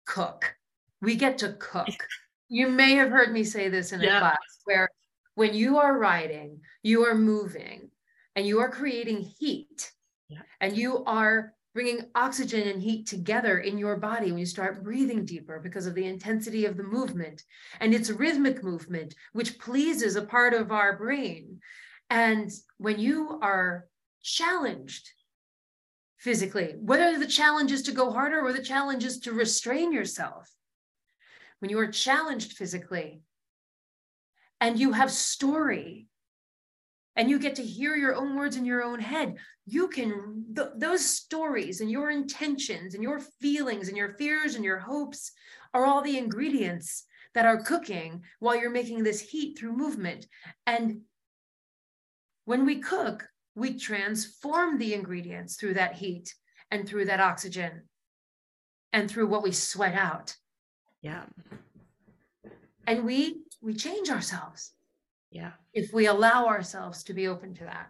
cook. 0.05 0.55
We 1.01 1.15
get 1.15 1.39
to 1.39 1.53
cook. 1.53 1.89
You 2.49 2.69
may 2.69 2.93
have 2.95 3.09
heard 3.09 3.31
me 3.31 3.43
say 3.43 3.69
this 3.69 3.91
in 3.91 4.01
a 4.01 4.05
yeah. 4.05 4.19
class 4.19 4.37
where 4.65 4.89
when 5.35 5.53
you 5.53 5.77
are 5.77 5.97
riding, 5.97 6.59
you 6.83 7.05
are 7.05 7.15
moving 7.15 7.89
and 8.35 8.45
you 8.45 8.59
are 8.59 8.69
creating 8.69 9.21
heat 9.39 9.91
yeah. 10.29 10.39
and 10.61 10.77
you 10.77 11.03
are 11.05 11.53
bringing 11.73 12.05
oxygen 12.13 12.67
and 12.67 12.81
heat 12.81 13.07
together 13.07 13.59
in 13.59 13.77
your 13.79 13.97
body 13.97 14.31
when 14.31 14.37
you 14.37 14.45
start 14.45 14.83
breathing 14.83 15.25
deeper 15.25 15.59
because 15.59 15.87
of 15.87 15.95
the 15.95 16.05
intensity 16.05 16.65
of 16.65 16.77
the 16.77 16.83
movement. 16.83 17.41
And 17.79 17.93
it's 17.93 18.11
rhythmic 18.11 18.63
movement, 18.63 19.15
which 19.33 19.57
pleases 19.57 20.15
a 20.15 20.21
part 20.21 20.53
of 20.53 20.71
our 20.71 20.97
brain. 20.97 21.59
And 22.11 22.51
when 22.77 22.99
you 22.99 23.39
are 23.41 23.87
challenged 24.21 25.09
physically, 26.17 26.75
whether 26.77 27.17
the 27.17 27.25
challenge 27.25 27.71
is 27.71 27.81
to 27.83 27.91
go 27.91 28.11
harder 28.11 28.39
or 28.39 28.53
the 28.53 28.61
challenge 28.61 29.03
is 29.03 29.19
to 29.21 29.33
restrain 29.33 29.91
yourself, 29.91 30.47
when 31.63 31.69
you 31.69 31.79
are 31.79 31.87
challenged 31.87 32.51
physically 32.51 33.21
and 34.59 34.77
you 34.77 34.91
have 34.91 35.09
story 35.09 36.09
and 37.15 37.29
you 37.29 37.39
get 37.39 37.55
to 37.55 37.63
hear 37.63 37.95
your 37.95 38.13
own 38.13 38.35
words 38.35 38.57
in 38.57 38.65
your 38.65 38.83
own 38.83 38.99
head 38.99 39.37
you 39.65 39.87
can 39.87 40.43
th- 40.53 40.75
those 40.75 41.05
stories 41.05 41.79
and 41.79 41.89
your 41.89 42.11
intentions 42.11 42.95
and 42.95 43.01
your 43.01 43.21
feelings 43.39 43.87
and 43.87 43.95
your 43.95 44.09
fears 44.15 44.55
and 44.55 44.65
your 44.65 44.77
hopes 44.77 45.31
are 45.73 45.85
all 45.85 46.01
the 46.01 46.17
ingredients 46.17 47.05
that 47.33 47.45
are 47.45 47.63
cooking 47.63 48.23
while 48.41 48.57
you're 48.57 48.69
making 48.69 49.01
this 49.01 49.21
heat 49.21 49.57
through 49.57 49.71
movement. 49.71 50.27
And 50.67 51.03
when 52.43 52.65
we 52.65 52.81
cook 52.81 53.25
we 53.55 53.79
transform 53.79 54.79
the 54.79 54.93
ingredients 54.93 55.55
through 55.55 55.75
that 55.75 55.93
heat 55.93 56.35
and 56.71 56.85
through 56.85 57.05
that 57.05 57.21
oxygen 57.21 57.83
and 58.91 59.09
through 59.09 59.27
what 59.27 59.43
we 59.43 59.53
sweat 59.53 59.93
out 59.93 60.35
yeah 61.03 61.25
and 62.87 63.05
we 63.05 63.43
we 63.61 63.73
change 63.75 64.09
ourselves 64.09 64.71
yeah. 65.33 65.51
If 65.73 65.91
we 65.91 66.05
allow 66.05 66.45
ourselves 66.45 67.03
to 67.05 67.13
be 67.13 67.27
open 67.27 67.55
to 67.55 67.63
that. 67.63 67.89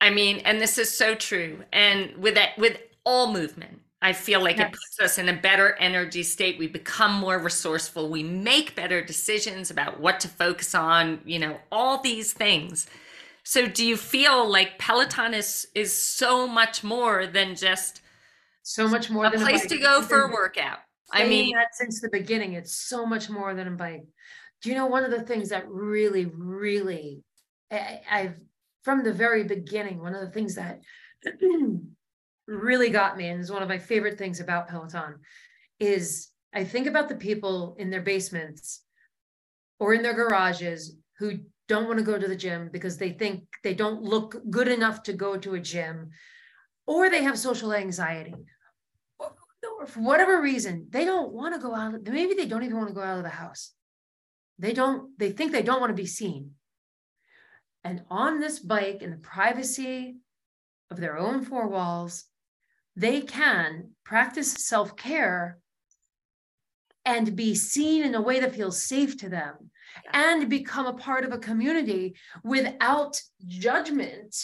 I 0.00 0.10
mean, 0.10 0.38
and 0.38 0.60
this 0.60 0.78
is 0.78 0.96
so 0.96 1.16
true. 1.16 1.64
And 1.72 2.16
with 2.18 2.34
that, 2.36 2.56
with 2.56 2.78
all 3.04 3.32
movement, 3.32 3.80
I 4.00 4.12
feel 4.12 4.40
like 4.40 4.58
yes. 4.58 4.68
it 4.68 4.72
puts 4.72 5.00
us 5.00 5.18
in 5.18 5.28
a 5.28 5.32
better 5.32 5.74
energy 5.80 6.22
state. 6.22 6.58
We 6.58 6.68
become 6.68 7.14
more 7.14 7.38
resourceful. 7.38 8.10
We 8.10 8.22
make 8.22 8.76
better 8.76 9.02
decisions 9.02 9.70
about 9.72 9.98
what 9.98 10.20
to 10.20 10.28
focus 10.28 10.72
on, 10.74 11.20
you 11.24 11.40
know, 11.40 11.58
all 11.72 12.00
these 12.00 12.32
things. 12.32 12.86
So 13.42 13.66
do 13.66 13.84
you 13.84 13.96
feel 13.96 14.48
like 14.48 14.78
Peloton 14.78 15.34
is 15.34 15.66
is 15.74 15.92
so 15.92 16.46
much 16.46 16.84
more 16.84 17.26
than 17.26 17.56
just 17.56 18.02
so 18.62 18.86
much 18.86 19.10
more 19.10 19.26
a 19.26 19.30
than 19.30 19.40
place 19.40 19.64
a 19.64 19.68
to 19.68 19.78
go 19.78 20.02
for 20.02 20.22
a 20.22 20.32
workout? 20.32 20.78
I 21.12 21.26
mean 21.28 21.54
that 21.54 21.74
since 21.74 22.00
the 22.00 22.08
beginning, 22.08 22.54
it's 22.54 22.74
so 22.74 23.06
much 23.06 23.30
more 23.30 23.54
than 23.54 23.68
a 23.68 23.72
bike 23.72 24.06
do 24.62 24.70
you 24.70 24.74
know 24.74 24.86
one 24.86 25.04
of 25.04 25.10
the 25.10 25.22
things 25.22 25.50
that 25.50 25.68
really, 25.68 26.24
really, 26.24 27.22
I, 27.70 28.00
I've 28.10 28.36
from 28.82 29.02
the 29.02 29.12
very 29.12 29.44
beginning, 29.44 30.00
one 30.00 30.14
of 30.14 30.20
the 30.20 30.30
things 30.30 30.54
that 30.54 30.80
really 32.46 32.90
got 32.90 33.16
me, 33.16 33.28
and 33.28 33.40
is 33.40 33.50
one 33.50 33.62
of 33.62 33.68
my 33.68 33.78
favorite 33.78 34.18
things 34.18 34.40
about 34.40 34.68
Peloton, 34.68 35.16
is 35.80 36.30
I 36.54 36.64
think 36.64 36.86
about 36.86 37.08
the 37.08 37.16
people 37.16 37.76
in 37.78 37.90
their 37.90 38.02
basements 38.02 38.82
or 39.78 39.92
in 39.92 40.02
their 40.02 40.14
garages 40.14 40.96
who 41.18 41.38
don't 41.68 41.86
want 41.86 41.98
to 41.98 42.04
go 42.04 42.18
to 42.18 42.28
the 42.28 42.36
gym 42.36 42.70
because 42.72 42.96
they 42.96 43.10
think 43.10 43.44
they 43.64 43.74
don't 43.74 44.02
look 44.02 44.36
good 44.50 44.68
enough 44.68 45.02
to 45.02 45.12
go 45.12 45.36
to 45.36 45.54
a 45.54 45.60
gym, 45.60 46.10
or 46.86 47.10
they 47.10 47.22
have 47.22 47.38
social 47.38 47.74
anxiety. 47.74 48.34
Or 49.78 49.86
for 49.86 50.00
whatever 50.00 50.40
reason, 50.40 50.86
they 50.90 51.04
don't 51.04 51.32
want 51.32 51.54
to 51.54 51.60
go 51.60 51.74
out. 51.74 52.02
Maybe 52.02 52.34
they 52.34 52.46
don't 52.46 52.62
even 52.62 52.76
want 52.76 52.88
to 52.88 52.94
go 52.94 53.02
out 53.02 53.18
of 53.18 53.24
the 53.24 53.30
house. 53.30 53.72
They 54.58 54.72
don't, 54.72 55.18
they 55.18 55.32
think 55.32 55.52
they 55.52 55.62
don't 55.62 55.80
want 55.80 55.90
to 55.90 56.02
be 56.02 56.06
seen. 56.06 56.52
And 57.84 58.02
on 58.10 58.40
this 58.40 58.58
bike, 58.58 59.02
in 59.02 59.10
the 59.10 59.16
privacy 59.16 60.16
of 60.90 60.98
their 60.98 61.18
own 61.18 61.44
four 61.44 61.68
walls, 61.68 62.24
they 62.96 63.20
can 63.20 63.90
practice 64.04 64.52
self 64.52 64.96
care 64.96 65.58
and 67.04 67.36
be 67.36 67.54
seen 67.54 68.04
in 68.04 68.14
a 68.14 68.20
way 68.20 68.40
that 68.40 68.54
feels 68.54 68.82
safe 68.82 69.16
to 69.18 69.28
them 69.28 69.70
and 70.12 70.50
become 70.50 70.86
a 70.86 70.94
part 70.94 71.24
of 71.24 71.32
a 71.32 71.38
community 71.38 72.16
without 72.42 73.20
judgment 73.46 74.36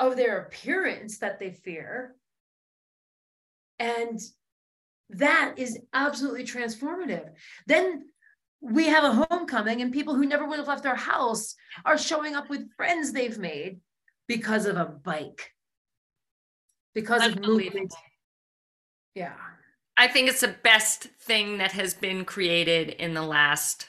of 0.00 0.16
their 0.16 0.40
appearance 0.40 1.18
that 1.18 1.38
they 1.38 1.52
fear. 1.52 2.16
And 3.82 4.20
that 5.10 5.54
is 5.56 5.78
absolutely 5.92 6.44
transformative. 6.44 7.28
Then 7.66 8.04
we 8.60 8.86
have 8.86 9.02
a 9.02 9.24
homecoming 9.24 9.82
and 9.82 9.92
people 9.92 10.14
who 10.14 10.24
never 10.24 10.46
would 10.46 10.58
have 10.58 10.68
left 10.68 10.84
their 10.84 10.94
house 10.94 11.56
are 11.84 11.98
showing 11.98 12.36
up 12.36 12.48
with 12.48 12.72
friends 12.76 13.12
they've 13.12 13.38
made 13.38 13.80
because 14.28 14.66
of 14.66 14.76
a 14.76 14.84
bike. 14.84 15.50
Because 16.94 17.26
of 17.26 17.40
movement. 17.40 17.92
Yeah. 19.16 19.34
I 19.96 20.06
think 20.06 20.28
it's 20.28 20.42
the 20.42 20.54
best 20.62 21.08
thing 21.20 21.58
that 21.58 21.72
has 21.72 21.92
been 21.92 22.24
created 22.24 22.90
in 22.90 23.14
the 23.14 23.22
last 23.22 23.88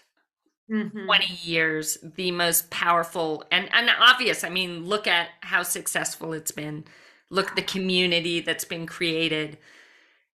mm-hmm. 0.71 1.05
20 1.05 1.25
years 1.43 1.99
the 2.15 2.31
most 2.31 2.71
powerful 2.71 3.43
and 3.51 3.69
and 3.73 3.89
obvious. 3.99 4.43
I 4.43 4.49
mean 4.49 4.85
look 4.85 5.05
at 5.05 5.29
how 5.41 5.61
successful 5.61 6.33
it's 6.33 6.51
been. 6.51 6.85
Look 7.29 7.49
at 7.49 7.55
the 7.55 7.61
community 7.61 8.39
that's 8.39 8.65
been 8.65 8.87
created 8.87 9.59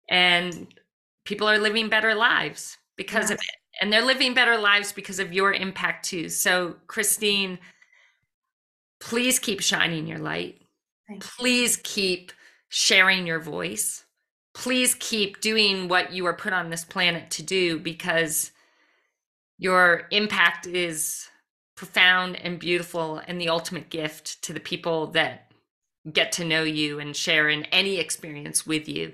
and 0.10 0.68
people 1.26 1.48
are 1.48 1.58
living 1.58 1.90
better 1.90 2.14
lives 2.14 2.78
because 2.98 3.30
yes. 3.30 3.32
of 3.32 3.38
it 3.38 3.60
and 3.82 3.94
they're 3.94 4.06
living 4.06 4.34
better 4.34 4.58
lives 4.58 4.92
because 4.92 5.20
of 5.20 5.34
your 5.34 5.54
impact 5.54 6.06
too. 6.06 6.30
So, 6.30 6.76
Christine, 6.88 7.60
please 9.00 9.40
keep 9.40 9.62
shining 9.62 10.08
your 10.08 10.20
light. 10.20 10.62
Please 11.20 11.80
keep 11.84 12.32
sharing 12.68 13.26
your 13.26 13.40
voice. 13.40 14.04
Please 14.54 14.96
keep 14.96 15.40
doing 15.40 15.88
what 15.88 16.12
you 16.12 16.26
are 16.26 16.34
put 16.34 16.54
on 16.54 16.70
this 16.70 16.84
planet 16.84 17.32
to 17.32 17.44
do 17.44 17.80
because 17.80 18.52
your 19.58 20.08
impact 20.12 20.68
is 20.68 21.28
profound 21.76 22.36
and 22.36 22.60
beautiful 22.60 23.22
and 23.28 23.40
the 23.40 23.50
ultimate 23.50 23.90
gift 23.90 24.42
to 24.44 24.54
the 24.54 24.60
people 24.60 25.08
that 25.08 25.52
get 26.12 26.32
to 26.34 26.46
know 26.46 26.64
you 26.64 27.00
and 27.00 27.16
share 27.16 27.50
in 27.50 27.64
any 27.66 27.98
experience 27.98 28.68
with 28.68 28.88
you. 28.90 29.14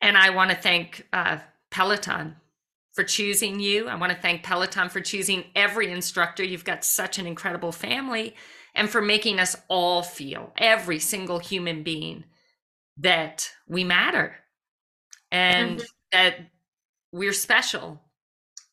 And 0.00 0.16
I 0.16 0.30
want 0.30 0.50
to 0.50 0.56
thank 0.56 1.06
uh, 1.12 1.38
Peloton 1.70 2.36
for 2.92 3.04
choosing 3.04 3.60
you. 3.60 3.88
I 3.88 3.94
want 3.94 4.12
to 4.12 4.18
thank 4.18 4.42
Peloton 4.42 4.88
for 4.88 5.00
choosing 5.00 5.44
every 5.54 5.90
instructor. 5.90 6.42
You've 6.42 6.64
got 6.64 6.84
such 6.84 7.18
an 7.18 7.26
incredible 7.26 7.72
family 7.72 8.34
and 8.74 8.88
for 8.88 9.02
making 9.02 9.40
us 9.40 9.56
all 9.68 10.02
feel, 10.02 10.52
every 10.56 10.98
single 10.98 11.38
human 11.38 11.82
being, 11.82 12.24
that 12.98 13.50
we 13.66 13.84
matter 13.84 14.36
and 15.30 15.78
mm-hmm. 15.78 15.84
that 16.12 16.36
we're 17.12 17.32
special 17.32 18.00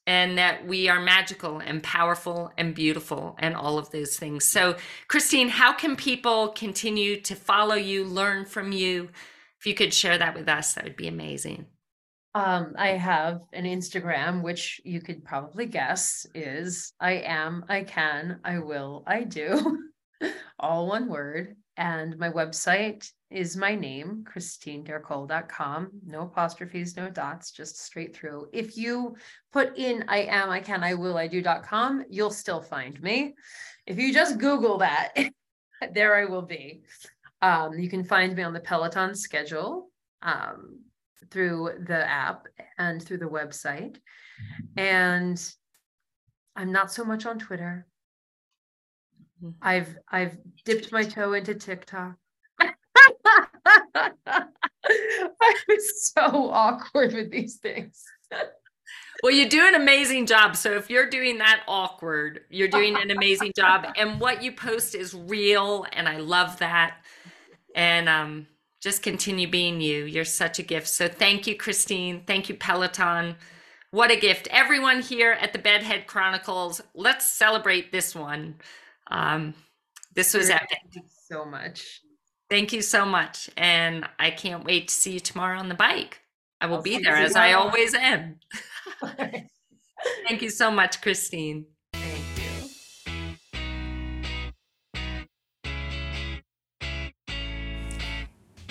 and 0.08 0.38
that 0.38 0.68
we 0.68 0.88
are 0.90 1.02
magical 1.02 1.60
and 1.60 1.82
powerful 1.82 2.52
and 2.58 2.76
beautiful 2.76 3.36
and 3.40 3.56
all 3.56 3.78
of 3.78 3.90
those 3.92 4.18
things. 4.18 4.46
So, 4.46 4.76
Christine, 5.08 5.50
how 5.50 5.74
can 5.74 5.96
people 5.96 6.50
continue 6.50 7.20
to 7.22 7.36
follow 7.36 7.76
you, 7.76 8.06
learn 8.06 8.46
from 8.46 8.72
you? 8.72 9.10
If 9.66 9.70
you 9.70 9.74
could 9.74 9.96
share 9.96 10.20
that 10.20 10.36
with 10.36 10.48
us, 10.48 10.76
that 10.76 10.84
would 10.84 10.96
be 10.96 11.08
amazing. 11.08 11.66
Um, 12.36 12.76
I 12.78 12.90
have 12.90 13.42
an 13.52 13.64
Instagram, 13.64 14.44
which 14.44 14.80
you 14.84 15.02
could 15.02 15.26
probably 15.26 15.66
guess 15.66 16.28
is 16.36 16.94
I 17.00 17.14
am, 17.14 17.66
I 17.68 17.82
can, 17.82 18.42
I 18.44 18.60
will, 18.60 19.04
I 19.08 19.24
do, 19.24 19.80
all 20.60 20.86
one 20.86 21.10
word. 21.10 21.56
And 21.78 22.16
my 22.20 22.30
website 22.30 23.12
is 23.32 23.58
my 23.58 23.74
name, 23.74 24.24
christinedercole.com. 24.32 25.90
No 26.06 26.22
apostrophes, 26.22 26.96
no 26.96 27.10
dots, 27.10 27.50
just 27.50 27.84
straight 27.84 28.16
through. 28.16 28.50
If 28.54 28.78
you 28.78 29.16
put 29.52 29.76
in 29.80 30.06
I 30.08 30.26
am, 30.26 30.52
I 30.52 30.60
can, 30.60 30.84
I 30.84 30.94
will, 30.94 31.18
I 31.18 31.26
do.com, 31.26 32.06
you'll 32.12 32.30
still 32.30 32.62
find 32.62 33.02
me. 33.02 33.34
If 33.88 33.98
you 33.98 34.14
just 34.14 34.38
Google 34.38 34.78
that, 34.78 35.16
there 35.92 36.14
I 36.14 36.26
will 36.26 36.44
be. 36.44 36.84
Um, 37.46 37.78
you 37.78 37.90
can 37.90 38.04
find 38.04 38.36
me 38.36 38.42
on 38.42 38.54
the 38.54 38.60
Peloton 38.60 39.14
schedule 39.14 39.92
um, 40.24 40.80
through 41.30 41.74
the 41.86 42.10
app 42.10 42.48
and 42.80 43.00
through 43.00 43.20
the 43.20 43.26
website. 43.26 43.98
And 44.78 45.40
I'm 46.56 46.72
not 46.72 46.92
so 46.92 47.06
much 47.06 47.28
on 47.28 47.38
Twitter. 47.38 47.86
Mm-hmm. 49.44 49.52
I've 49.62 49.96
I've 50.12 50.38
dipped 50.66 50.92
my 50.92 51.04
toe 51.04 51.34
into 51.34 51.54
TikTok. 51.54 52.16
I'm 52.60 52.74
so 55.78 56.50
awkward 56.50 57.14
with 57.14 57.30
these 57.30 57.58
things. 57.58 58.04
well, 59.22 59.32
you 59.32 59.48
do 59.48 59.68
an 59.68 59.76
amazing 59.76 60.26
job. 60.26 60.56
So 60.56 60.72
if 60.72 60.90
you're 60.90 61.12
doing 61.12 61.38
that 61.38 61.62
awkward, 61.68 62.42
you're 62.50 62.70
doing 62.70 62.96
an 63.00 63.12
amazing 63.12 63.54
job. 63.56 63.86
And 63.98 64.20
what 64.20 64.42
you 64.42 64.52
post 64.52 64.96
is 64.96 65.14
real, 65.14 65.86
and 65.94 66.10
I 66.10 66.18
love 66.18 66.58
that. 66.58 67.05
And 67.76 68.10
um, 68.10 68.48
just 68.82 69.04
continue 69.04 69.50
being 69.50 69.80
you. 69.82 70.06
You're 70.06 70.26
such 70.26 70.58
a 70.58 70.64
gift. 70.64 70.88
So 70.88 71.08
thank 71.08 71.46
you, 71.46 71.56
Christine. 71.56 72.24
Thank 72.26 72.50
you, 72.50 72.56
Peloton. 72.56 73.36
What 73.92 74.12
a 74.12 74.16
gift. 74.16 74.48
Everyone 74.52 75.02
here 75.02 75.34
at 75.40 75.54
the 75.54 75.60
Bedhead 75.60 76.08
Chronicles, 76.08 76.82
let's 76.94 77.30
celebrate 77.30 77.92
this 77.92 78.16
one. 78.16 78.56
Um, 79.12 79.54
this 80.14 80.34
was 80.34 80.50
Thank 80.50 80.62
epic. 80.64 80.80
You 80.94 81.02
so 81.30 81.46
much. 81.46 82.02
Thank 82.50 82.74
you 82.74 82.82
so 82.82 83.06
much. 83.06 83.50
And 83.58 84.08
I 84.20 84.32
can't 84.32 84.66
wait 84.66 84.88
to 84.90 84.94
see 84.94 85.14
you 85.14 85.20
tomorrow 85.20 85.60
on 85.60 85.70
the 85.70 85.76
bike. 85.76 86.22
I 86.62 86.68
will 86.68 86.78
I'll 86.78 86.82
be 86.82 87.00
there 87.00 87.16
as 87.16 87.36
I 87.36 87.54
always 87.54 87.94
am. 87.94 88.40
Thank 90.28 90.42
you 90.42 90.50
so 90.50 90.72
much, 90.72 91.02
Christine. 91.02 91.66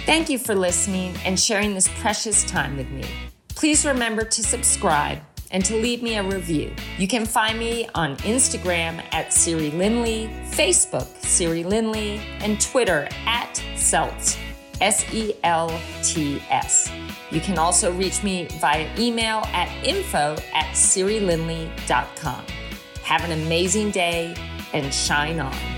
Thank 0.05 0.29
you 0.29 0.39
for 0.39 0.55
listening 0.55 1.17
and 1.25 1.41
sharing 1.41 1.73
this 1.73 1.89
precious 2.01 2.45
time 2.45 2.77
with 2.77 2.91
me. 2.91 3.05
Please 3.49 3.87
remember 3.87 4.23
to 4.23 4.43
subscribe 4.43 5.19
and 5.51 5.65
to 5.65 5.77
leave 5.77 6.03
me 6.03 6.17
a 6.17 6.23
review. 6.23 6.75
You 6.99 7.09
can 7.09 7.25
find 7.25 7.59
me 7.59 7.89
on 7.95 8.19
Instagram 8.19 9.03
at 9.15 9.33
Siri 9.33 9.71
Lindley, 9.71 10.29
Facebook 10.51 11.07
Siri 11.25 11.65
Lindley, 11.65 12.21
and 12.41 12.61
Twitter 12.61 13.09
at 13.25 13.55
Selts, 13.77 14.37
S 14.83 15.07
E 15.15 15.33
L 15.43 15.71
T 16.03 16.43
S. 16.51 16.91
You 17.31 17.41
can 17.41 17.57
also 17.57 17.91
reach 17.91 18.23
me 18.23 18.47
via 18.61 18.87
email 18.99 19.39
at 19.55 19.69
info 19.87 20.37
at 20.53 20.67
sirilindley.com. 20.75 22.45
Have 23.05 23.25
an 23.25 23.33
amazing 23.33 23.91
day 23.91 24.37
and 24.75 24.93
shine 24.93 25.41
on. 25.41 25.74